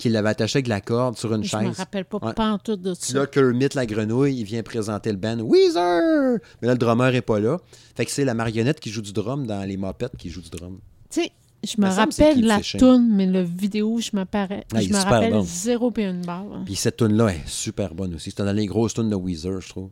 [0.00, 1.76] qui l'avait attaché avec la corde sur une Je me chaise.
[1.76, 2.32] rappelle pas Ouais.
[2.64, 3.18] tout de ça.
[3.18, 6.38] là, Kermit la grenouille, il vient présenter le band Weezer!
[6.60, 7.58] Mais là, le drummer est pas là.
[7.96, 10.50] Fait que c'est la marionnette qui joue du drum dans les mopettes qui joue du
[10.50, 10.78] drum.
[11.10, 11.30] Tu sais,
[11.62, 14.88] je me me c'est rappelle la toune, mais le vidéo, je me, parais- Ah, je
[14.88, 15.42] me rappelle bon.
[15.44, 16.62] zéro puis une barre.
[16.64, 18.30] Puis cette tune-là est super bonne aussi.
[18.30, 19.90] C'était dans les grosses tunes de Weezer, je trouve.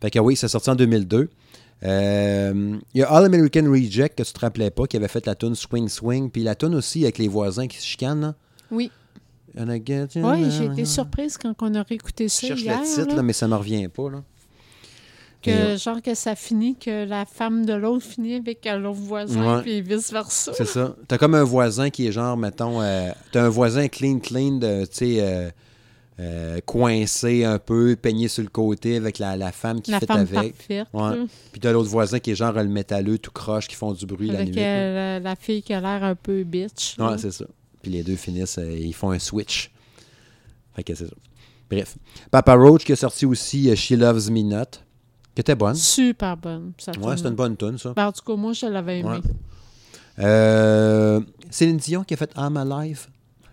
[0.00, 1.28] Fait que oui, c'est sorti en 2002.
[1.84, 5.26] Euh, Il y a All American Reject, que tu te rappelais pas, qui avait fait
[5.26, 6.30] la tune Swing Swing.
[6.30, 8.20] Puis la tune aussi avec les voisins qui se chicanent.
[8.20, 8.34] là.
[8.70, 8.90] Oui.
[9.56, 12.80] Oui, j'ai été surprise quand on a réécouté Je ça cherche hier.
[12.80, 13.16] le titre, là.
[13.16, 14.10] là, mais ça me revient pas.
[14.10, 14.22] Là.
[15.42, 19.00] Que, Et, genre que ça finit, que la femme de l'autre finit avec euh, l'autre
[19.00, 19.62] voisin, Ouais.
[19.62, 20.52] puis vice-versa.
[20.54, 20.94] C'est ça.
[21.08, 24.82] T'as comme un voisin qui est genre, mettons, euh, t'as un voisin clean, clean, de,
[24.84, 25.50] tu sais, euh,
[26.20, 30.06] euh, coincé un peu, peigné sur le côté avec la, la femme qui La fait
[30.06, 30.32] femme avec.
[30.56, 30.86] parfaite.
[30.92, 31.16] Ouais.
[31.16, 34.06] là, Puis t'as l'autre voisin qui est genre le métalleux tout croche, qui font du
[34.06, 34.54] bruit la nuit.
[34.56, 36.96] euh, la, la fille qui a l'air un peu bitch.
[37.00, 37.46] Ouais, c'est ça.
[37.82, 39.70] Puis les deux finissent, euh, ils font un switch.
[40.74, 41.14] Fait que c'est ça.
[41.70, 41.96] Bref.
[42.30, 44.64] Papa Roach qui a sorti aussi euh, She Loves Me Not,
[45.34, 45.74] qui était bonne.
[45.74, 46.72] Super bonne.
[46.78, 47.92] Ça Ouais, c'était une bonne tune, ça.
[47.94, 49.08] Ben, en tout cas, moi, je l'avais aimé.
[49.10, 49.20] Ouais.
[50.18, 51.20] Euh,
[51.50, 53.06] Céline Dion qui a fait I'm Alive.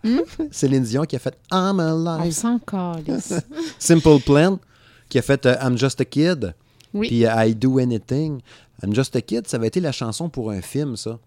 [0.03, 0.19] Hmm?
[0.51, 2.33] Céline Dion qui a fait I'm On Alive.
[2.33, 3.33] s'en calisse.
[3.79, 4.59] Simple Plan
[5.07, 6.53] qui a fait I'm Just a Kid.
[6.93, 7.07] Oui.
[7.07, 8.41] Puis I Do Anything.
[8.83, 11.19] I'm Just a Kid, ça avait été la chanson pour un film, ça.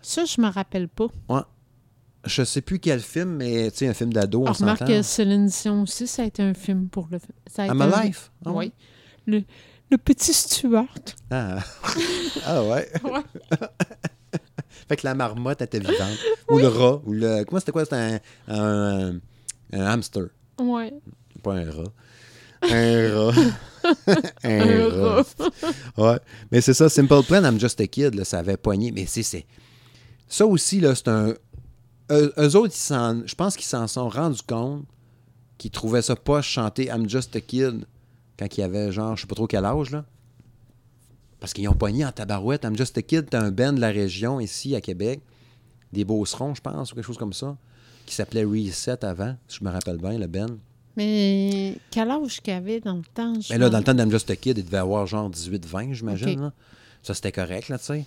[0.00, 1.06] Ça, je me rappelle pas.
[2.24, 4.92] Je sais plus quel film, mais tu sais, un film d'ado, on On remarque s'entend.
[4.92, 7.18] que Céline Dion aussi, ça a été un film pour le.
[7.50, 8.18] Ça a I'm été Alive.
[8.46, 8.50] Ah?
[8.52, 8.72] Oui.
[9.26, 9.42] Le,
[9.90, 10.86] le petit Stuart.
[11.30, 11.58] Ah,
[12.46, 12.88] ah ouais.
[13.04, 13.20] Ouais.
[14.88, 16.18] fait que la marmotte était vivante.
[16.48, 17.00] Ou le rat.
[17.06, 17.44] Ou le.
[17.44, 17.84] Comment c'était quoi?
[17.84, 19.14] C'était un, un,
[19.72, 20.24] un hamster.
[20.60, 20.92] Ouais.
[21.42, 21.92] Pas un rat.
[22.70, 23.34] Un rat.
[24.44, 25.24] un, Un rat.
[25.96, 26.18] Ouais.
[26.52, 28.92] Mais c'est ça, Simple Plan, I'm Just a Kid, là, ça avait poigné.
[28.92, 29.44] Mais c'est-
[30.28, 31.34] Ça aussi, là, c'est un.
[32.12, 34.84] Eux, eux autres, ils je pense qu'ils s'en sont rendus compte
[35.58, 37.86] qu'ils trouvaient ça pas chanter I'm Just a Kid
[38.38, 40.04] quand il avait genre, je sais pas trop quel âge, là.
[41.40, 42.64] Parce qu'ils ont pogné en tabarouette.
[42.64, 45.20] I'm Just a Kid, t'as un band de la région ici à Québec,
[45.92, 47.56] des Beaucerons, je pense, ou quelque chose comme ça,
[48.06, 50.46] qui s'appelait Reset avant, si je me rappelle bien, le band.
[50.96, 53.40] Mais quel âge qu'il avait dans le temps?
[53.40, 55.94] je Mais là, dans le temps d'Am Just a Kid, il devait avoir genre 18-20,
[55.94, 56.30] j'imagine.
[56.30, 56.40] Ok.
[56.40, 56.52] là.
[57.02, 58.04] Ça, c'était correct, là, tu sais.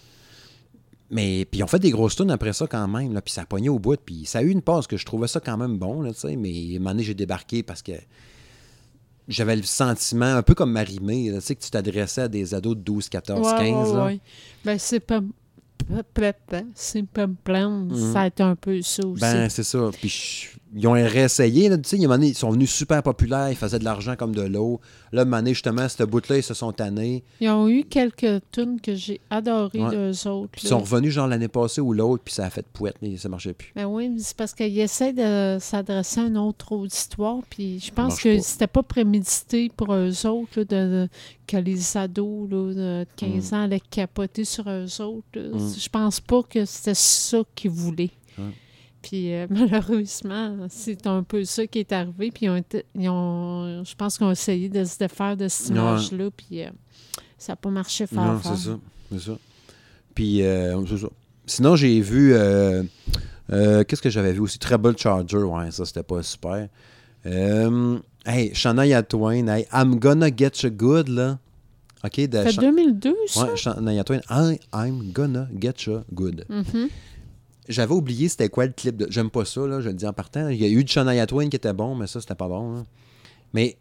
[1.11, 3.41] Mais puis ils ont fait des grosses tunes après ça quand même, là, puis ça
[3.41, 5.55] a pogné au bout, puis ça a eu une passe que je trouvais ça quand
[5.57, 7.91] même bon, là, tu sais, mais à un moment donné, j'ai débarqué parce que
[9.27, 12.75] j'avais le sentiment, un peu comme Marimé, tu sais, que tu t'adressais à des ados
[12.75, 14.05] de 12, 14, Ouais, 15, ouais, là.
[14.05, 14.19] ouais.
[14.63, 15.21] Ben, c'est pas.
[16.13, 16.33] pas-
[16.73, 17.69] C'est pas plein.
[17.85, 18.13] Mhm.
[18.13, 19.21] Ça a été un peu ça aussi.
[19.21, 19.89] Ben, c'est ça.
[19.99, 21.69] Puis je- ils ont réessayé.
[21.69, 23.55] Là, tu sais, il y a un moment donné, ils sont venus super populaires, ils
[23.55, 24.81] faisaient de l'argent comme de l'eau.
[25.11, 27.23] Là, à un moment donné, justement, cette bout-là, ils se sont tannés.
[27.39, 29.91] Ils ont eu quelques tunes que j'ai adorées Ouais.
[29.91, 30.49] d'eux autres.
[30.51, 33.15] Puis ils sont revenus genre l'année passée ou l'autre, puis ça a fait pouette, mais
[33.17, 33.71] ça marchait plus.
[33.75, 37.91] Ben oui, mais c'est parce qu'ils essaient de s'adresser à une autre auditoire, puis je
[37.91, 41.09] pense que c'était pas prémédité pour eux autres là, de, de-
[41.47, 45.25] que les ados là, de 15 ans allaient capoter sur eux autres.
[45.39, 45.73] Mm.
[45.79, 48.09] Je pense pas que c'était ça qu'ils voulaient.
[49.07, 52.31] Puis euh, malheureusement, c'est un peu ça qui est arrivé.
[52.31, 55.47] Puis ils ont été- ils ont, je pense qu'ils ont essayé de se défaire de
[55.47, 56.69] cette image-là, puis euh,
[57.37, 58.25] ça n'a pas marché fort.
[58.25, 58.79] Non, c'est ça.
[59.11, 59.37] C'est ça.
[60.15, 61.07] Puis, euh, c'est ça.
[61.45, 62.33] Sinon, j'ai vu.
[63.49, 64.57] Qu'est-ce que j'avais vu aussi?
[64.57, 65.37] Treble Charger.
[65.37, 66.67] Ouais, ça, c'était pas super.
[68.25, 69.47] Hey, Shania Twain.
[69.47, 71.37] Hey, I'm gonna get you good, là.
[72.03, 73.43] OK, de Ça fait Sha- 2002, ça?
[73.45, 74.21] Ouais, Shania Twain.
[74.29, 76.45] I, I'm gonna get you good.
[76.49, 76.89] Mhm.
[77.67, 78.95] J'avais oublié c'était quoi le clip.
[78.97, 80.49] de- J'aime pas ça, là, je le dis en partant.
[80.49, 82.73] Il y a eu du Shania Twain qui était bon, mais ça, c'était pas bon.
[82.75, 82.83] là.
[83.53, 83.77] Mais,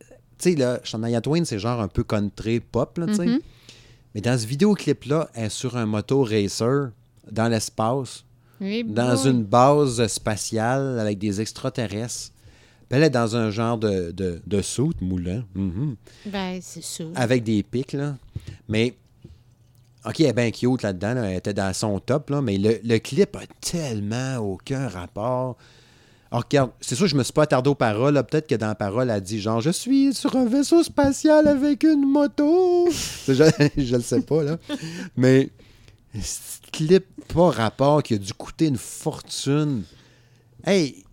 [0.00, 0.06] tu
[0.38, 3.26] sais, là, Shania Twain, c'est genre un peu country pop, là, tu sais.
[3.26, 3.40] Mhm.
[4.14, 6.90] Mais dans ce vidéoclip-là, elle est sur un moto racer
[7.30, 8.24] dans l'espace,
[8.60, 12.32] Oui, dans une base spatiale avec des extraterrestres.
[12.88, 15.96] Puis elle est dans un genre de, de, de soute moulant, mhm,
[16.26, 17.04] Ben, c'est ça.
[17.14, 18.16] avec des pics, là.
[18.68, 18.96] Mais,
[20.08, 20.50] OK, elle est bien
[20.82, 25.58] là-dedans, là, elle était dans son top, mais le, clip a tellement aucun rapport.
[26.30, 28.14] Alors, regarde, c'est sûr que je me suis pas attardé aux paroles.
[28.24, 31.82] Peut-être que dans la parole, elle dit genre, je suis sur un vaisseau spatial avec
[31.82, 32.88] une moto.
[33.26, 33.34] Je,
[33.76, 34.56] je le sais pas, là.
[35.16, 35.50] Mais,
[36.14, 37.04] ce clip,
[37.34, 39.82] pas rapport, qui a dû coûter une fortune.
[40.64, 41.04] Hey,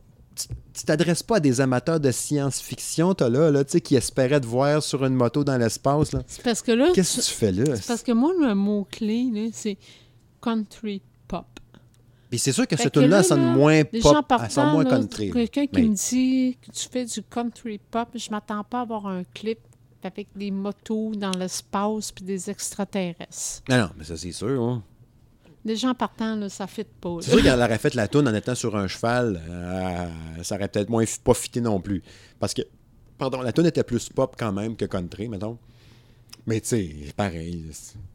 [0.74, 4.42] tu t'adresses pas à des amateurs de science-fiction, toi, là, là tu sais, qui espéraient
[4.42, 6.22] te voir sur une moto dans l'espace, là.
[6.28, 7.76] C'est parce que là, Qu'est-ce que tu fais là?
[7.76, 9.78] c'est parce que moi, le mot-clé, c'est
[10.42, 11.46] country pop.
[12.30, 15.32] Puis c'est sûr que cette tune-là là, sonne moins pop, elle sonne moins là, country.
[15.32, 18.82] quelqu'un qui Mais- me dit que tu fais du country pop, je m'attends pas à
[18.82, 19.60] avoir un clip
[20.04, 23.64] avec des motos dans l'espace puis des extraterrestres.
[23.70, 24.62] Non, non, mais ça, c'est sûr.
[24.62, 24.84] hein.
[25.66, 27.18] Les gens partant, là, ça fit pas.
[27.22, 30.08] C'est sûr qu'elle aurait fait la toune en étant sur un cheval, euh,
[30.44, 32.04] ça aurait peut-être moins pas fité non plus.
[32.40, 32.62] Parce que,
[33.18, 35.58] pardon, la toune était plus pop quand même que country, mettons.
[36.46, 37.66] Mais tu sais, pareil.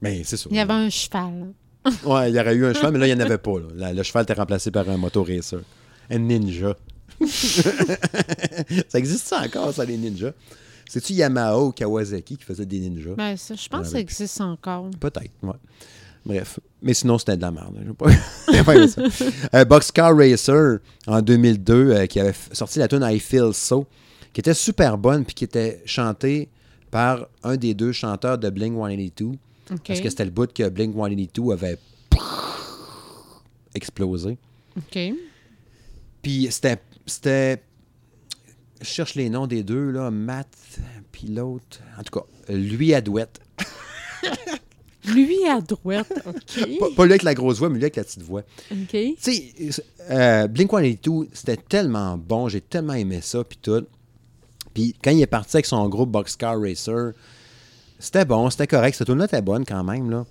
[0.00, 0.48] Mais c'est ça.
[0.50, 1.52] Il y avait un cheval.
[2.04, 3.58] Ouais, il y aurait eu un cheval, mais là, il n'y en avait pas.
[3.58, 3.66] là.
[3.74, 5.60] La- le cheval était remplacé par un moto racer.
[6.08, 6.76] Un ninja.
[8.88, 10.32] ça existe ça encore, ça, les ninjas?
[10.88, 13.14] C'est-tu Yamaha ou Kawasaki qui faisait des ninjas?
[13.16, 14.88] Ben, ça, je pense que ça existe encore.
[14.98, 15.52] Peut-être, ouais.
[16.24, 16.60] Bref.
[16.82, 17.76] Mais sinon, c'était de la merde.
[17.78, 17.94] hein.
[17.94, 19.02] Pas- ça.
[19.54, 23.86] Euh, Boxcar Racer, en 2002, euh, qui avait sorti la tune I Feel So,
[24.32, 26.48] qui était super bonne, puis qui était chantée
[26.90, 29.26] par un des deux chanteurs de Blink 182,
[29.72, 29.80] OK.
[29.86, 31.78] parce que c'était le bout que Blink 182 avait
[33.74, 34.38] explosé.
[34.76, 34.98] OK.
[36.22, 36.80] Puis c'était.
[37.06, 37.62] c'était
[38.80, 40.10] je cherche les noms des deux, là.
[40.10, 40.48] Matt,
[41.12, 41.80] puis l'autre.
[41.98, 43.38] En tout cas, lui à douette.
[45.06, 46.78] Lui à droite, OK.
[46.78, 48.42] Pas, pas lui avec la grosse voix, mais lui avec la petite voix.
[48.70, 48.88] OK.
[48.90, 49.52] Tu sais,
[50.10, 53.84] euh, Blink-182, c'était tellement bon, j'ai tellement aimé ça, puis tout.
[54.74, 57.12] Puis quand il est parti avec son groupe Boxcar Racer,
[57.98, 60.24] c'était bon, c'était correct, cette tune-là était bonne quand même, là.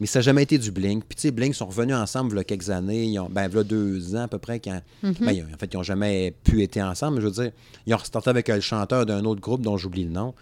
[0.00, 1.04] Mais ça n'a jamais été du Blink.
[1.08, 3.48] Puis tu sais, Blink sont revenus ensemble il y a quelques années, ils ont, ben,
[3.48, 5.76] il y a deux ans à peu près, quand, ben, ils ont- en fait, ils
[5.76, 7.52] n'ont jamais pu être ensemble, mais je veux dire,
[7.86, 10.34] ils ont restarté avec euh, le chanteur d'un autre groupe dont j'oublie le nom.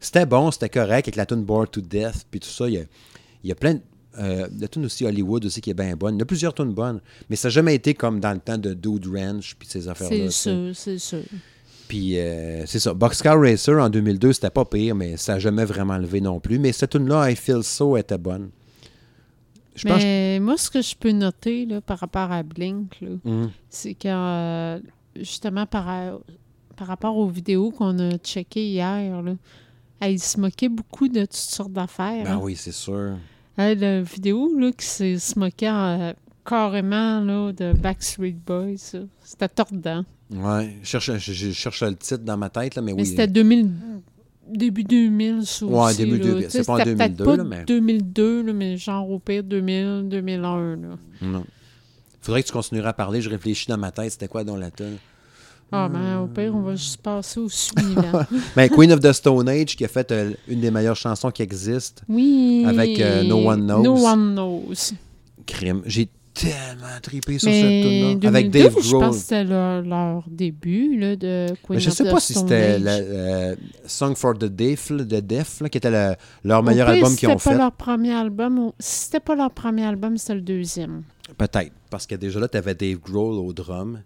[0.00, 2.78] C'était bon, c'était correct, avec la tune Bored to Death, puis tout ça, il y
[2.78, 2.82] a,
[3.44, 3.80] il y a plein de...
[4.18, 6.14] Euh, la tune aussi Hollywood aussi qui est bien bonne.
[6.16, 8.58] Il y a plusieurs tunes bonnes, mais ça n'a jamais été comme dans le temps
[8.58, 10.30] de Dude Ranch puis ces affaires-là.
[10.30, 11.22] C'est sûr, c'est sûr.
[11.88, 12.94] Puis euh, c'est ça.
[12.94, 16.58] Boxcar Racer en 2002, c'était pas pire, mais ça n'a jamais vraiment levé non plus.
[16.60, 18.50] Mais cette tune-là, I Feel So, était bonne.
[19.74, 20.00] Je pense.
[20.00, 23.50] Mais moi, ce que je peux noter là, par rapport à Blink, Hum.
[23.68, 24.78] c'est que euh,
[25.16, 26.20] justement par,
[26.76, 29.34] par rapport aux vidéos qu'on a checkées hier, là,
[29.98, 32.24] elle, se moquait beaucoup de toutes sortes d'affaires.
[32.24, 32.40] Ben hein.
[32.40, 33.16] oui, c'est sûr.
[33.56, 36.12] Hey, la vidéo là, qui s'est- se moquait euh,
[36.44, 38.76] carrément là, de Backstreet Boys,
[39.22, 40.04] c'était tordant.
[40.30, 40.76] Ouais.
[40.82, 43.06] Je cherche, je, je cherche le titre dans ma tête, là, mais, Mais oui.
[43.06, 43.70] c'était 2000,
[44.48, 46.24] début 2000, ça Ouais, aussi, début là.
[46.24, 46.44] 2000.
[46.46, 49.08] Tu sais, C'est pas en c'était peut-être 2002, pas là, mais- 2002, là, mais genre
[49.10, 50.76] au pire 2000, 2001.
[50.76, 50.96] Là.
[51.22, 51.44] Non.
[52.20, 53.20] Faudrait que tu continueras à parler.
[53.20, 54.10] Je réfléchis dans ma tête.
[54.12, 54.96] C'était quoi dans la tune?
[55.72, 58.24] Ah, ben, au pire, on va juste passer au suivant.
[58.56, 61.42] Ben, Queen of the Stone Age, qui a fait euh, une des meilleures chansons qui
[61.42, 62.02] existent.
[62.08, 62.64] oui.
[62.66, 63.82] Avec, euh, No One Knows.
[63.82, 64.92] No One Knows.
[65.46, 65.82] Crime.
[65.84, 68.28] J'ai tellement tripé sur cette Mais tune-là.
[68.28, 69.04] Avec 2002, Dave je Grohl.
[69.04, 72.20] pense que c'était leur, leur début là, de Queen Mais je of sais the pas
[72.20, 73.54] si c'était euh,
[73.86, 76.14] Song for the Deaf, là, de Def, là, qui était le-
[76.44, 77.50] leur meilleur pire, album qu'ils ont c'était fait.
[77.50, 78.58] pas leur premier album.
[78.58, 81.02] ou- Si c'était pas leur premier album, c'était le deuxième.
[81.38, 81.72] Peut-être.
[81.90, 84.00] Parce que déjà là, tu avais Dave Grohl au drum.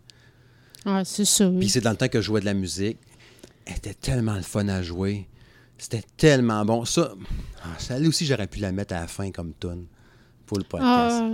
[0.91, 1.51] Ah, c'est ça.
[1.51, 2.97] Puis c'est dans le temps que je jouais de la musique.
[3.67, 5.29] Elle était tellement le fun à jouer.
[5.77, 6.85] C'était tellement bon.
[6.87, 7.13] Ça,
[7.63, 9.85] ah, celle-là aussi, j'aurais pu la mettre à la fin comme tune
[10.47, 11.17] pour le podcast.
[11.21, 11.29] Ah,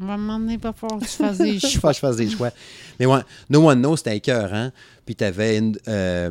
[0.00, 1.90] on va m'emmener pas fort que tu fasses des je choix.
[1.90, 2.50] que je fasse des choix.
[2.98, 3.20] Mais ouais,
[3.50, 4.72] No One Knows, c'était écœurant.
[5.06, 6.30] Puis t'avais In, euh,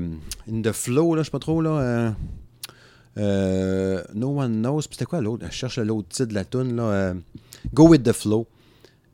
[0.51, 1.69] In the Flow, là, je sais pas trop, là.
[1.69, 2.11] euh,
[3.17, 4.79] euh, no One Knows.
[4.81, 5.45] Puis c'était quoi l'autre?
[5.49, 6.83] Je cherche l'autre titre de la tune là.
[6.83, 7.13] euh,
[7.73, 8.47] Go With the Flow,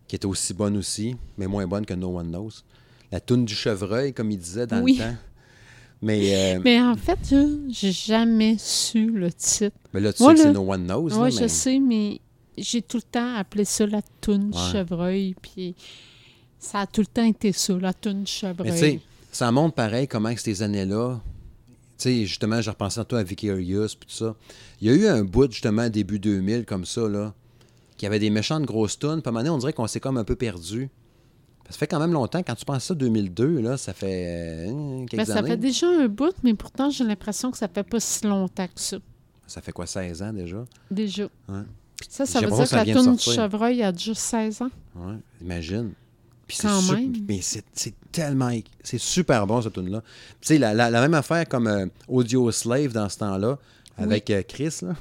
[0.08, 2.64] qui était aussi bonne aussi, mais moins bonne que No One Knows.
[3.12, 4.94] La tune du chevreuil, comme il disait dans Oui.
[4.98, 5.16] le temps.
[6.02, 7.20] Mais, euh, Mais en fait,
[7.70, 9.76] j'ai jamais su le titre.
[9.94, 11.18] mais là, tu Moi, sais que c'est No One Knows.
[11.20, 12.22] Oui, je sais, mais
[12.58, 14.72] j'ai tout le temps appelé ça la toune Ouais.
[14.72, 15.36] chevreuil.
[15.42, 15.76] Puis
[16.58, 19.00] ça a tout le temps été ça, la toune Mais tu sais, chevreuil.
[19.32, 21.20] ça montre pareil comment que ces années-là,
[21.98, 24.36] tu sais, justement, je repensais tantôt à Vicarious puis tout ça.
[24.80, 27.34] Il y a eu un bout, justement, début 2000, comme ça, là,
[27.98, 29.22] qui avait des méchantes grosses tunes.
[29.22, 30.90] Puis à un moment donné, on dirait qu'on s'est comme un peu perdu.
[31.70, 32.42] Ça fait quand même longtemps.
[32.42, 35.50] Quand tu penses ça, 2002, là, ça fait euh, quelques Ben, ça années.
[35.50, 38.80] fait déjà un bout, mais pourtant, j'ai l'impression que ça fait pas si longtemps que
[38.82, 38.98] ça.
[39.46, 40.64] Ça fait quoi, 16 ans déjà?
[40.90, 41.24] Déjà.
[41.48, 41.62] Ouais.
[42.08, 44.70] Ça, ça veut dire que ça que la toune du chevreuil a déjà 16 ans.
[44.96, 45.92] Ouais, imagine.
[46.48, 47.14] Puis c'est Quand même.
[47.28, 47.64] Mais c'est
[48.12, 48.50] tellement.
[48.84, 50.02] C'est super bon, cette tune là
[50.42, 53.60] Tu sais, la, la- la même affaire comme euh, Audio Slave dans ce temps-là,
[53.98, 54.96] avec euh, Chris, là,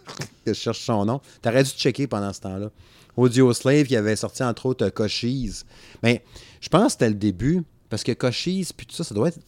[0.46, 1.20] je cherche son nom.
[1.42, 2.70] T'aurais dû checker pendant ce temps-là.
[3.16, 5.64] Audio Slave qui avait sorti entre autres Cochise.
[6.02, 6.24] Mais
[6.60, 9.38] je pense que c'était le début, parce que Cochise, puis tout ça, ça doit être.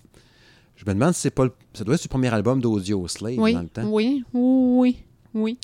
[0.76, 3.38] Je me demande si c'est pas le, ça doit être le premier album d'Audio Slave
[3.38, 3.88] Oui, dans le temps.
[3.88, 4.98] oui, oui,
[5.34, 5.58] oui.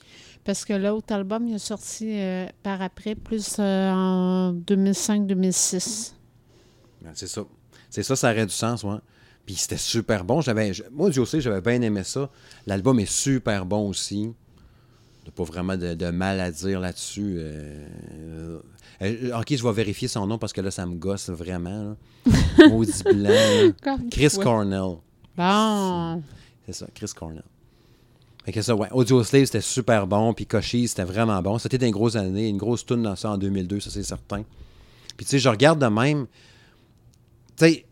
[0.44, 6.12] Parce que l'autre album, il est sorti euh, par après, plus euh, en 2005-2006.
[7.02, 7.44] Ben, c'est ça.
[7.90, 8.96] C'est ça, ça aurait du sens, ouais.
[9.46, 10.40] Puis c'était super bon.
[10.40, 12.30] J'avais, moi, Dieu sait, j'avais bien aimé ça.
[12.66, 14.32] L'album est super bon aussi.
[15.30, 17.36] Pas vraiment de, de mal à dire là-dessus.
[17.38, 18.58] Euh,
[19.02, 21.94] euh, ok, je vais vérifier son nom parce que là, ça me gosse vraiment.
[22.26, 22.68] là.
[22.68, 23.72] Maudit blanc.
[24.10, 24.42] Chris Ouais.
[24.44, 24.96] Cornell.
[25.36, 26.22] Bon.
[26.66, 27.42] C'est ça, Chris Cornell.
[28.44, 28.88] Fait que ça, ouais.
[28.90, 30.34] Audio Slave, c'était super bon.
[30.34, 31.58] Puis Cochise, c'était vraiment bon.
[31.58, 34.42] C'était une grosse année, une grosse tune dans ça en 2002, ça, c'est certain.
[35.16, 36.26] Puis, tu sais, je regarde de même.
[37.56, 37.86] Tu sais,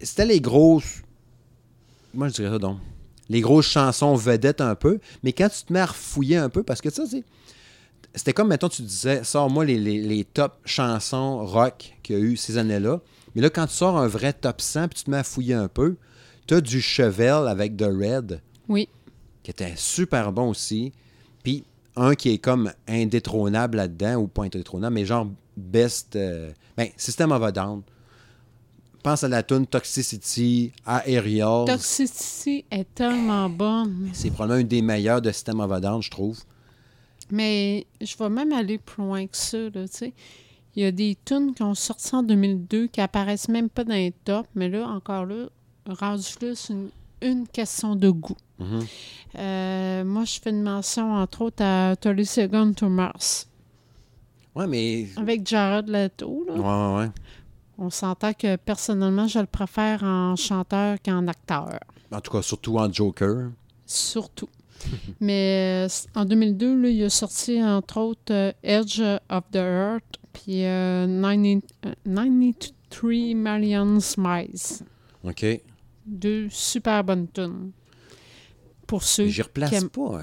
[0.00, 1.02] c'était les grosses.
[2.12, 2.78] Moi, je dirais ça donc.
[3.32, 4.98] Les grosses chansons vedettes un peu.
[5.22, 7.24] Mais quand tu te mets à refouiller un peu, parce que ça, c'est.
[8.14, 12.22] C'était comme, mettons, tu disais, sors-moi les, les, les top chansons rock qu'il y a
[12.22, 13.00] eu ces années-là.
[13.34, 15.54] Mais là, quand tu sors un vrai top 100 puis tu te mets à fouiller
[15.54, 15.96] un peu,
[16.46, 18.88] tu as du Chevel avec The Red Oui.
[19.42, 20.92] qui était super bon aussi.
[21.42, 21.64] Puis
[21.96, 26.14] un qui est comme indétrônable là-dedans, ou pas indétrônable, mais genre best.
[26.16, 27.80] euh, ben, System of a Down.
[29.02, 30.72] Pense à la tune Toxicity,
[31.06, 31.64] Aerials.
[31.66, 34.10] Toxicity est tellement bonne.
[34.12, 36.38] C'est probablement une des meilleures de System of a Down, je trouve.
[37.30, 40.12] Mais je vais même aller plus loin que ça, tu sais.
[40.76, 43.94] Il y a des tunes qui ont sorti en 2002 qui apparaissent même pas dans
[43.94, 45.48] les tops, mais là, encore là,
[45.86, 48.36] rendu là, c'est une, une question de goût.
[48.58, 48.80] Mhm.
[49.38, 53.48] Euh, moi, je fais une mention, entre autres, à 30 Seconds to Mars.
[54.54, 55.08] Ouais, mais.
[55.16, 56.54] Avec Jared Leto, là.
[56.54, 57.10] Ouais, ouais, ouais.
[57.78, 61.78] On s'entend que personnellement, je le préfère en chanteur qu'en acteur.
[62.10, 63.50] En tout cas, surtout en Joker.
[63.86, 64.48] Surtout.
[65.20, 69.00] Mais euh, en 2002, là, il a sorti entre autres euh, Edge
[69.30, 74.84] of the Earth puis euh, 90 euh, 93 Million Smiles.
[75.24, 75.44] OK.
[76.06, 77.70] Deux super bonnes tunes.
[78.86, 80.20] Pour ceux J'y replace qui aiment- pas.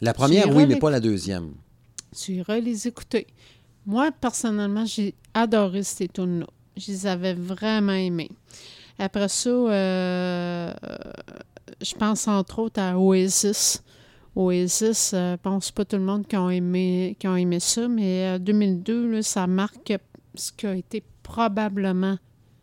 [0.00, 1.52] La première, oui, mais pas la deuxième.
[2.16, 3.26] tu iras les écouter.
[3.86, 6.46] Moi, personnellement, j'ai adoré ces tunes-là.
[6.76, 8.30] Je les avais vraiment aimées.
[8.98, 10.72] Après ça, euh,
[11.80, 13.82] je pense entre autres à Oasis.
[14.36, 18.36] Oasis, euh, je pense pas tout le monde qui ont aimé, qui aimé ça, mais
[18.36, 19.92] euh, 2002, là, ça marque
[20.34, 22.16] ce qui a été probablement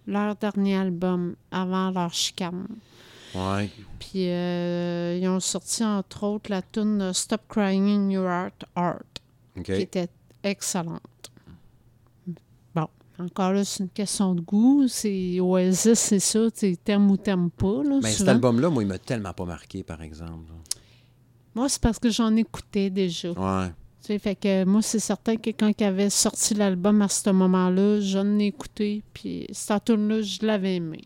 [0.06, 2.68] leur dernier album avant leur chicane.
[3.36, 3.70] Ouais.
[4.00, 9.64] Puis euh, ils ont sorti entre autres la tune Stop Crying in Your Heart, Heart
[9.66, 10.08] qui était
[10.50, 11.02] excellente.
[12.76, 12.88] Bon,
[13.20, 14.88] encore là, c'est une question de goût.
[14.88, 16.40] C'est Oasis, c'est ça,
[16.84, 17.84] t'aimes ou t'aimes pas.
[17.84, 18.32] Là, Mais cet souvent.
[18.32, 20.52] album-là, moi, il m'a tellement pas marqué, par exemple.
[21.56, 23.32] Moi, c'est parce que j'en écoutais déjà.
[23.32, 23.68] Ouais.
[24.02, 27.30] Tu sais, fait que moi, c'est certain que quand il avait sorti l'album à ce
[27.32, 31.04] moment-là, j'en ai écouté, puis cette tune-là, je l'avais aimé.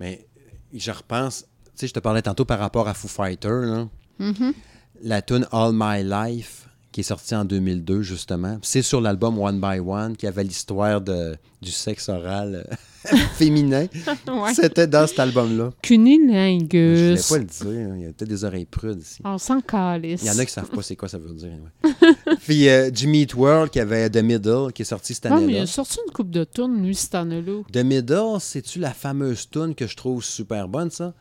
[0.00, 0.26] Mais
[0.72, 3.88] je repense, tu sais, je te parlais tantôt par rapport à Foo Fighter, là.
[4.18, 4.54] Mhm.
[5.02, 8.56] la tune All My Life, qui est sorti en 2002, justement.
[8.62, 12.64] C'est sur l'album One by One, qui avait l'histoire du sexe oral
[13.12, 13.86] euh, féminin.
[14.28, 14.54] Ouais.
[14.54, 15.70] C'était dans cet album-là.
[15.82, 17.28] Je Cunilingus.
[17.28, 17.94] voulais pas le dire.
[17.96, 19.20] Il y a peut-être des oreilles prudes ici.
[19.24, 20.22] On s'en calisse.
[20.22, 21.50] Il y en a qui savent pas c'est quoi ça veut dire.
[21.84, 21.90] ouais.
[22.44, 25.42] Puis euh, Jimmy Eat World, qui avait The Middle, qui est sorti cette Ouais, mais
[25.42, 25.62] il année-là.
[25.62, 27.62] a sorti une coupe de tourne, lui, cette année-là.
[27.72, 31.12] The Middle, c'est-tu la fameuse tune que je trouve super bonne, ça?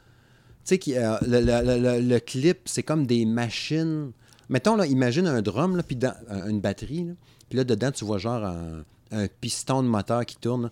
[0.68, 4.12] Tu sais, euh, le- le- le- le clip, c'est comme des machines.
[4.50, 7.14] Mettons, là, imagine un drum, là, puis dans- euh, une batterie, là,
[7.50, 10.70] puis là, dedans, tu vois genre un, un piston de moteur qui tourne.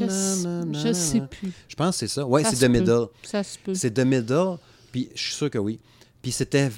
[0.00, 1.52] Je, je sais plus.
[1.68, 2.26] Je pense que c'est ça.
[2.26, 2.70] Ouais, Ça c'est The.
[2.70, 3.06] Middle.
[3.22, 3.74] Ça se peut.
[3.74, 4.56] C'est The Middle,
[4.92, 5.78] puis je suis sûr que oui.
[6.22, 6.70] Puis c'était,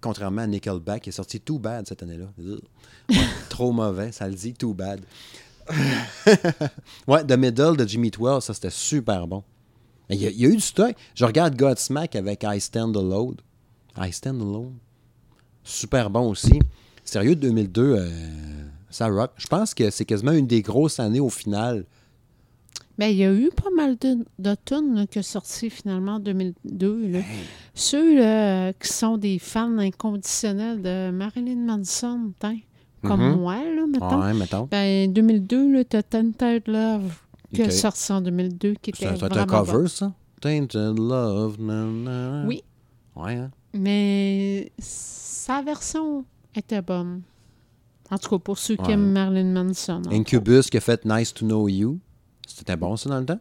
[0.00, 2.26] contrairement à Nickelback, qui est sorti Too Bad cette année-là.
[2.38, 3.16] Ouais,
[3.48, 5.00] trop mauvais, ça le dit, Too Bad.
[7.06, 9.42] ouais, The Middle de Jimmy Twelve, ça c'était super bon.
[10.10, 10.94] Il y, a, il y a eu du stock.
[11.14, 13.36] Je regarde Godsmack avec I Stand Alone.
[14.00, 14.74] I Stand Alone.
[15.64, 16.58] Super bon aussi.
[17.04, 18.08] Sérieux, 2002, euh,
[18.90, 19.30] ça rock.
[19.36, 21.84] Je pense que c'est quasiment une des grosses années au final.
[22.98, 26.18] Ben, il y a eu pas mal de, de tunes qui sont sorties finalement en
[26.20, 27.08] 2002.
[27.08, 27.20] là.
[27.74, 32.56] Ceux là, qui sont des fans inconditionnels de Marilyn Manson, tain,
[33.04, 33.36] comme Mhm.
[33.38, 34.20] moi, là, mettons.
[34.20, 34.68] Ouais, mettons.
[34.70, 37.14] Ben, 2002, là, t'as Tented Love
[37.54, 37.68] qui Ok.
[37.68, 39.86] est sorti en 2002, qui était C'est un- cover, bon.
[39.86, 40.12] ça?
[40.40, 41.56] Tainted Love.
[41.60, 42.44] na, na.
[42.46, 42.62] Oui,
[43.14, 43.50] Ouais, hein?
[43.74, 46.24] Mais sa version
[46.54, 47.22] était bonne.
[48.10, 48.92] En tout cas, pour ceux qui Ouais.
[48.92, 50.02] aiment Marilyn Manson.
[50.10, 51.98] Incubus qui a fait Nice to Know You.
[52.46, 53.40] C'était bon, ça, dans le temps?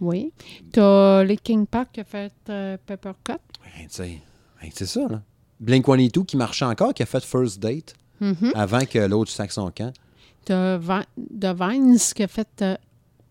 [0.00, 0.32] Oui.
[0.70, 3.38] T'as les King Park qui a fait euh, Peppercut.
[3.64, 3.88] Ben,
[4.72, 5.22] c'est ça, là.
[5.60, 8.52] Blink-182 qui marchait encore, qui a fait First Date Mhm.
[8.54, 9.92] avant que l'autre saque son camp.
[10.44, 12.76] T'as Vines qui a fait euh,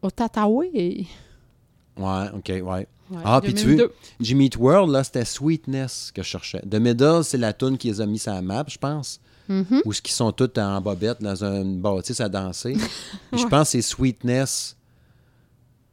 [0.01, 1.05] Otataway.
[1.97, 2.87] Ouais, OK, ouais.
[3.09, 3.83] Ouais, Ah, puis tu 2002.
[3.83, 6.61] veux, Jimmy Eat World, là, c'était Sweetness que je cherchais.
[6.69, 9.19] The Middle, c'est la tune qui les a mis sur la map, je pense.
[9.47, 9.81] Mhm.
[9.85, 12.75] Où ce qui sont tous en bobette dans une bâtisse à danser.
[13.31, 14.75] Je pense que c'est Sweetness.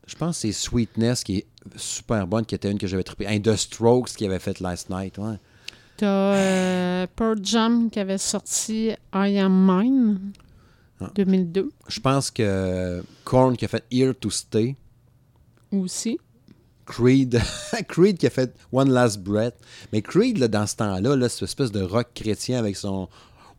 [0.09, 1.47] Je pense que c'est Sweetness qui est
[1.77, 3.28] super bonne, qui était une que j'avais trippé.
[3.28, 5.36] Un The Strokes qui avait fait Last Night, ouais.
[5.97, 10.32] T'as euh, Pearl Jam qui avait sorti I Am Mine
[11.01, 11.11] Ah.
[11.15, 14.74] 2002 Je pense que Korn qui a fait Here to Stay.
[15.70, 16.19] aussi.
[16.86, 17.40] Creed,
[17.89, 19.55] Creed qui a fait One Last Breath.
[19.93, 23.09] Mais Creed, là, dans ce temps-là, là, c'est une espèce de rock chrétien avec son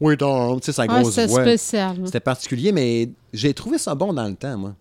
[0.02, 1.42] on, tu sais, sa grosse c'est voix.
[1.42, 2.02] spécial.
[2.06, 4.76] C'était particulier, mais j'ai trouvé ça bon dans le temps, moi.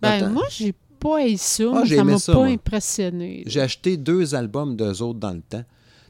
[0.00, 0.30] Dans Ben, temps.
[0.30, 1.64] moi, j'ai pas aimé ça.
[1.74, 2.46] Ah, mais j'ai ça m'a pas moi.
[2.46, 3.42] impressionné.
[3.46, 5.64] J'ai acheté deux albums d'eux autres dans le temps.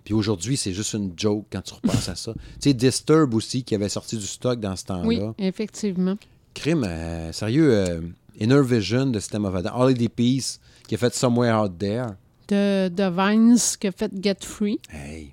[0.05, 2.33] Puis aujourd'hui, c'est juste une joke quand tu repenses à ça.
[2.61, 5.05] Tu sais, Disturb aussi, qui avait sorti du stock dans ce temps-là.
[5.07, 6.17] Oui, effectivement.
[6.55, 8.01] Crime, euh, sérieux, euh,
[8.39, 10.59] Inner Vision de System of a Down, Holiday Peace,
[10.91, 12.07] qui a fait Somewhere Out There.
[12.49, 14.81] De The Vines qui a fait Get Free.
[14.93, 15.33] Hey.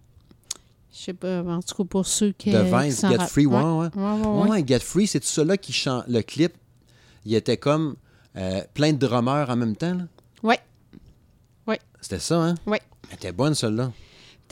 [0.94, 2.52] Je sais pas, en tout cas pour ceux qui.
[2.52, 3.64] Qui Vines, Get Free, ouais, ouais.
[3.64, 4.50] Ouais, ouais, ouais.
[4.50, 6.04] Ouais, Get Free, c'est tout cela qui chante.
[6.08, 6.54] Le clip,
[7.26, 7.96] il était comme
[8.36, 9.96] euh, plein de drummers en même temps.
[9.96, 10.04] là.
[10.44, 10.60] Ouais.
[12.02, 12.56] C'était ça, hein?
[12.68, 12.80] Ouais.
[13.10, 13.92] Elle était bonne, celle-là.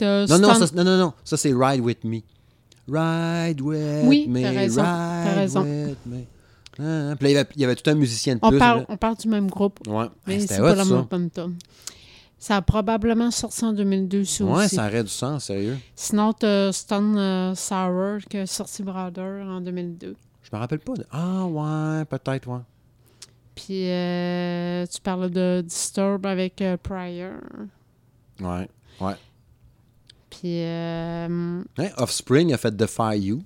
[0.00, 1.12] Non, non, ça, non, non, non.
[1.22, 2.18] Ça, c'est Ride With Me.
[2.88, 4.42] Ride With Oui, Me.
[4.42, 5.62] t'as raison, Ride t'as raison.
[5.62, 6.24] With Me.
[6.76, 8.58] Puis là, il y, avait, il y avait tout un musicien de on, plus.
[8.58, 11.06] parle, on parle du même groupe, Ouais, mais Hey, c'est c'était pas la ça.
[11.10, 11.56] même tome.
[12.38, 14.76] Ça a probablement sorti en 2002, ça Ouais, aussi.
[14.76, 15.78] ça aurait du sens, sérieux.
[15.94, 20.14] Sinon, t'as Stone euh, Sour qui a sorti Brother en 2002.
[20.42, 20.92] Je me rappelle pas.
[20.94, 21.04] De...
[21.10, 22.60] Ah, ouais, peut-être, ouais.
[23.54, 27.32] Puis euh, tu parles de Disturb avec euh, Pryor.
[28.40, 28.68] Ouais,
[29.00, 29.14] ouais.
[30.28, 33.42] Puis euh, Hein, Offspring a fait Defy You.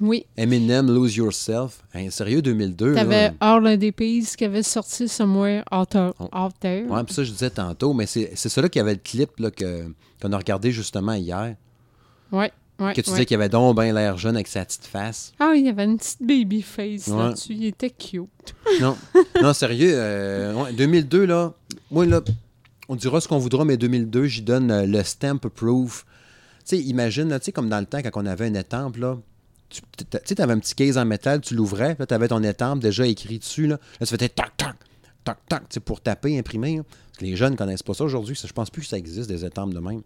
[0.00, 1.82] Oui, Eminem, Lose Yourself.
[1.94, 2.94] Hein, sérieux, 2002.
[2.94, 3.32] t'avais.
[3.40, 6.86] All the Peas qui avait sorti Somewhere Out, There- out There.
[6.88, 9.92] Ouais, puis ça, je disais tantôt, mais c'est là qui avait le clip là, que-
[10.22, 11.56] qu'on a regardé justement hier.
[12.30, 13.14] Ouais, ouais, Que tu ouais.
[13.14, 15.32] disais qu'il avait donc bien l'air jeune avec sa petite face.
[15.40, 17.16] Ah, il y avait une petite baby face Ouais.
[17.18, 17.54] là-dessus.
[17.54, 18.28] Il était cute.
[18.80, 18.96] Non,
[19.42, 21.52] non sérieux, euh, ouais, 2002, là,
[21.90, 22.20] moi, là,
[22.88, 26.04] on dira ce qu'on voudra, mais 2002, j'y donne euh, le stamp proof.
[26.60, 28.96] Tu sais, imagine, là, tu sais, comme dans le temps, quand on avait une étampe,
[28.98, 29.16] là,
[29.70, 29.80] tu
[30.24, 33.06] sais, avais un petit case en métal, tu l'ouvrais, là, tu avais ton étampe déjà
[33.06, 34.76] écrit dessus, là, là tu faisais tac, tac,
[35.24, 36.78] tac, tac, tu sais, pour taper, imprimer.
[36.78, 36.82] là.
[36.84, 39.28] Parce que les jeunes ne connaissent pas ça aujourd'hui, je pense plus que ça existe,
[39.28, 40.02] des étampes de même.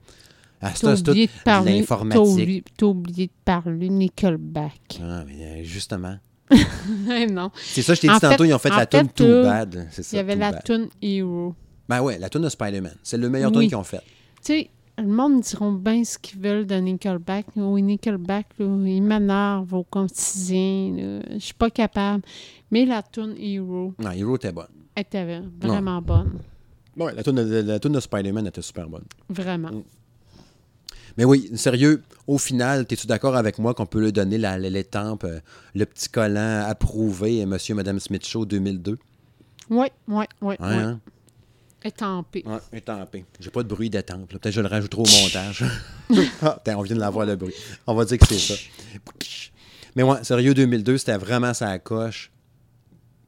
[0.61, 1.79] Ah, c'est tout oublié de parler.
[1.81, 2.23] L'informatique.
[2.23, 5.01] oublié, t'as oublié de parler Nickelback.
[5.03, 6.17] Ah, mais euh, justement.
[7.31, 7.51] non.
[7.57, 9.43] C'est ça, je t'ai dit En tantôt, fait- ils ont fait la tune fait, Too
[9.43, 9.89] Bad.
[10.13, 11.55] Il y avait la tune Hero.
[11.89, 12.95] Ben ouais, la tune de Spider-Man.
[13.03, 13.59] C'est le meilleur Oui.
[13.61, 13.99] tune qu'ils ont fait.
[14.45, 17.47] Tu sais, le monde diront bien ce qu'ils veulent de Nickelback.
[17.57, 21.21] Oui, Nickelback, là, il m'énerve au quotidien.
[21.33, 22.23] Je suis pas capable.
[22.71, 24.67] Mais la tune Hero Non, Hero était bonne.
[24.97, 26.39] était vraiment bonne.
[26.97, 29.05] Ouais, la tune de, la de Spider-Man était super bonne.
[29.29, 29.71] Vraiment.
[29.71, 29.83] Mm.
[31.17, 35.25] Mais oui, sérieux, au final, es-tu d'accord avec moi qu'on peut lui donner la, l'étampe,
[35.25, 35.41] euh,
[35.75, 38.99] le petit collant approuvé, Monsieur et Madame Smith Show 2002?
[39.69, 40.55] Oui, oui, oui.
[40.59, 40.83] Hein, Étampé.
[40.85, 41.01] hein?
[42.47, 43.25] Ouais, étampé.
[43.41, 44.29] J'ai pas de bruit d'étampe.
[44.29, 45.65] Peut-être que je le rajouterai au montage.
[46.43, 47.55] ah, on vient de l'avoir le bruit.
[47.87, 48.55] On va dire que c'est ça.
[49.97, 52.31] Mais ouais, sérieux, 2002, c'était vraiment sa coche.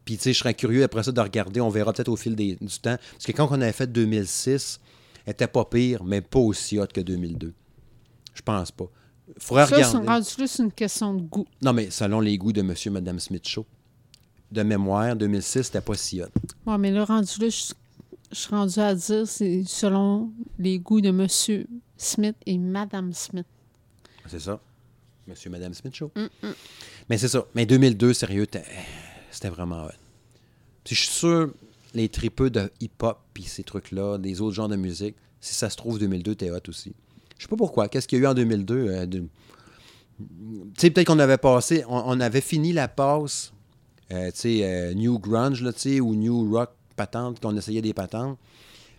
[0.05, 1.61] Puis, tu sais, je serais curieux après ça de regarder.
[1.61, 2.97] On verra peut-être au fil des- du temps.
[3.13, 4.81] Parce que quand on avait fait 2006,
[5.27, 7.53] elle était pas pire, mais pas aussi hot que 2002.
[8.35, 8.87] Je pense pas.
[9.39, 10.09] Faudrait Ça, c'est regarder.
[10.09, 11.47] rendu là, c'est une question de goût.
[11.63, 13.65] Non, mais selon les goûts de Monsieur et Madame Smith Show.
[14.53, 16.27] De mémoire, 2006, c'était pas si hot.
[16.67, 17.73] Ouais, mais là, rendu là, je,
[18.35, 21.27] je suis rendu à dire c'est selon les goûts de M.
[21.97, 23.47] Smith et Mme Smith.
[24.27, 24.61] C'est ça.
[25.27, 26.11] Monsieur et Madame Smith Show.
[27.09, 27.47] Mais c'est ça.
[27.55, 28.47] Mais 2002, sérieux,
[29.31, 29.91] c'était vraiment hot.
[30.85, 31.55] Puis je suis sûr,
[31.95, 35.77] les tripeux de hip-hop puis ces trucs-là, des autres genres de musique, si ça se
[35.77, 36.95] trouve, 2002, t'es hot aussi.
[37.39, 37.89] Je sais pas pourquoi.
[37.89, 38.75] Qu'est-ce qu'il y a eu en 2002?
[38.89, 39.25] euh, de-
[40.19, 40.25] Tu
[40.79, 43.53] sais, peut-être qu'on avait passé, on, on avait fini la passe,
[44.13, 47.83] euh, tu sais, euh, New Grunge, là, tu sais, ou New Rock patente, qu'on essayait
[47.83, 48.39] des patentes.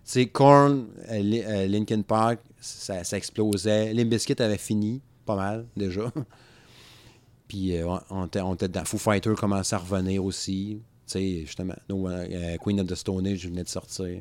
[0.05, 3.93] Tu sais, Korn, euh, euh, Linkin Park, ça, ça explosait.
[3.93, 6.11] Limp Bizkit avait fini, pas mal, déjà.
[7.47, 10.79] Puis euh, on, on était, dans Foo Fighter commençait à revenir aussi.
[11.07, 14.19] Tu sais, justement, No, euh, Queen of the Stone Age venait de sortir.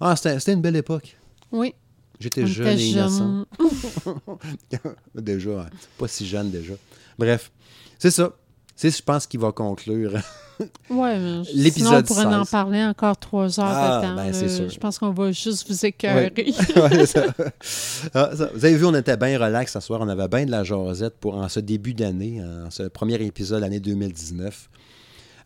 [0.00, 1.16] Ah, c'était une belle époque.
[1.52, 1.74] Oui.
[2.18, 3.46] J'étais jeune et innocent.
[5.14, 6.74] déjà, hein, pas si jeune déjà.
[7.18, 7.50] Bref,
[7.98, 8.36] c'est ça.
[8.80, 10.12] C'est, je pense, qu'il va conclure.
[10.90, 12.50] Ouais, mais je- L'épisode sinon, on pourrait en 16.
[12.50, 14.14] parler encore trois heures Ah, de temps.
[14.14, 14.68] ben, c'est sûr.
[14.68, 16.30] Je pense qu'on va juste vous écœurer.
[16.76, 17.24] Ouais, ça.
[18.12, 18.50] Ah, ça.
[18.54, 20.00] Vous avez vu, on était bien relax ce soir.
[20.02, 23.62] On avait bien de la jasette pour en ce début d'année, en ce premier épisode
[23.62, 24.68] l'année 2019.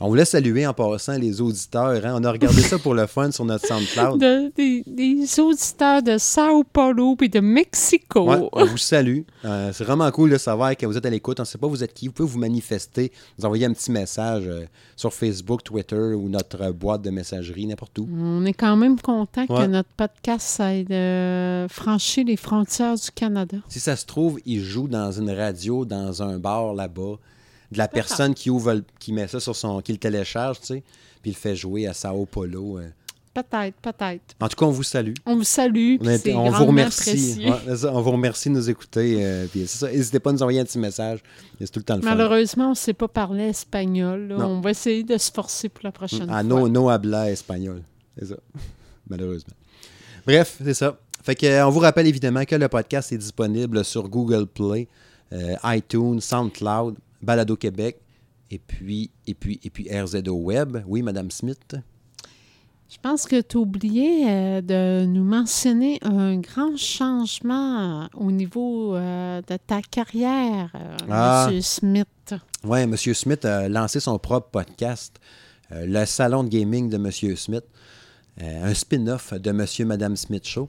[0.01, 2.05] On voulait saluer en passant les auditeurs.
[2.05, 2.15] hein.
[2.21, 4.21] On a regardé ça pour le fun sur notre SoundCloud.
[4.25, 8.29] De- des, des auditeurs de Sao Paulo et de Mexico.
[8.31, 9.21] Ouais, on vous salue.
[9.45, 11.39] Euh, c'est vraiment cool de savoir que vous êtes à l'écoute.
[11.41, 12.07] On ne sait pas vous êtes qui.
[12.09, 14.65] Vous pouvez vous manifester, nous envoyer un petit message euh,
[14.97, 18.09] sur Facebook, Twitter ou notre euh, boîte de messagerie, n'importe où.
[18.17, 19.63] On est quand même content Ouais.
[19.63, 23.57] que notre podcast ait de franchir les frontières du Canada.
[23.69, 27.17] Si ça se trouve, il joue dans une radio, dans un bar là-bas,
[27.75, 30.67] de la personne qui ouvre, le- qui met ça sur son, qui le télécharge, tu
[30.69, 30.83] sais,
[31.21, 32.79] puis il le fait jouer à Sao Paulo.
[32.79, 32.89] euh.
[33.35, 34.23] Peut-être, peut-être.
[34.41, 35.13] En tout cas, on vous salue.
[35.27, 35.97] On vous salue.
[36.01, 37.11] On, puis est- c'est on vous grandement remercie.
[37.11, 37.51] apprécié.
[37.51, 39.17] Ouais, c'est ça, on vous remercie de nous écouter.
[39.25, 39.91] euh, puis c'est ça.
[39.91, 41.19] N'hésitez pas à nous envoyer un petit message.
[41.61, 42.11] C'est tout le temps le fun.
[42.11, 44.29] Malheureusement, on ne sait pas parler espagnol.
[44.29, 44.37] là.
[44.37, 44.47] Non.
[44.47, 46.43] On va essayer de se forcer pour la prochaine Ah, fois.
[46.45, 47.83] no, no habla espagnol.
[48.17, 48.37] C'est ça.
[49.09, 49.55] Malheureusement.
[50.27, 50.97] Bref, c'est ça.
[51.23, 54.87] Fait que, euh, on vous rappelle évidemment que le podcast est disponible sur Google Play,
[55.33, 58.01] euh, iTunes, SoundCloud, Balado Québec,
[58.51, 60.79] et puis, et puis, et puis RZO Web.
[60.87, 61.77] Oui, Madame Smith.
[62.89, 68.31] Je pense que tu as oublié euh, de nous mentionner un grand changement euh, au
[68.31, 70.71] niveau euh, de ta carrière,
[71.11, 71.49] Ah.
[71.51, 71.61] M.
[71.63, 72.35] Smith.
[72.63, 72.97] Oui, M.
[72.97, 75.19] Smith a lancé son propre podcast,
[75.71, 77.11] le Salon de gaming de M.
[77.37, 77.65] Smith,
[78.41, 79.65] un spin-off de M.
[79.79, 80.69] et Madame Smith Show.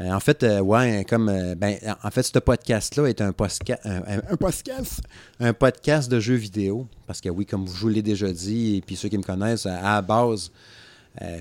[0.00, 3.80] Euh, en fait, euh, ouais, comme euh, ben, en fait, ce podcast-là est un, posca-
[3.84, 5.00] un, podcast,
[5.40, 6.86] un podcast de jeux vidéo.
[7.06, 9.66] Parce que oui, comme je vous l'ai déjà dit, et puis ceux qui me connaissent,
[9.66, 10.52] à la base,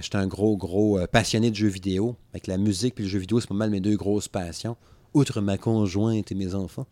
[0.01, 2.15] j'étais un gros, gros passionné de jeux vidéo.
[2.33, 4.75] Avec la musique puis le jeu vidéo, c'est pas mal mes deux grosses passions.
[5.13, 6.87] Outre ma conjointe et mes enfants,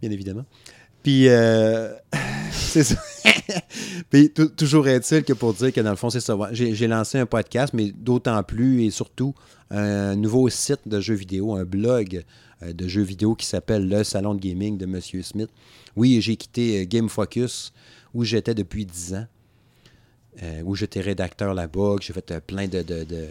[0.00, 0.44] bien évidemment.
[1.02, 1.28] Puis,
[2.52, 2.96] c'est ça.
[4.10, 6.36] Puis, tou- toujours est-il que pour dire que dans le fond, c'est ça.
[6.52, 9.34] J'ai lancé un podcast, mais d'autant plus et surtout
[9.70, 12.24] un nouveau site de jeux vidéo, un blog
[12.62, 15.00] euh, de jeux vidéo qui s'appelle Le Salon de Gaming de M.
[15.00, 15.50] Smith.
[15.96, 17.72] Oui, j'ai quitté euh, Game Focus,
[18.14, 19.26] où j'étais depuis 10 ans,
[20.42, 23.28] euh, où j'étais rédacteur là-bas, que j'ai fait plein de- de-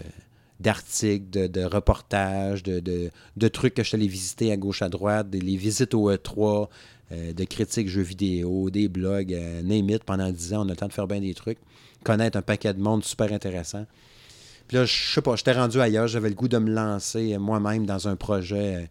[0.61, 5.41] d'articles, de, reportages, de, trucs que je suis allé visiter à gauche à droite, des,
[5.41, 6.67] les visites au E3,
[7.11, 10.87] euh, de critiques jeux vidéo, des blogs, euh, pendant 10 ans, on a le temps
[10.87, 11.57] de faire bien des trucs,
[12.03, 13.85] connaître un paquet de monde super intéressant.
[14.67, 17.85] Puis là, je sais pas, j'étais rendu ailleurs, j'avais le goût de me lancer moi-même
[17.85, 18.85] dans un projet euh,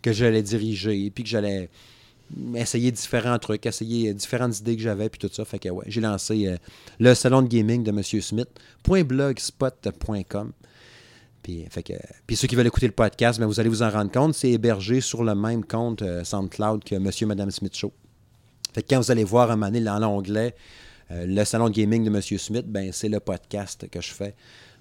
[0.00, 1.68] que j'allais diriger, puis que j'allais
[2.54, 5.44] essayer différents trucs, essayer différentes idées que j'avais, puis tout ça.
[5.44, 6.56] Fait que ouais, j'ai lancé euh,
[6.98, 8.02] le salon de gaming de M.
[8.02, 8.48] Smith,
[8.86, 10.52] .blogspot.com.
[11.46, 11.92] Puis, fait que,
[12.26, 14.50] puis ceux qui veulent écouter le podcast, ben, vous allez vous en rendre compte, c'est
[14.50, 17.08] hébergé sur le même compte euh, SoundCloud que M.
[17.20, 17.92] et Mme Smith Show.
[18.74, 20.50] Fait que quand vous allez voir un moment donné dans euh,
[21.08, 22.20] le salon de gaming de M.
[22.20, 24.34] Smith, ben, c'est le podcast que je fais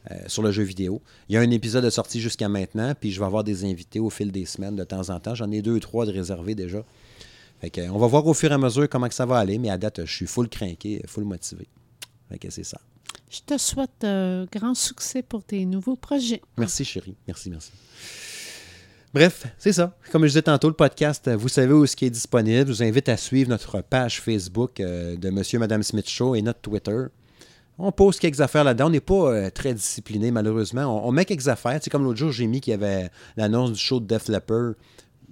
[0.09, 1.03] euh, sur le jeu vidéo.
[1.29, 3.99] Il y a un épisode de sortie jusqu'à maintenant, puis je vais avoir des invités
[3.99, 5.35] au fil des semaines de temps en temps.
[5.35, 6.83] J'en ai deux ou trois de réservés déjà.
[7.61, 9.69] Fait que, on va voir au fur et à mesure comment ça va aller, mais
[9.69, 11.67] à date, je suis full craqué, full motivé.
[12.27, 12.81] Fait que c'est ça.
[13.29, 16.41] Je te souhaite euh, grand succès pour tes nouveaux projets.
[16.57, 17.15] Merci, chérie.
[17.27, 17.71] Merci, merci.
[19.13, 19.97] Bref, c'est ça.
[20.11, 22.67] Comme je disais tantôt, le podcast, vous savez où ce qui est disponible.
[22.67, 26.35] Je vous invite à suivre notre page Facebook euh, de Monsieur et Madame Smith Show
[26.35, 27.05] et notre Twitter.
[27.77, 28.87] On pose quelques affaires là-dedans.
[28.87, 31.05] On n'est pas euh, très discipliné, malheureusement.
[31.07, 31.79] On, met quelques affaires.
[31.81, 34.29] C'est comme l'autre jour, j'ai mis qu'il avait l'annonce du show de Def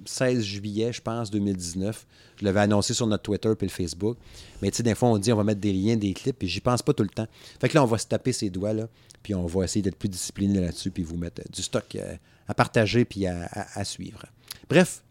[0.06, 2.06] 16 juillet, je pense, 2019.
[2.38, 4.18] Je l'avais annoncé sur notre Twitter et le Facebook.
[4.62, 6.48] Mais tu sais, des fois, on dit on va mettre des liens, des clips, et
[6.48, 7.28] j'y pense pas tout le temps.
[7.60, 8.88] Fait que là, on va se taper ses doigts, là,
[9.22, 12.16] puis on va essayer d'être plus discipliné là-dessus, puis vous mettre du stock euh,
[12.48, 14.26] à partager puis à, suivre.
[14.70, 15.04] Bref,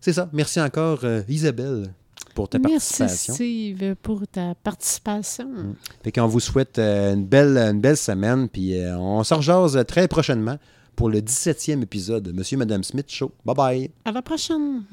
[0.00, 0.28] c'est ça.
[0.32, 1.92] Merci encore, euh, Isabelle
[2.36, 3.32] pour ta participation.
[3.32, 5.48] Merci Steve pour ta participation.
[5.48, 5.74] Mm.
[6.04, 9.82] Fait qu'on vous souhaite euh, une belle, une belle semaine, puis euh, on se rejase
[9.88, 10.58] très prochainement
[10.96, 13.30] pour le 17e épisode de Monsieur et Madame Smith Show.
[13.44, 13.90] Bye bye.
[14.04, 14.84] À la prochaine.